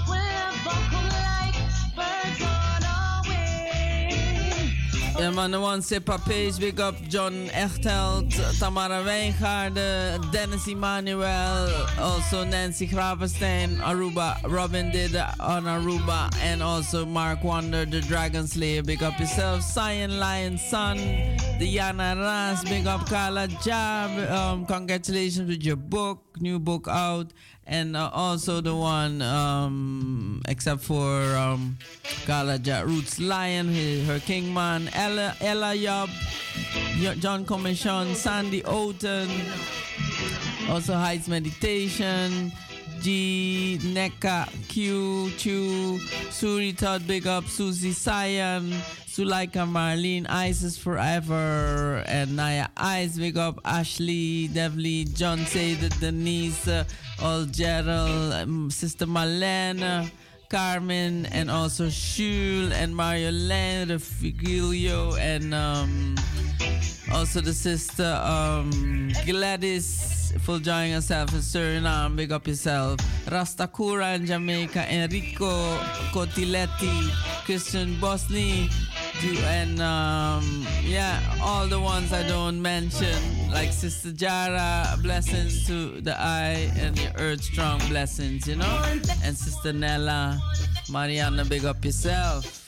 [0.08, 0.87] Will never come like
[5.18, 14.36] Ja man, de big up John Echteld, Tamara Wijngaarden, Dennis Emmanuel, also Nancy Gravenstein, Aruba,
[14.46, 20.20] Robin did on Aruba, and also Mark Wonder, the Dragon Slayer, big up yourself, Cyan
[20.20, 20.96] Lion Son,
[21.58, 27.32] Diana Ras, big up Carla Jab, um, congratulations with your book, new book out,
[27.68, 31.76] and uh, also the one, um, except for um,
[32.26, 36.08] Ja- Roots Lion, he- her Kingman, Ella, Ella Yob,
[37.20, 39.28] John Commission, Sandy Oten,
[40.70, 42.50] also Heights Meditation,
[43.00, 45.98] G, Neka, Q, Chu,
[46.30, 48.70] Suri Todd, Big Up, Susie Cyan,
[49.06, 56.84] Sulaika Marlene, Isis Forever, and Naya Ice, Big Up, Ashley, Devly, John Sada, Denise, uh,
[57.22, 60.10] all Gerald, um, Sister Malena,
[60.48, 66.14] Carmen, and also Shul and Mario Len, Refigilio, and um,
[67.12, 72.16] also the sister um, Gladys for joining herself in Suriname.
[72.16, 73.00] Big up yourself.
[73.26, 74.86] Rastakura in Jamaica.
[74.92, 75.78] Enrico
[76.12, 77.10] Cotiletti.
[77.44, 78.68] Christian Bosni.
[79.24, 86.14] And um, yeah, all the ones I don't mention, like Sister Jara, blessings to the
[86.16, 88.82] eye and the earth strong blessings, you know?
[89.24, 90.40] And Sister Nella,
[90.88, 92.64] Mariana, big up yourself.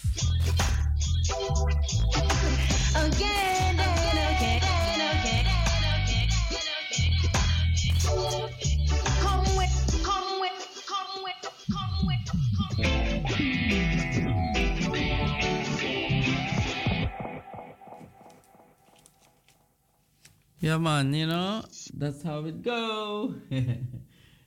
[20.60, 21.64] Yeah, man, you know,
[21.94, 23.34] that's how it go.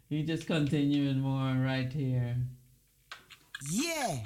[0.09, 2.35] you just continuing more right here.
[3.71, 4.19] Yeah.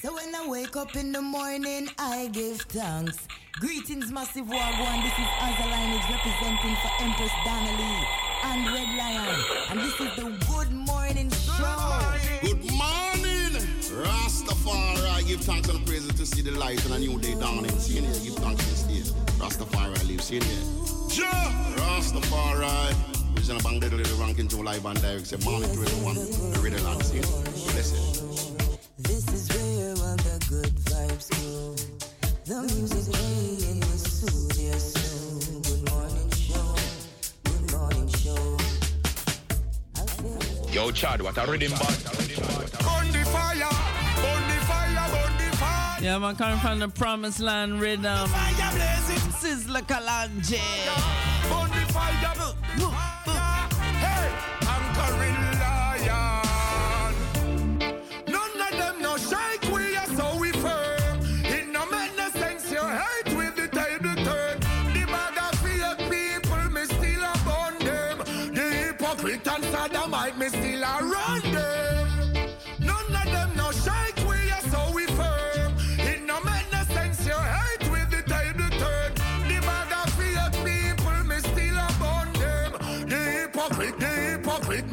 [0.00, 3.18] So when I wake up in the morning, I give thanks.
[3.54, 5.02] Greetings, massive wagwan.
[5.02, 8.06] This is Azalineage representing for Empress Donnelly
[8.44, 9.44] and Red Lion.
[9.70, 12.14] And this is the Good Morning Show.
[12.42, 15.26] Good morning, Rastafari.
[15.26, 17.76] Give thanks and praises to see the light and a new day dawning.
[17.80, 19.10] See here, give thanks to this day.
[19.40, 21.03] Rastafari lives in here.
[21.16, 21.30] Ja,
[21.76, 22.94] Rastafari.
[23.34, 25.26] We're gonna bang little little ranking to live and direct.
[25.28, 26.16] Say morning to everyone.
[26.16, 27.20] The riddle and see.
[27.20, 27.92] Bless.
[28.98, 31.76] This is where all the good vibes go.
[32.46, 35.38] The music playing will soothe your soul.
[35.62, 36.74] Good morning show.
[37.44, 38.58] Good morning show.
[40.72, 42.93] Yo, Chad, what a rhythm band.
[46.04, 48.28] Yeah, man, coming from the promised land rhythm.
[49.40, 50.60] Sizzla Kalonji.
[51.94, 53.68] Fire.
[54.04, 54.28] Hey,
[54.68, 57.14] anchoring lion.
[58.28, 61.20] None of them no shake, we are so we firm.
[61.42, 64.60] It no make no sense, you hate with the table turn.
[64.92, 68.18] The bag of fake people, me still burn them.
[68.52, 71.83] The hypocrite and sodomite, me still a run them.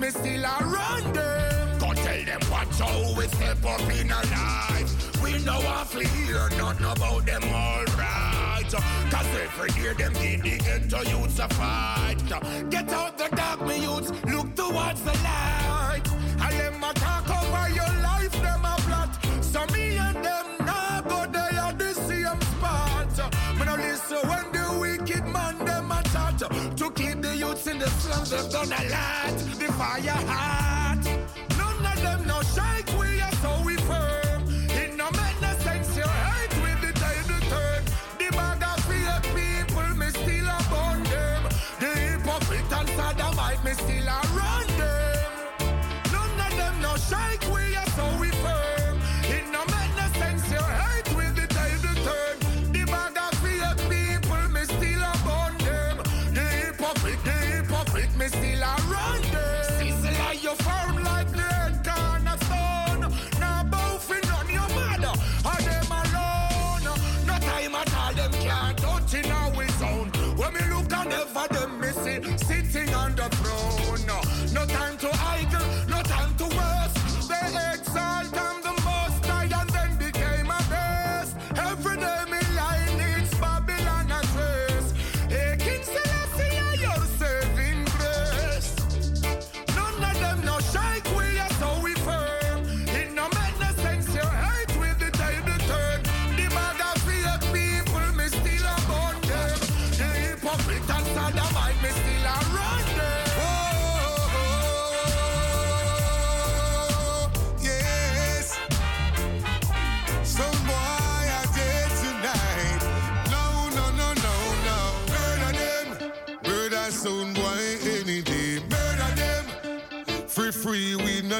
[0.02, 1.80] Me still a run them.
[1.80, 4.94] Go tell them watch how we step up in our lives.
[5.22, 8.72] We know I hear nothing about them alright.
[9.14, 12.18] Cause every year them give the ghetto youths a fight.
[12.72, 16.06] Get out the dark, me youths, look towards the light.
[16.40, 19.10] I let my talk over your life, them a plot.
[19.42, 23.08] So me and them now go they are the same spot.
[23.60, 24.60] Me no listen when
[27.02, 29.38] keep the youths in the slums, they've done a lot.
[29.60, 31.02] The fire hot.
[31.58, 32.90] None of them no shake,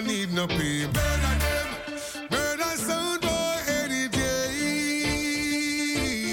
[0.02, 0.86] no need no pay.
[0.88, 1.68] Murder them.
[2.32, 4.50] Murder sound boy any day.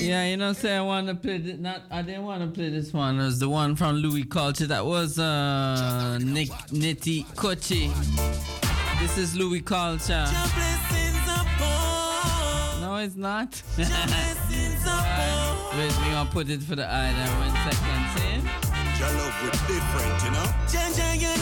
[0.07, 1.39] Yeah, you know, say I want to play.
[1.39, 3.19] Th- not, I didn't want to play this one.
[3.19, 4.67] It was the one from Louie Culture.
[4.67, 7.91] That was uh, Nick Nitty Kutchie.
[9.01, 10.27] This is Louie Culture.
[12.81, 13.63] No, it's not.
[13.79, 14.37] Alright,
[15.79, 18.09] Wait, we gonna put it for the eye there one second.
[18.17, 18.41] See?
[18.99, 21.38] Your love was different, you know?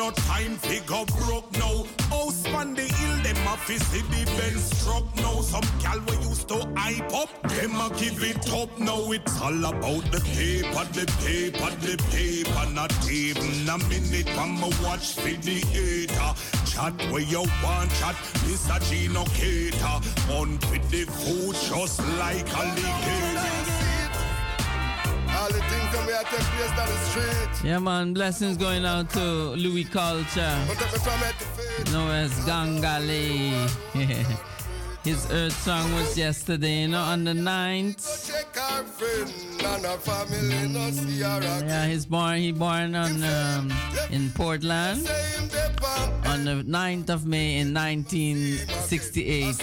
[0.00, 1.84] No time figure broke now.
[2.08, 5.42] House on the hill, them a see the Benz struck now.
[5.42, 9.12] Some gal we used to hype up, them a give it up now.
[9.12, 12.64] It's all about the paper, the paper, the paper.
[12.72, 16.30] Not even a minute, I'ma watch for the hater.
[16.70, 18.78] Chat where you want chat, Mr.
[18.88, 19.96] Gino Cater.
[20.38, 23.79] On with the food just like alligator.
[25.40, 27.64] All the things that we are take place down the street.
[27.64, 28.12] Yeah, man.
[28.12, 29.20] Blessings going out to
[29.56, 30.64] Louie Culture.
[30.68, 33.68] But every time I defeat, known as Gangalee.
[35.04, 38.30] His Earth song was yesterday, you know, on the 9th.
[38.30, 39.32] check our friend
[39.64, 42.36] and our family, no see our Yeah, he's born.
[42.36, 43.72] He born on um,
[44.10, 45.08] in Portland
[46.26, 49.56] on the 9th of May in 1968.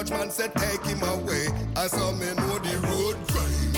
[0.00, 1.46] Judgment said take him away.
[1.76, 3.69] I saw me know the road grimy.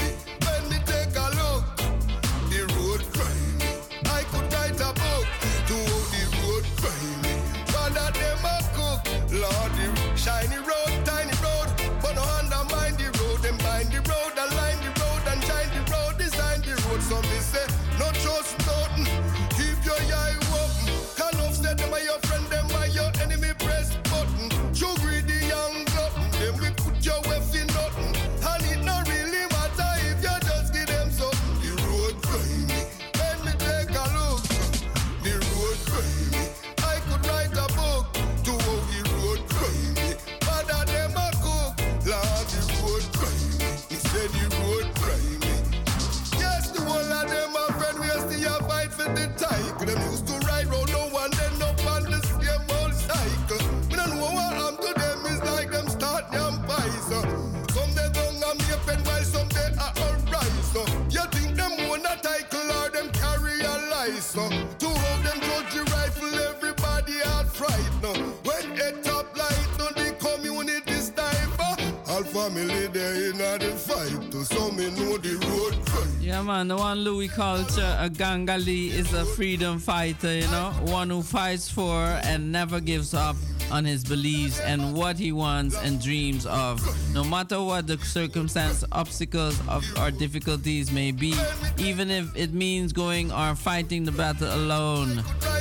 [73.43, 74.33] The fight.
[74.47, 75.77] So me know the road.
[76.21, 81.11] Yeah, man, the one Louie Culture, a Gangalee, is a freedom fighter, you know, one
[81.11, 83.35] who fights for and never gives up
[83.73, 86.81] on his beliefs and what he wants and dreams of.
[87.13, 91.35] No matter what the circumstance, obstacles of, or difficulties may be,
[91.79, 95.17] even if it means going or fighting the battle alone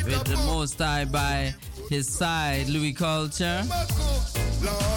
[0.05, 1.55] with the Most High by
[1.89, 3.63] his side, Louie Culture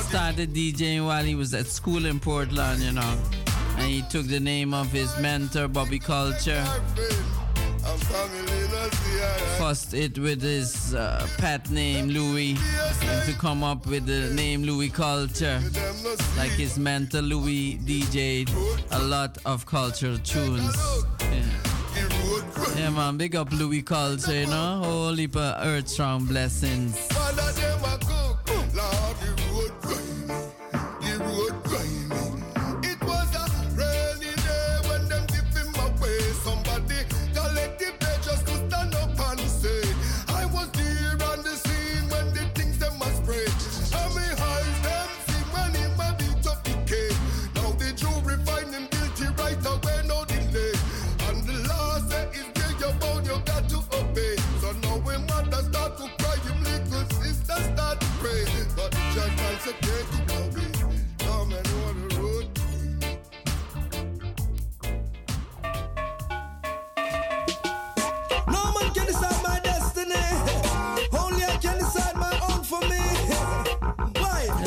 [0.03, 3.17] started DJing while he was at school in Portland, you know.
[3.77, 6.65] And he took the name of his mentor, Bobby Culture.
[9.59, 12.57] Fussed it with his uh, pet name, Louie,
[13.03, 15.61] and to come up with the name Louie Culture.
[16.37, 18.51] Like his mentor, Louie, DJed
[18.93, 20.75] a lot of cultural tunes.
[21.21, 21.43] Yeah.
[22.77, 24.81] yeah, man, big up Louie Culture, you know?
[24.85, 27.09] holy earth strong blessings.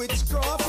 [0.00, 0.59] witchcraft.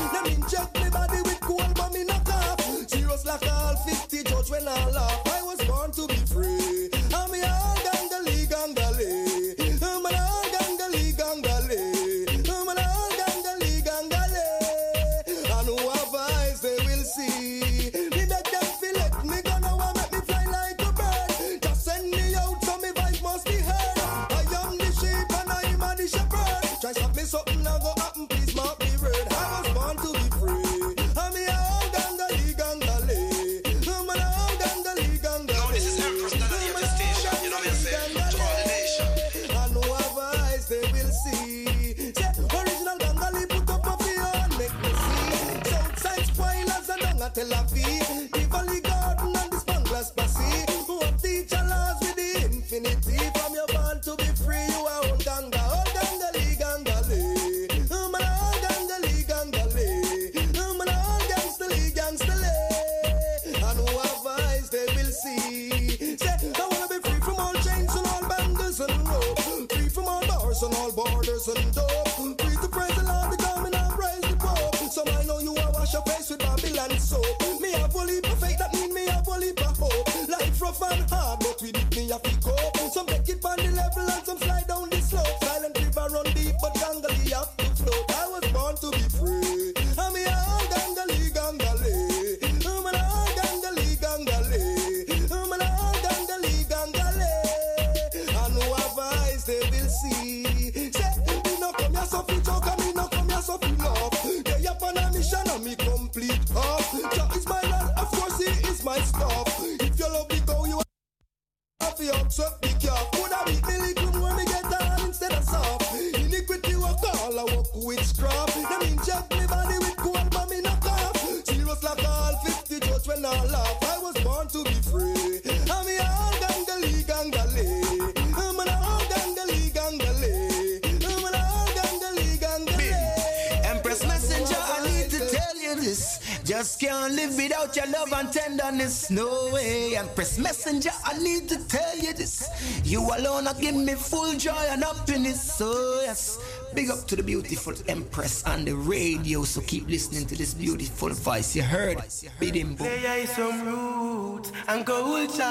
[140.14, 140.90] press messenger.
[141.04, 142.48] I need to tell you this.
[142.84, 145.40] You alone are giving me full joy and happiness.
[145.40, 146.38] So yes,
[146.74, 149.44] big up to the beautiful Empress on the radio.
[149.44, 151.56] So keep listening to this beautiful voice.
[151.56, 151.98] You heard?
[152.38, 152.86] Beat him, boom.
[152.86, 155.42] Play some roots and culture.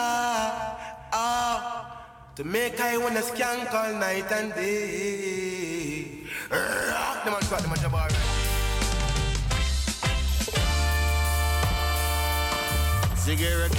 [1.14, 6.24] Ah, to make I wanna scan all night and day.
[6.50, 8.32] Rock the man, rock them and jabber.
[13.22, 13.72] cigarette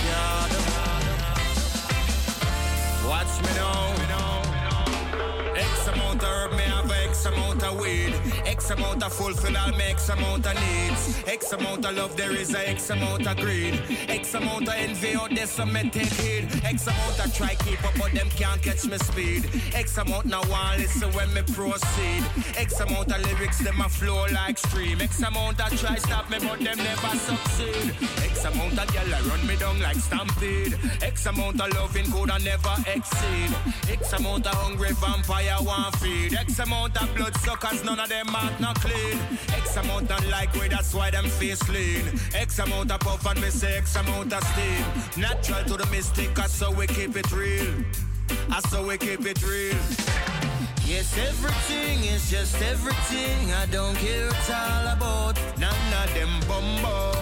[8.63, 11.25] X amount of fulfill all my X amount of needs.
[11.27, 13.83] X amount of love, there is a X amount of greed.
[14.09, 16.49] X amount of envy out there, some me take heed.
[16.63, 19.51] X amount of try keep up, but them can't catch me speed.
[19.99, 22.23] Amount now one listen when me proceed.
[22.57, 25.01] X amount of lyrics, them a flow like stream.
[25.01, 27.95] X amount of try stop me, but them never succeed.
[28.23, 30.79] X amount of gyal run me down like stampede.
[31.03, 33.51] X amount of loving could I never exceed.
[33.91, 36.35] X amount of hungry vampire want feed.
[36.35, 39.19] X amount of blood suckers, none of them heart not clean.
[39.49, 42.05] X amount of like way, that's why them face lean.
[42.35, 45.23] X amount of puff and me say X amount of steam.
[45.23, 47.85] Natural to the mystic, so we keep it real.
[48.51, 49.77] I so we keep it real.
[50.85, 53.53] Yes, everything is just everything.
[53.53, 57.13] I don't care it's all about none of them bumbo.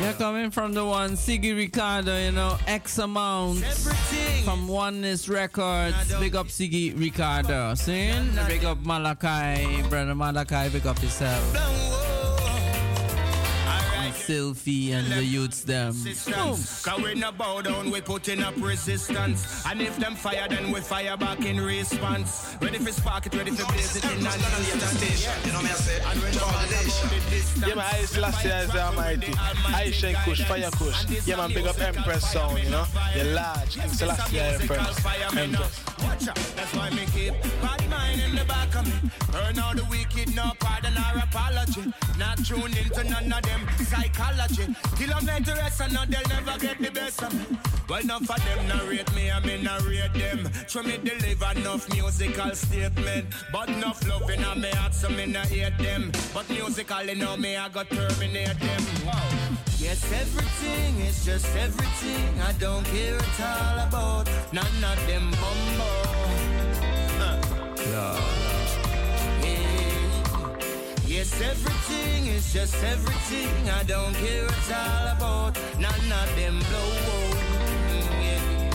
[0.00, 3.64] You're coming from the one Ziggi Recado, you know, X amount
[4.44, 6.14] from Oneness Records.
[6.20, 7.74] Big up Ziggi Recado.
[7.74, 8.12] See?
[8.46, 12.05] Big up Malachi, brother Malachi, big up yourself.
[14.26, 15.92] And Sylvie and the youths them.
[15.92, 19.64] Cause we no bow down, we putting up resistance.
[19.66, 22.56] And if them fire, then we fire back in response.
[22.60, 25.46] Ready for spark it, ready for blaze it in an instant.
[25.46, 27.68] You know me, I say, And we no foundation.
[27.68, 29.32] Yeah, man, I last year is the Almighty.
[29.68, 31.26] I shake Kush, Fire Kush.
[31.26, 32.84] Yeah, man, big up Empress sound, you know?
[33.14, 35.06] The large King Celestia Empress.
[35.36, 35.84] Empress.
[36.02, 39.10] Watch out, that's why me keep bad mind in the back of me.
[39.36, 41.92] Earn all the wicked, no pardon or apology.
[42.18, 43.66] Not tuned into none of them
[44.16, 44.74] psychology.
[44.96, 47.58] Kilometers and now they'll never get the best of me.
[47.88, 50.48] Well, enough of them narrate me, I mean narrate them.
[50.66, 53.26] Show me deliver enough musical statement.
[53.52, 56.12] But enough love in my heart, so me not hate them.
[56.34, 58.82] But musically, now me, I got terminate them.
[59.04, 59.22] Wow.
[59.78, 62.40] Yes, everything is just everything.
[62.40, 66.15] I don't care at all about none of them bumbo.
[71.26, 73.68] Yes, everything is just everything.
[73.68, 76.90] I don't care all about none of them blow.
[77.90, 78.22] Yeah.
[78.22, 78.66] Yeah.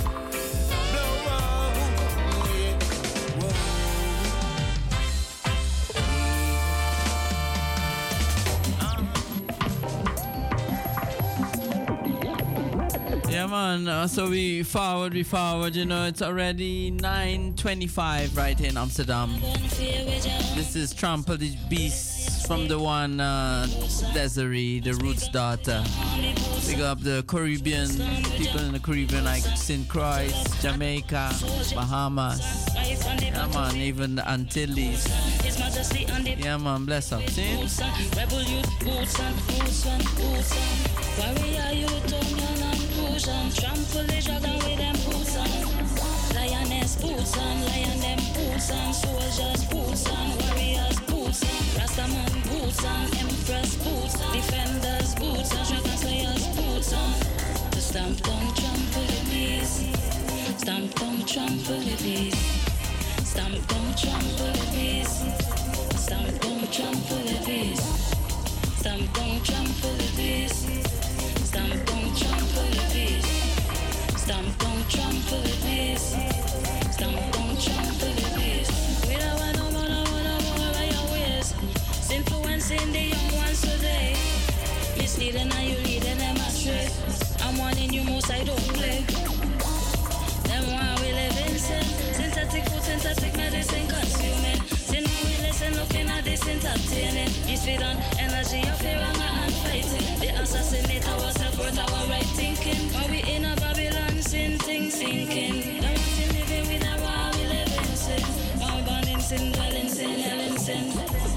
[13.29, 13.87] Yeah, man.
[13.87, 15.73] Uh, so we forward, we forward.
[15.73, 19.39] You know, it's already 9:25 right here in Amsterdam.
[19.39, 22.20] This is Trample the Beast
[22.51, 23.65] from the one uh,
[24.11, 25.81] Dezarie, the Roots daughter.
[26.67, 27.87] Big up the Caribbean
[28.35, 29.87] people in the Caribbean like St.
[29.87, 31.31] Croix, Jamaica,
[31.73, 32.67] Bahamas.
[32.75, 33.77] Yeah, man.
[33.77, 35.07] Even the Antilles.
[36.43, 36.83] Yeah, man.
[36.83, 37.23] Bless up.
[37.29, 37.55] See?
[46.35, 48.93] Lioness boots on, lion them boots on.
[48.93, 51.60] Soldiers boots on, warriors boots on.
[51.91, 54.13] Rastaman boots on, empress boots.
[54.31, 55.67] Defenders boots boots
[61.25, 62.37] trample the beast.
[63.25, 65.19] Stamp down, trample the beast.
[65.97, 66.39] Stamp
[66.71, 67.83] trample the beast.
[68.79, 70.63] Stamp down, trample the beast.
[71.43, 71.83] Stamp
[72.15, 73.27] trample the beast.
[74.15, 76.15] Stamp trample the beast.
[76.93, 78.60] Stamp trample the beast.
[82.71, 84.15] Influencing the young ones today.
[84.97, 86.89] Misleading and you leading them astray.
[87.41, 89.03] I'm warning you most I don't play.
[90.47, 91.83] Them one we live in sin.
[92.13, 94.61] Synthetic food, synthetic medicine consuming.
[94.67, 97.31] Sin when we listen, looking at this entertaining.
[97.45, 100.19] Peace feed on energy of fear, and fighting.
[100.19, 102.93] They assassinate our self-worth, our right thinking.
[102.93, 105.81] While we in a Babylon, sin things sinking.
[105.81, 105.99] Them
[106.35, 108.23] living with while we live in sin.
[108.85, 111.30] Born in sin, dwell in sin, hell in sin.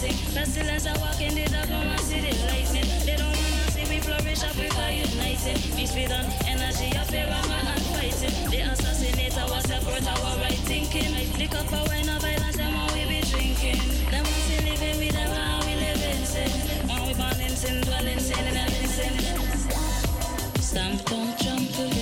[0.00, 0.34] The right thing.
[0.34, 2.86] Pestilence are walking the dark, no one see the lightning.
[3.04, 5.58] They don't wanna see we flourish I united.
[5.76, 8.50] Peace feed on energy of anger and fighting.
[8.50, 11.12] They assassinate our self-worth, our right thinking.
[11.38, 13.78] Lick up our wine of violence, them how we be drinking.
[14.10, 16.50] Them want to living with them how we live in sin.
[16.88, 19.14] While we born in sin, dwell in sin, and in sin.
[20.60, 21.97] Stamp down, trample the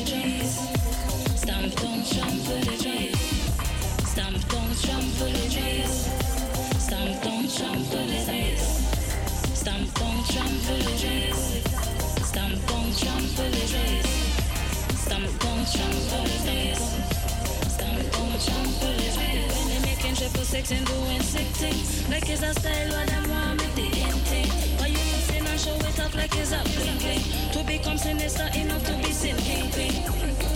[20.47, 23.91] six and doing sick things, like it's a style what them want me the
[24.31, 24.47] thing.
[24.78, 27.23] Why you sin and show it off like it's a bling bling?
[27.52, 29.92] To become sinister enough to be sin king queen.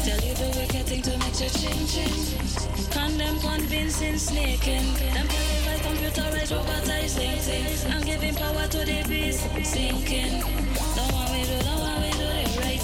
[0.06, 2.90] Tell you the wicked thing to make you change change.
[2.92, 4.94] Condemn convincing, snaking.
[5.10, 7.92] Them qualified, computerized, robotizing.
[7.92, 10.69] I'm giving power to the beast, sinking.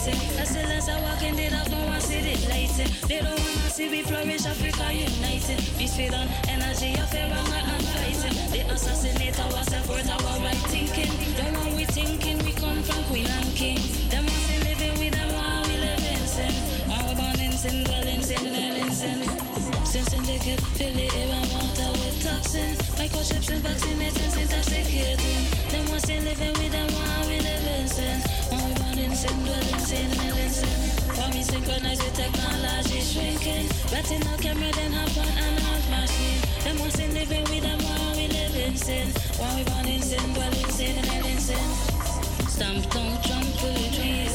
[0.07, 0.71] The right thing.
[0.71, 2.91] As I walk in, they don't want to see the lighting.
[3.09, 5.59] They don't wanna see we flourish, Africa united.
[5.79, 8.37] Peace, freedom, energy, of a wrong and fighting.
[8.53, 11.11] The assassinator was a forth our right thinking.
[11.37, 13.81] Don't want we thinking, we come from Queen and King.
[14.11, 16.55] Them want to living with them, want we live in sin.
[16.87, 19.19] While we born in sin, dwell in sin, dwell in sin.
[19.85, 22.79] Sin syndicate, fill the air and water with toxins.
[22.95, 25.43] Microchips and vaccinating, intoxicating.
[25.71, 28.46] Them want to living with them, want we live in sin.
[28.97, 30.69] While we born in in in sin.
[31.17, 33.69] While we synchronize with technology shrinking.
[33.93, 36.41] Retina camera, then hop on and off machine.
[36.65, 39.13] Them want to living with them, while we live in sin.
[39.37, 40.71] While we born in sin, dwell in
[41.05, 41.69] dwell in sin.
[42.49, 44.33] Stamp, don't trample the trees.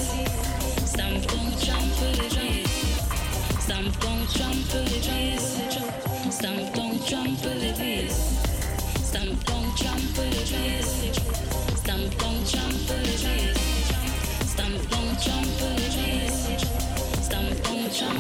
[0.86, 2.70] Stamp, don't trample the trees.
[3.66, 5.42] Stamp, don't trample the trees.
[6.30, 8.14] Stamp, don't trample the trees.
[9.10, 10.86] Stamp, don't trample the trees.
[11.82, 13.41] Stamp, don't trample the trees.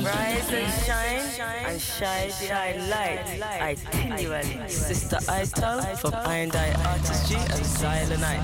[0.03, 1.21] Rise and shine
[1.65, 3.19] and shine behind light.
[3.61, 4.69] Itinerary.
[4.69, 8.41] Sister Ital from Iron Dye Artistry and Night.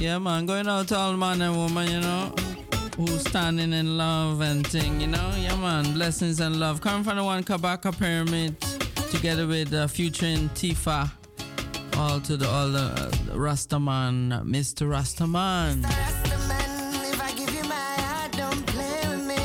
[0.00, 2.32] Yeah, man, going out to all man and woman, you know,
[2.96, 5.32] who standing in love and thing, you know.
[5.38, 6.80] Yeah, man, blessings and love.
[6.80, 8.58] Come from the one Kabaka Pyramid,
[9.10, 11.10] together with uh, Future and Tifa.
[11.98, 14.86] All to the all the uh, Rastaman, Mr.
[14.86, 15.82] Rastaman.
[17.10, 19.42] If I give you my heart, don't play with me.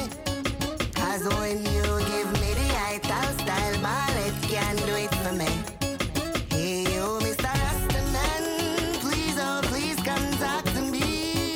[0.94, 5.48] Cause when you give me the ital style ballet, can do it for me.
[6.50, 7.52] Hey, you, Mr.
[7.64, 8.44] Rastaman,
[9.00, 11.54] please, oh, please come talk to me.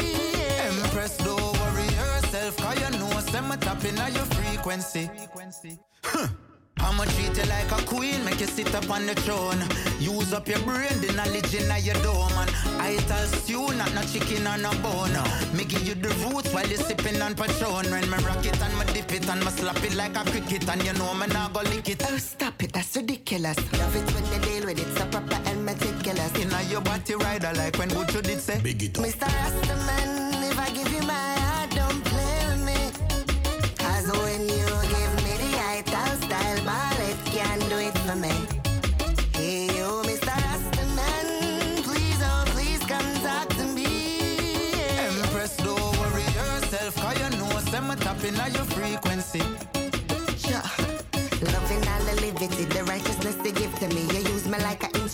[0.67, 5.09] Empress, don't worry yourself, cause you know some tapping on your frequency.
[6.03, 6.27] Huh.
[6.85, 9.57] I'ma treat you like a queen, make you sit up on the throne.
[9.99, 12.31] Use up your brain, the knowledge in your dome.
[12.37, 15.17] And I tell stew, not no chicken or no bone.
[15.57, 17.89] Me give you the roots while you sipping on Patron.
[17.89, 20.69] When me rock it and me dip it and me slap it like a cricket.
[20.69, 22.03] And you know me not go lick it.
[22.07, 23.57] Oh, stop it, that's ridiculous.
[23.79, 26.31] Love it when they deal with it, so proper and meticulous.
[26.37, 28.61] Inna your body rider like when Butcher did say.
[28.61, 29.25] Big it Mr.
[29.25, 31.34] Rastaman, if I give you my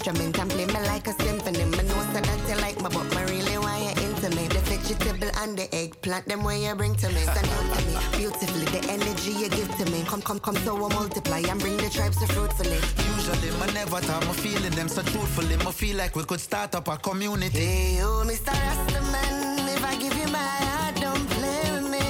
[0.01, 1.63] instrument and play me like a symphony.
[1.65, 4.47] Me know so that you like me, but me really want you into me.
[4.47, 7.21] The vegetable and the eggplant, them where you bring to me.
[7.21, 10.03] Stand out to me beautifully, the energy you give to me.
[10.03, 12.79] Come, come, come, so I multiply and bring the tribes to fruitfully.
[13.15, 15.57] Usually, me never thought me feeling them so truthfully.
[15.57, 17.59] Me feel like we could start up a community.
[17.59, 18.53] Hey, oh, you, Mr.
[18.53, 22.05] Rastaman, if I give you my heart, don't play with me.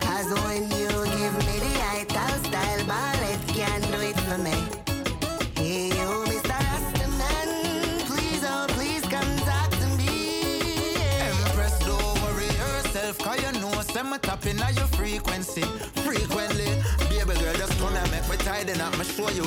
[0.00, 0.97] Cause when you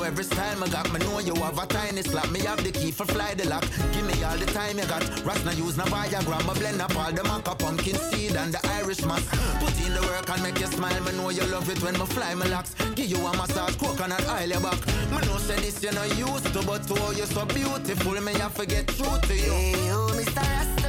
[0.02, 0.92] you every style me got.
[0.94, 2.30] Me know you have a tiny slap.
[2.32, 3.64] Me have the key for fly the lock.
[3.94, 5.04] Give me all the time you got.
[5.26, 6.38] Ras na use na Viagra.
[6.48, 9.24] Me blend up all the maca pumpkin seed and the Irish moss.
[9.60, 11.02] Put in the work and make you smile.
[11.04, 12.74] Me know you love it when me fly my locks.
[12.96, 14.80] Give you a massage, coconut oil your back.
[15.12, 18.14] Me know say this you not used to, but oh you so beautiful.
[18.22, 19.52] Me have to get true to you.
[19.52, 20.42] Hey, oh, you, Mr.
[20.42, 20.81] Rastaman,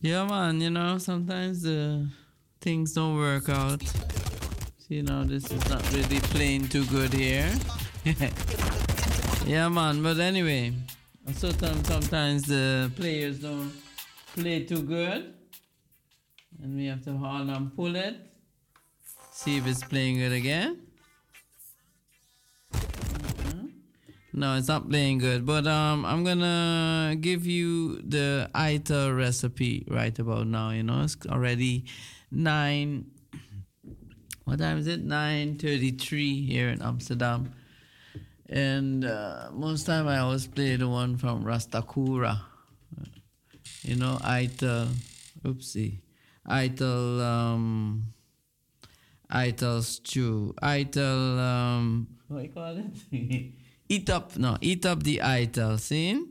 [0.00, 2.04] Yeah, man, you know, sometimes uh,
[2.60, 3.82] things don't work out.
[4.78, 7.50] See, now this is not really playing too good here.
[9.46, 10.72] yeah, man, but anyway,
[11.32, 13.72] sometimes, sometimes the players don't
[14.34, 15.34] play too good.
[16.62, 18.16] And we have to hold and pull it.
[19.32, 20.78] See if it's playing good again.
[22.72, 23.70] Mhm.
[24.32, 25.46] No, it's not playing good.
[25.46, 30.70] But um, I'm gonna give you the ITA recipe right about now.
[30.70, 31.84] You know, it's already
[32.30, 33.06] nine.
[34.44, 35.04] What time is it?
[35.04, 37.52] Nine thirty-three here in Amsterdam.
[38.48, 42.40] And uh, most time I always play the one from Ras Takura.
[43.82, 44.88] You know, ITA.
[45.44, 46.00] Oopsie.
[46.48, 48.14] ITIL um
[49.30, 50.54] ITIL stew.
[50.62, 53.52] ITIL um what do you call it?
[53.88, 56.24] eat up no, eat up the ITIL, see?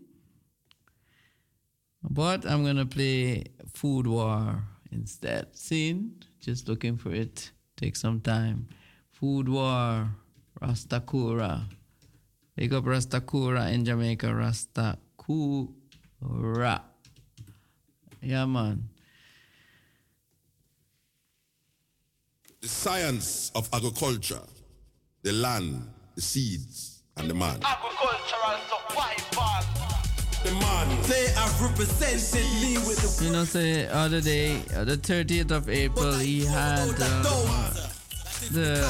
[2.03, 5.55] But I'm gonna play Food War instead.
[5.55, 6.09] See?
[6.39, 7.51] Just looking for it.
[7.75, 8.67] Take some time.
[9.11, 10.09] Food War,
[10.61, 11.65] Ras Takura.
[12.55, 14.97] Big up Ras Takura in Jamaica, Ras Takura.
[18.21, 18.89] Yeah man.
[22.61, 24.41] The science of agriculture,
[25.21, 27.59] the land, the seeds, and the man.
[27.63, 29.96] Agricultural survival.
[30.43, 30.87] The man.
[32.61, 36.89] Me with the You know, say other day, uh, the 30th of April, he had
[36.89, 37.73] uh,
[38.51, 38.85] the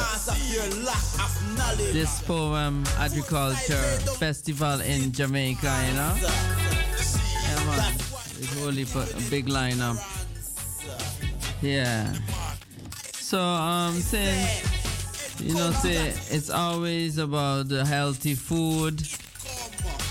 [1.94, 3.88] this poem agriculture
[4.20, 5.74] festival in Jamaica.
[5.88, 7.94] You know, yeah, man,
[8.40, 9.98] it's put a big lineup.
[11.62, 12.14] Yeah.
[13.14, 14.78] So um, since
[15.42, 19.02] you know, say it's always about the healthy food.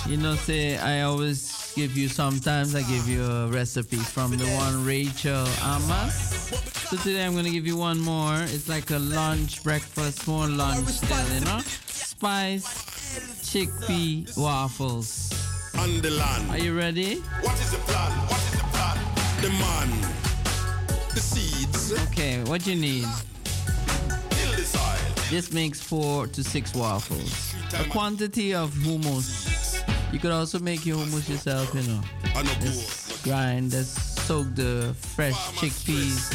[0.06, 2.08] You know, say I always give you.
[2.08, 6.14] Sometimes I give you a recipe from the one Rachel Ama's.
[6.88, 8.36] So today I'm gonna give you one more.
[8.42, 11.34] It's like a lunch, breakfast, more lunch still.
[11.34, 12.64] You know, spice
[13.42, 15.32] chickpea waffles.
[15.78, 16.50] On the land.
[16.50, 17.16] Are you ready?
[17.42, 18.12] What is the plan?
[18.28, 18.96] What is the plan?
[19.42, 19.88] The man.
[21.14, 21.92] The seeds.
[22.10, 23.08] Okay, what you need?
[24.30, 25.30] Till the soil.
[25.30, 27.55] This makes four to six waffles.
[27.78, 29.65] A quantity of hummus.
[30.12, 32.00] You could also make your hummus yourself, you know.
[32.60, 36.34] Just grind, just soak the fresh chickpeas.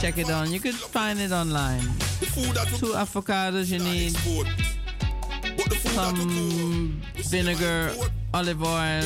[0.00, 0.52] Check it on.
[0.52, 1.82] You could find it online.
[2.78, 4.14] Two avocados you need.
[5.76, 7.92] Some vinegar,
[8.32, 9.02] olive oil,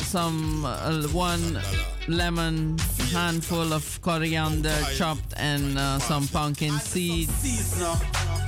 [0.00, 1.60] some uh, one
[2.08, 2.78] lemon,
[3.12, 7.32] handful of coriander chopped, and uh, some pumpkin seeds,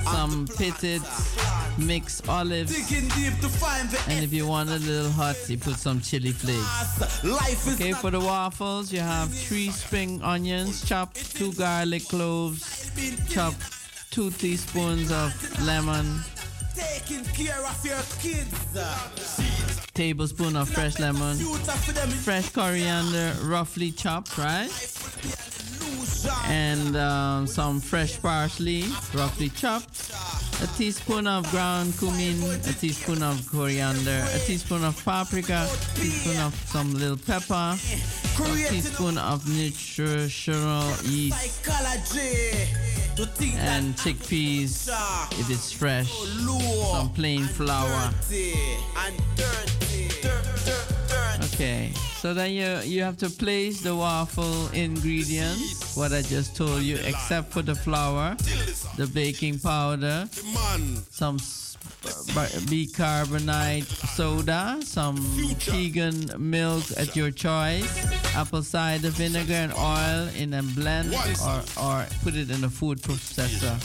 [0.03, 1.01] some pitted
[1.77, 2.73] mixed olives,
[4.07, 7.23] and if you want a little hot, you put some chili flakes.
[7.73, 12.91] Okay, for the waffles, you have three spring onions chopped, two garlic cloves
[13.29, 15.31] chopped, two teaspoons of
[15.65, 16.19] lemon,
[16.79, 18.77] Taking care of your kids.
[19.93, 21.35] tablespoon of fresh lemon,
[22.23, 24.69] fresh coriander, roughly chopped, right?
[26.45, 28.83] And um, some fresh parsley,
[29.13, 30.11] roughly chopped.
[30.61, 36.37] A teaspoon of ground cumin, a teaspoon of coriander, a teaspoon of paprika, a teaspoon
[36.41, 42.67] of some little pepper, a teaspoon of nutritional yeast, Psychology.
[43.15, 44.87] To think and chickpeas
[45.33, 46.09] if it's fresh,
[46.91, 48.11] some plain flour.
[51.53, 51.91] Okay,
[52.21, 56.97] so then you you have to place the waffle ingredients, what I just told you,
[57.05, 58.35] except for the flour,
[58.97, 60.27] the baking powder,
[61.09, 61.37] some
[62.69, 68.05] bicarbonate soda, some vegan milk at your choice,
[68.35, 73.01] apple cider vinegar and oil in a blend, or or put it in a food
[73.01, 73.77] processor.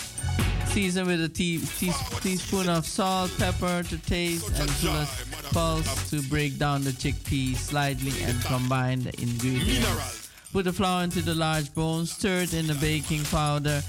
[0.69, 6.21] Season with a tea, tea, teaspoon of salt, pepper to taste, and pulse, pulse to
[6.23, 10.24] break down the chickpeas slightly and combine the ingredients.
[10.55, 13.83] Put the flour into the large bowl, stir it in the baking powder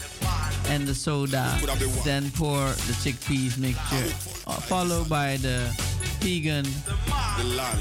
[0.69, 1.55] and the soda.
[2.03, 5.69] Then pour the chickpeas mixture, uh, followed by the
[6.21, 6.65] vegan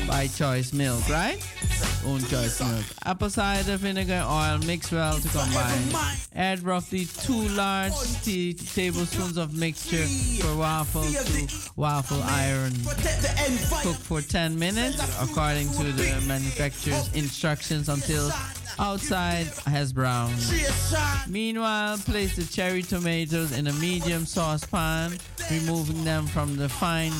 [0.07, 1.39] by choice milk, right?
[2.07, 2.85] Own choice milk.
[3.07, 6.19] Apple cider vinegar oil mix well to combine.
[6.35, 10.05] Add roughly two large tea tablespoons of mixture
[10.43, 12.75] for waffle to waffle iron.
[13.83, 18.31] Cook for 10 minutes according to the manufacturer's instructions until
[18.79, 20.35] outside has browned.
[21.29, 25.19] Meanwhile, place the cherry tomatoes in a medium saucepan,
[25.51, 27.13] removing them from the fine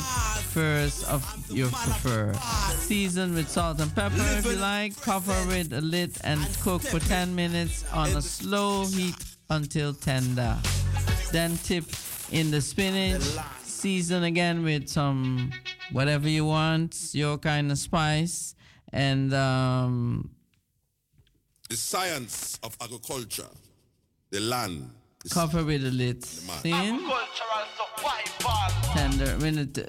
[0.53, 2.33] furs of your prefer.
[2.77, 4.99] Season with salt and pepper if you like.
[5.01, 9.15] Cover with a lid and cook for 10 minutes on a slow heat
[9.49, 10.57] until tender.
[11.31, 11.85] Then tip
[12.31, 13.23] in the spinach.
[13.63, 15.51] Season again with some
[15.91, 18.55] whatever you want, your kind of spice,
[18.91, 20.31] and um,
[21.69, 23.47] the science of agriculture,
[24.31, 24.89] the land,
[25.23, 26.23] the Cover with a lid.
[26.23, 27.01] Thin.
[28.93, 29.37] Tender.
[29.39, 29.77] Minute.
[29.79, 29.83] uh,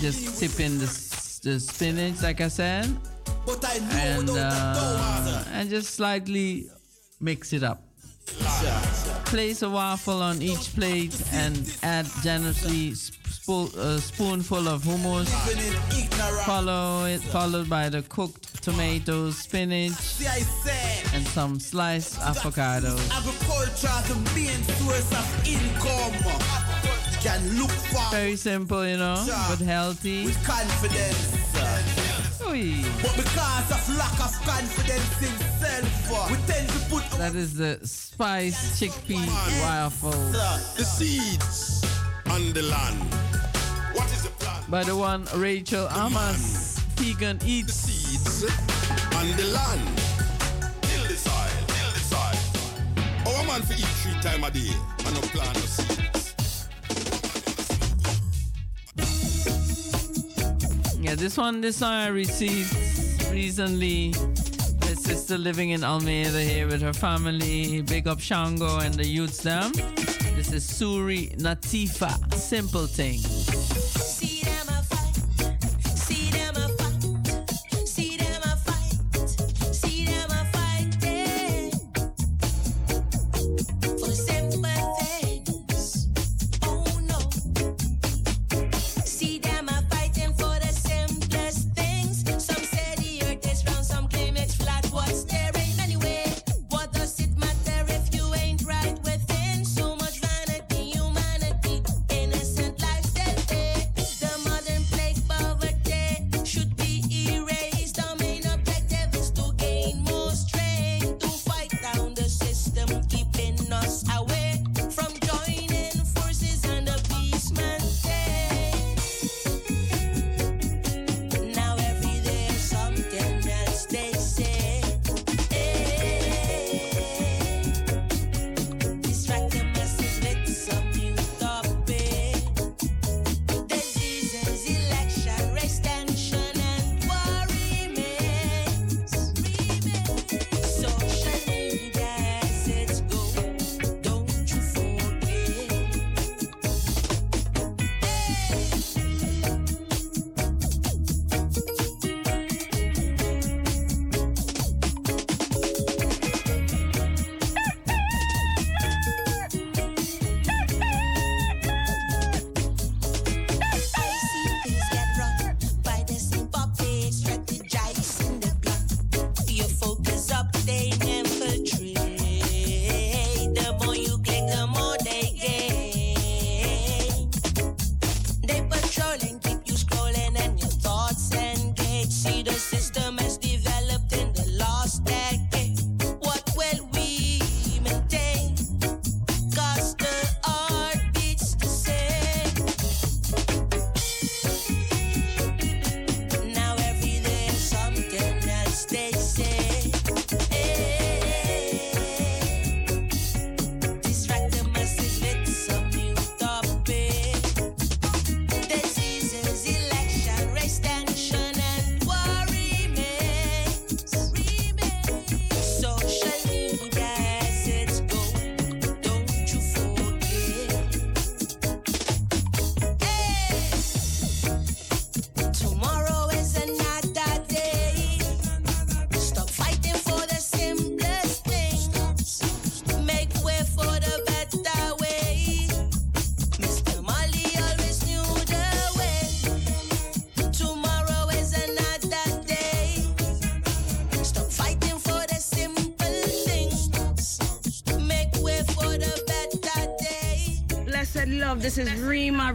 [0.00, 0.86] Just tip in the,
[1.42, 2.86] the spinach, like I said.
[3.92, 6.68] And, uh, and just slightly
[7.20, 7.82] mix it up.
[9.26, 12.94] Place a waffle on each plate and add generously
[13.48, 15.28] sp- a uh, spoonful of hummus.
[16.44, 20.20] Follow it, followed by the cooked tomatoes, spinach,
[21.14, 23.00] and some sliced avocados.
[28.10, 30.26] Very simple, you know, but healthy.
[30.26, 31.34] with confidence.
[33.02, 37.78] But because of lack of confidence in self, we tend to put That is the
[37.82, 39.28] spice chickpea
[39.60, 40.12] waffle
[40.76, 41.84] The seeds
[42.30, 43.27] on the land.
[44.68, 46.78] By the one Rachel Ama's.
[46.96, 48.44] Vegan eats seeds
[49.16, 49.98] on the land.
[50.82, 52.38] Till the soil, till the soil.
[53.34, 54.74] Our man for eat three time a day
[55.06, 56.68] and no plant no seeds.
[61.00, 62.74] Yeah, this one, this one I received
[63.32, 64.12] recently.
[64.80, 67.80] My sister living in Almere here with her family.
[67.82, 69.72] Big up Shango and the youths them.
[70.36, 72.34] This is Suri Natifa.
[72.34, 73.20] Simple thing.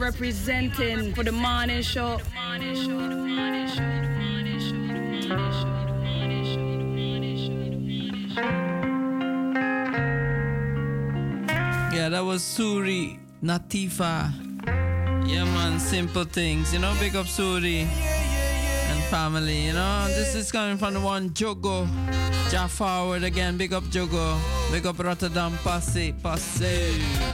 [0.04, 2.20] Representing for the morning show.
[11.94, 14.28] Yeah, that was Suri Natifa.
[15.26, 16.74] Yeah, man, simple things.
[16.74, 19.68] You know, big up Suri and family.
[19.68, 21.88] You know, this is coming from the one Jogo.
[22.52, 23.56] Ja forward again.
[23.58, 24.38] Big up Jogo.
[24.70, 25.58] Big up Rotterdam.
[25.64, 27.33] Passe, passe.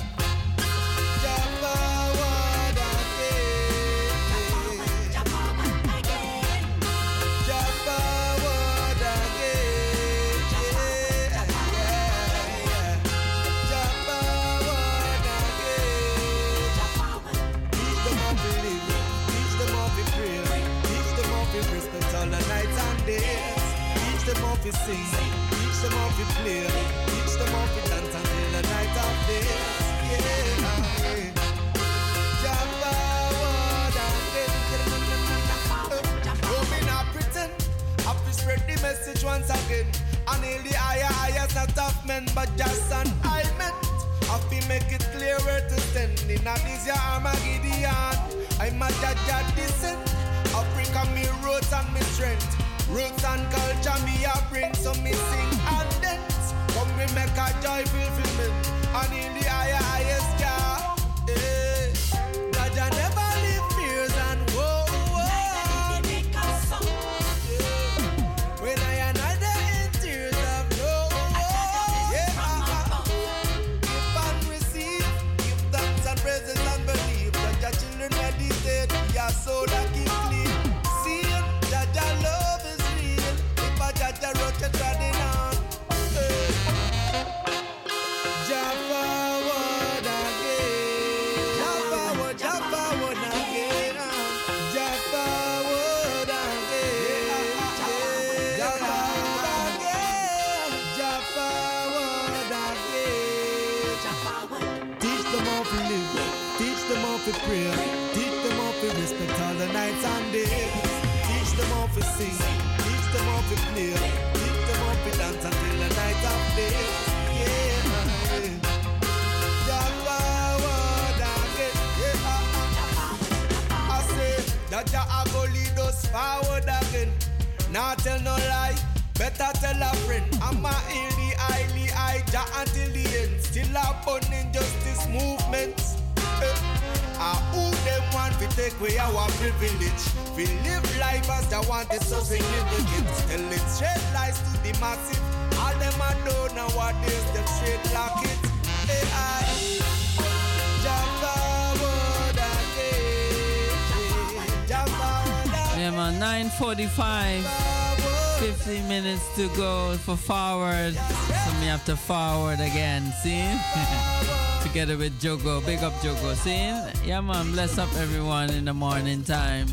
[160.10, 160.96] for forward.
[160.96, 163.46] So we have to forward again, see?
[164.64, 165.64] Together with Jogo.
[165.64, 166.74] Big up Jogo, see?
[167.08, 169.68] Yeah man, bless up everyone in the morning time.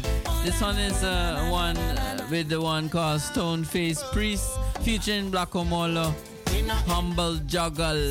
[0.45, 5.53] This one is uh, one uh, with the one called Stone Face Priest featuring Black
[5.53, 6.13] Omolo.
[6.87, 8.07] Humble Juggle.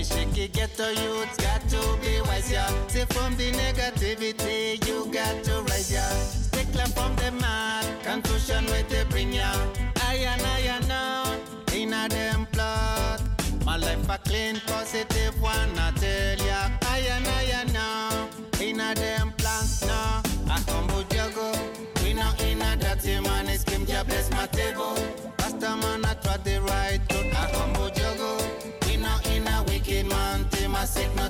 [0.00, 2.70] me shaky ghetto youth got to be wise, yeah.
[2.88, 6.08] Say from the negativity, you got to rise, yeah.
[6.48, 9.50] Stickler from the mad, confusion where they bring ya.
[10.08, 13.20] I and I and out, in a them plot.
[13.64, 16.70] My life a clean, positive one, I tell ya.
[16.82, 19.34] I and I and out, in a them
[19.86, 20.22] no.
[20.54, 21.52] I come with jago,
[22.02, 24.96] we not in a dirty man, it's Kim, yeah, bless my table.
[25.36, 27.09] Pastor man, I try the right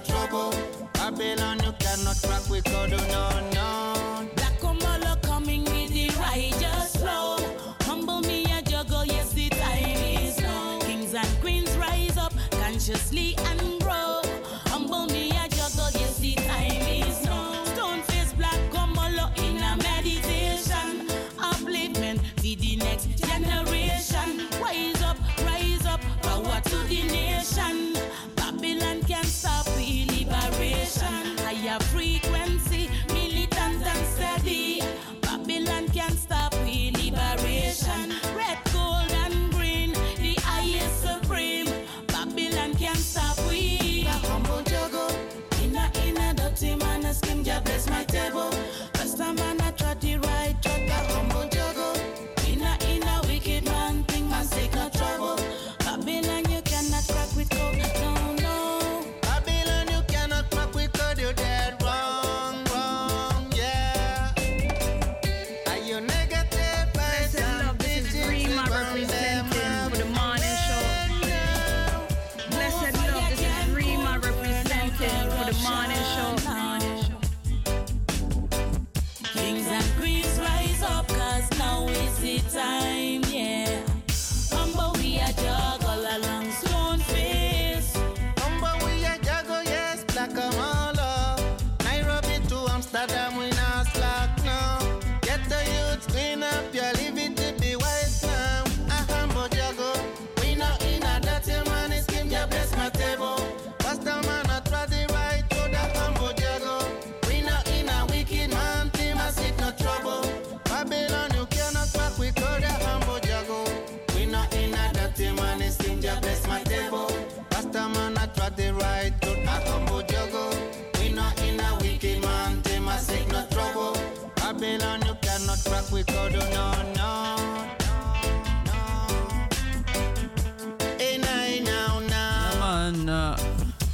[0.04, 0.54] trouble.
[0.94, 4.28] Babylon, you cannot crack with God, oh, no, no.
[4.36, 7.36] Black Omolo coming with the righteous flow.
[7.82, 9.84] Humble me, I juggle, yes, the time
[10.24, 10.78] is now.
[10.80, 13.59] Kings and queens rise up consciously and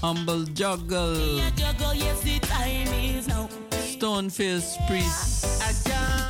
[0.07, 1.41] humble juggle.
[1.57, 3.49] Juggle, yes, the time is now.
[3.73, 5.45] Stoneface Priest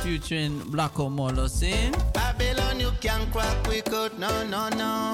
[0.01, 5.13] featuring Black Omolo saying Babylon, you can crack with code, no, no, no.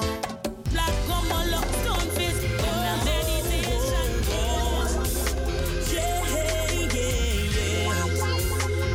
[0.72, 1.48] Black come on,
[1.82, 2.42] stone fist.
[2.42, 4.10] In a meditation.
[5.92, 6.88] Yeah, yeah,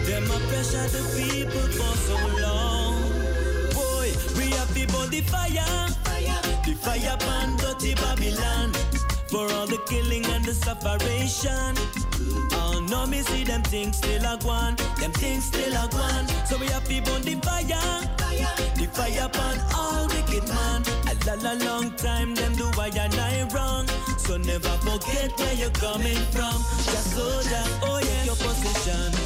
[0.09, 0.47] yeah.
[0.49, 2.95] Pressure the people for so long.
[3.77, 5.85] Boy, we have the body fire.
[6.65, 8.78] The fire burn dirty Babylon.
[9.29, 11.75] For all the killing and the separation.
[12.53, 14.75] Oh no, me see them things still a gone.
[14.99, 16.27] Them things still a gone.
[16.47, 18.01] So we have people on the fire.
[18.75, 20.81] The fire upon all wicked man.
[21.05, 23.87] A la la long time them do why and I wrong.
[24.17, 26.57] So never forget where you're coming from.
[26.89, 29.18] Just soldier, oh yeah, your position.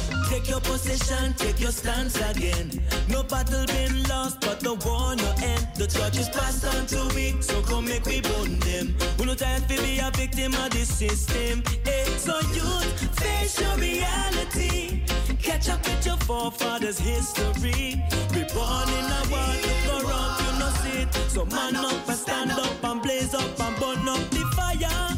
[0.44, 2.70] Take your position, take your stance again.
[3.08, 5.66] No battle been lost, but the war no end.
[5.74, 8.94] The church is passed on to we, so come make we burn them.
[9.18, 11.62] We no time to be a victim of this system.
[11.82, 15.04] Hey, so youth, face your reality.
[15.42, 18.04] Catch up with your forefathers' history.
[18.34, 21.14] We born in a world to corrupt, you know it.
[21.30, 25.08] So man up and stand up and blaze up and burn up the fire.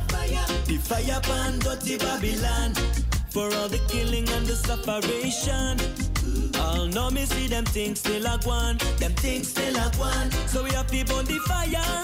[0.66, 3.06] The fire pan dirty Babylon.
[3.36, 5.76] For all the killing and the separation.
[6.58, 10.31] All know me see them things still a one, them things still a one.
[10.48, 12.02] So we have people the fire,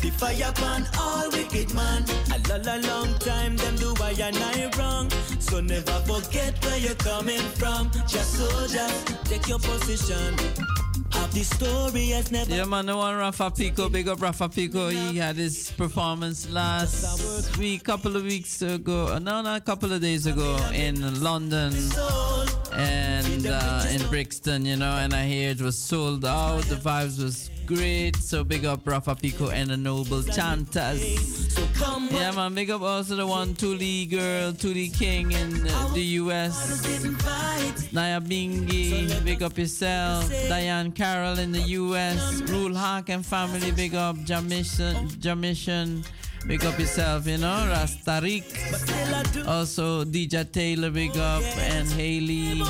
[0.00, 2.04] the fire pan all wicked man.
[2.32, 5.10] A la long time them do why and I wrong.
[5.40, 7.90] So never forget where you're coming from.
[8.08, 10.75] Just soldiers, take your position.
[11.16, 12.54] Have the story has never.
[12.54, 14.88] Yeah, man, the one Rapha Pico, big up Rapha Pico.
[14.88, 19.18] He had his performance last week, couple of weeks ago.
[19.18, 21.72] No, not a couple of days ago in London
[22.72, 24.92] and uh, in Brixton, you know.
[24.92, 26.62] And I hear it was sold out.
[26.64, 28.16] The vibes was great.
[28.16, 31.58] So big up Rapha Pico and the Noble Chanters.
[32.10, 36.86] Yeah, man, big up also the one Tuli girl, Tuli King in the US.
[37.92, 40.30] Nyabinghi, big up yourself.
[40.48, 42.40] Diane Carroll in the US.
[42.42, 46.06] Rule Hawk and family, big up Jamishan, Jamishan.
[46.46, 48.44] Big up yourself, you know, Rastarik.
[49.48, 52.62] Also, DJ Taylor, big up, and Haley.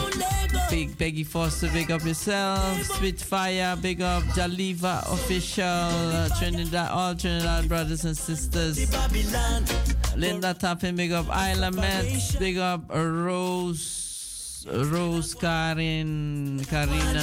[0.71, 2.83] Big Peggy Foster, big up yourself.
[2.85, 5.65] Spitfire, big up Jaliva Official.
[5.65, 8.79] Uh, Trinidad, all Trinidad brothers and sisters.
[10.17, 14.06] Linda Tappin, big up Isla Metz, big up Rose.
[14.67, 17.23] Rose Karin Karina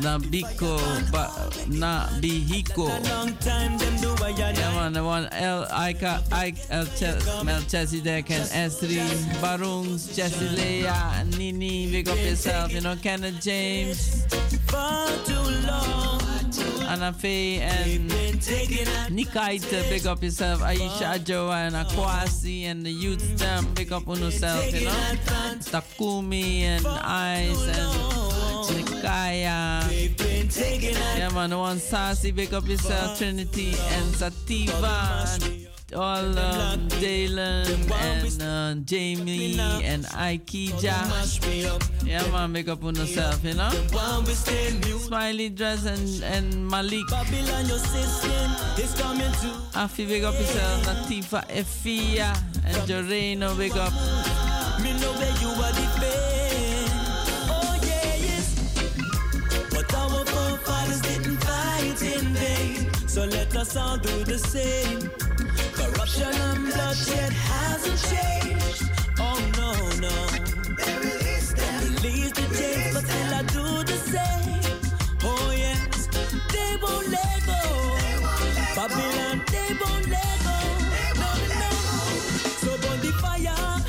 [0.00, 0.78] Nabiko
[1.68, 2.88] Nabihiko
[4.56, 7.60] yeah man the one El Ika Ike El Ches- Mel
[8.30, 8.98] and Esri
[9.42, 14.24] Barungs Jesse Leia Nini big up yourself you know Kenneth James
[16.90, 20.60] Anna Faye and Nikaita, uh, big up yourself.
[20.60, 24.90] Aisha Ajoa and Akwasi and the youth them, big up on yourself, you know.
[25.70, 27.92] Takumi and Ice and
[28.74, 29.86] Nikaya.
[31.16, 33.18] Yeah, man, one Sassy, big up yourself.
[33.18, 35.28] Trinity and Sativa.
[35.44, 40.96] And all um, Dalen and uh, Jamie and Aikija.
[42.04, 43.70] Yeah, man, big up on yourself, you know.
[44.98, 47.06] Smiley dress and, and Malik.
[49.74, 50.82] Afi, big up yourself.
[50.86, 53.92] Natifa Efia and Joreno, big up.
[54.82, 56.90] Me know where you are defend.
[57.48, 58.46] Oh yeah, yes.
[59.70, 63.08] But our forefathers didn't fight in vain.
[63.08, 65.10] So let us all do the same.
[66.10, 68.90] Corruption and bloodshed hasn't changed.
[69.18, 70.26] Oh no, no.
[70.74, 71.94] They release them.
[71.94, 74.90] Release the chains, but still I do the same.
[75.22, 76.08] Oh yes,
[76.52, 77.62] they won't let go.
[78.74, 80.58] Babylon, they won't let go.
[81.20, 81.30] No,
[81.60, 81.70] no.
[82.58, 83.82] So burn the fire,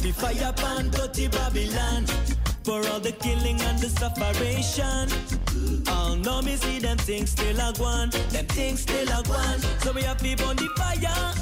[0.00, 2.06] the fire pan dirty Babylon.
[2.64, 5.39] For all the killing and the separation.
[5.88, 8.10] Oh, all know me see them things still a gone.
[8.30, 9.60] Them things still a gone.
[9.80, 11.32] So we have people on the fire.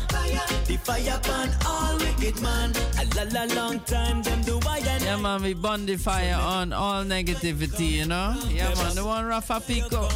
[0.67, 2.73] The fire pan all wicked man.
[3.01, 6.35] A la la long time them do why and Yeah, man, we burn the fire
[6.35, 8.37] on all negativity, you know.
[8.51, 10.09] Yeah, man, the one Rapha Pico.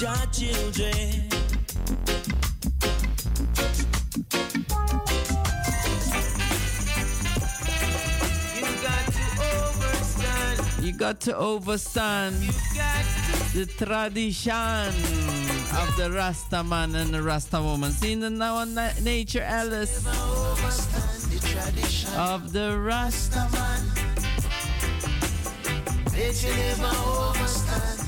[0.00, 1.39] Your children.
[11.00, 12.34] Got to overstand.
[13.54, 14.94] The tradition
[15.80, 17.90] of the Rasta man and the Rasta woman.
[17.90, 20.06] Seeing the now on Na- Nature Alice
[22.18, 23.82] of the Rasta man.
[26.12, 27.98] Bet you never overstand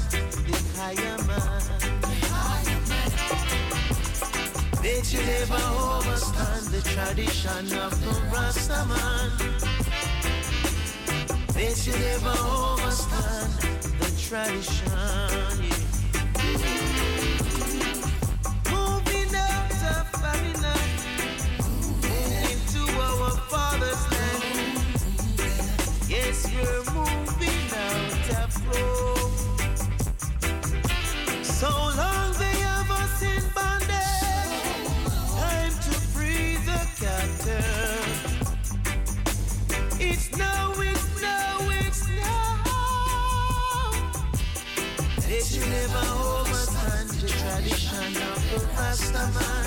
[0.46, 1.62] the higher man.
[4.82, 5.62] Bet you never
[5.96, 9.81] overstand the tradition of the Rasta man.
[11.62, 13.52] Bet you never overstand
[14.00, 15.71] the tradition.
[48.92, 49.66] The Rasta man.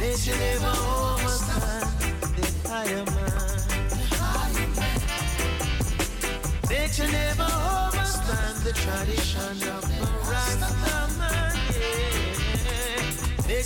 [0.00, 0.74] They should never
[1.06, 1.90] overstand
[2.36, 3.58] the higher man.
[6.68, 7.48] They should never
[7.86, 10.70] overstand the tradition of the Rasta
[11.18, 11.52] man.
[11.78, 12.10] Yeah.
[13.46, 13.62] They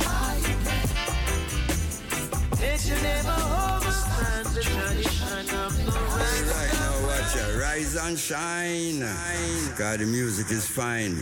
[0.00, 0.56] higher
[2.78, 3.36] should never
[4.54, 7.34] the tradition of the Right now, watch.
[7.56, 9.00] Rise and shine.
[9.76, 11.18] God, the music is fine.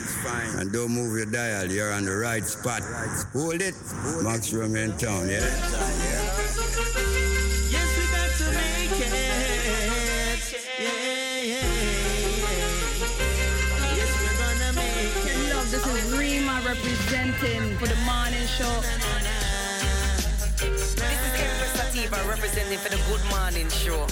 [0.59, 1.71] And don't move your dial.
[1.71, 2.83] You're on the right spot.
[3.33, 3.75] Hold it.
[4.23, 5.41] Maximum in town, yeah?
[5.41, 7.14] Yes,
[17.11, 18.81] Rima representing for the morning show.
[20.59, 24.07] This is Empress Sativa representing for the Good Morning Show.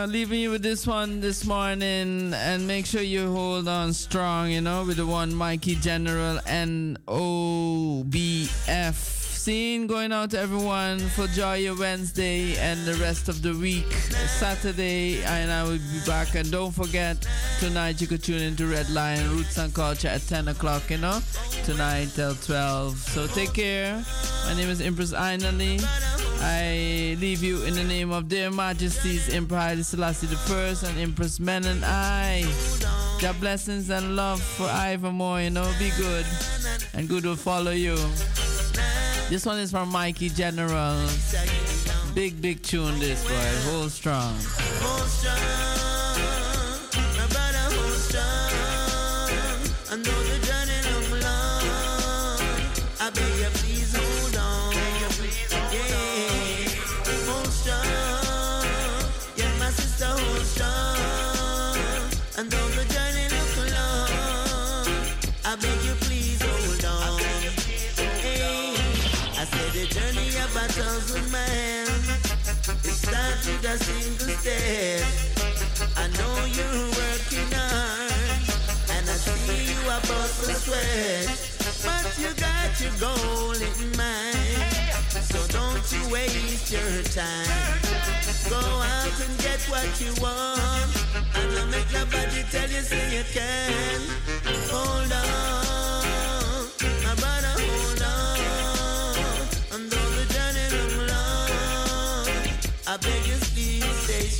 [0.00, 4.50] Know, leaving you with this one this morning, and make sure you hold on strong,
[4.50, 8.40] you know, with the one Mikey General and OBF.
[9.40, 13.90] Scene going out to everyone for Joy your Wednesday and the rest of the week.
[14.38, 16.34] Saturday, and I will be back.
[16.34, 17.26] And don't forget,
[17.58, 21.20] tonight you could tune into Red Lion Roots and Culture at 10 o'clock, you know,
[21.64, 22.98] tonight till 12.
[22.98, 24.04] So take care.
[24.44, 25.82] My name is Empress Ainali.
[26.42, 31.38] I leave you in the name of their majesties Emperor Haile Selassie I and Empress
[31.38, 32.44] Menen I.
[33.22, 36.26] Your blessings and love for evermore, you know, be good.
[36.92, 37.96] And good will follow you.
[39.30, 40.98] This one is from Mikey General.
[42.16, 43.70] Big, big tune this boy.
[43.70, 44.34] Hold strong.
[44.82, 45.36] Hold strong,
[47.16, 48.50] my brother, hold strong.
[49.88, 52.42] I know the journey long, long.
[53.00, 54.74] I beg you, please hold on.
[55.70, 55.94] Yeah,
[57.30, 58.66] hold strong.
[59.36, 60.80] Yeah, my sister, hold strong.
[73.70, 75.06] A single step.
[75.96, 78.42] I know you're working hard,
[78.90, 81.30] and I see you about to sweat.
[81.86, 84.74] But you got your goal in mind,
[85.22, 87.78] so don't you waste your time.
[88.50, 90.90] Go out and get what you want,
[91.36, 94.00] and don't make nobody tell you say you can.
[94.66, 96.66] Hold on,
[97.06, 97.54] my brother,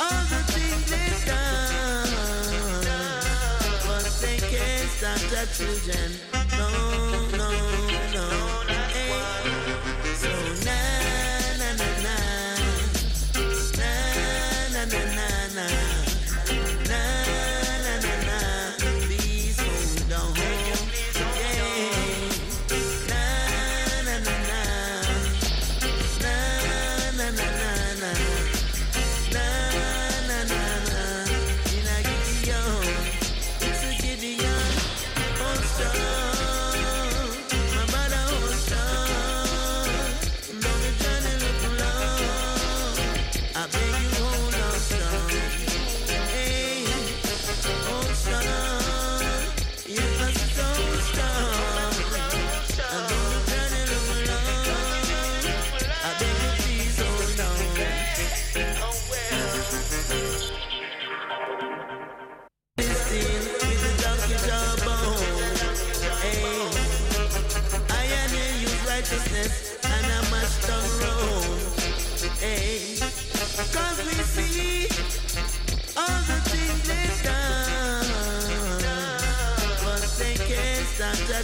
[0.00, 2.10] All the things they've done,
[5.52, 6.39] children.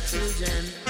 [0.00, 0.85] children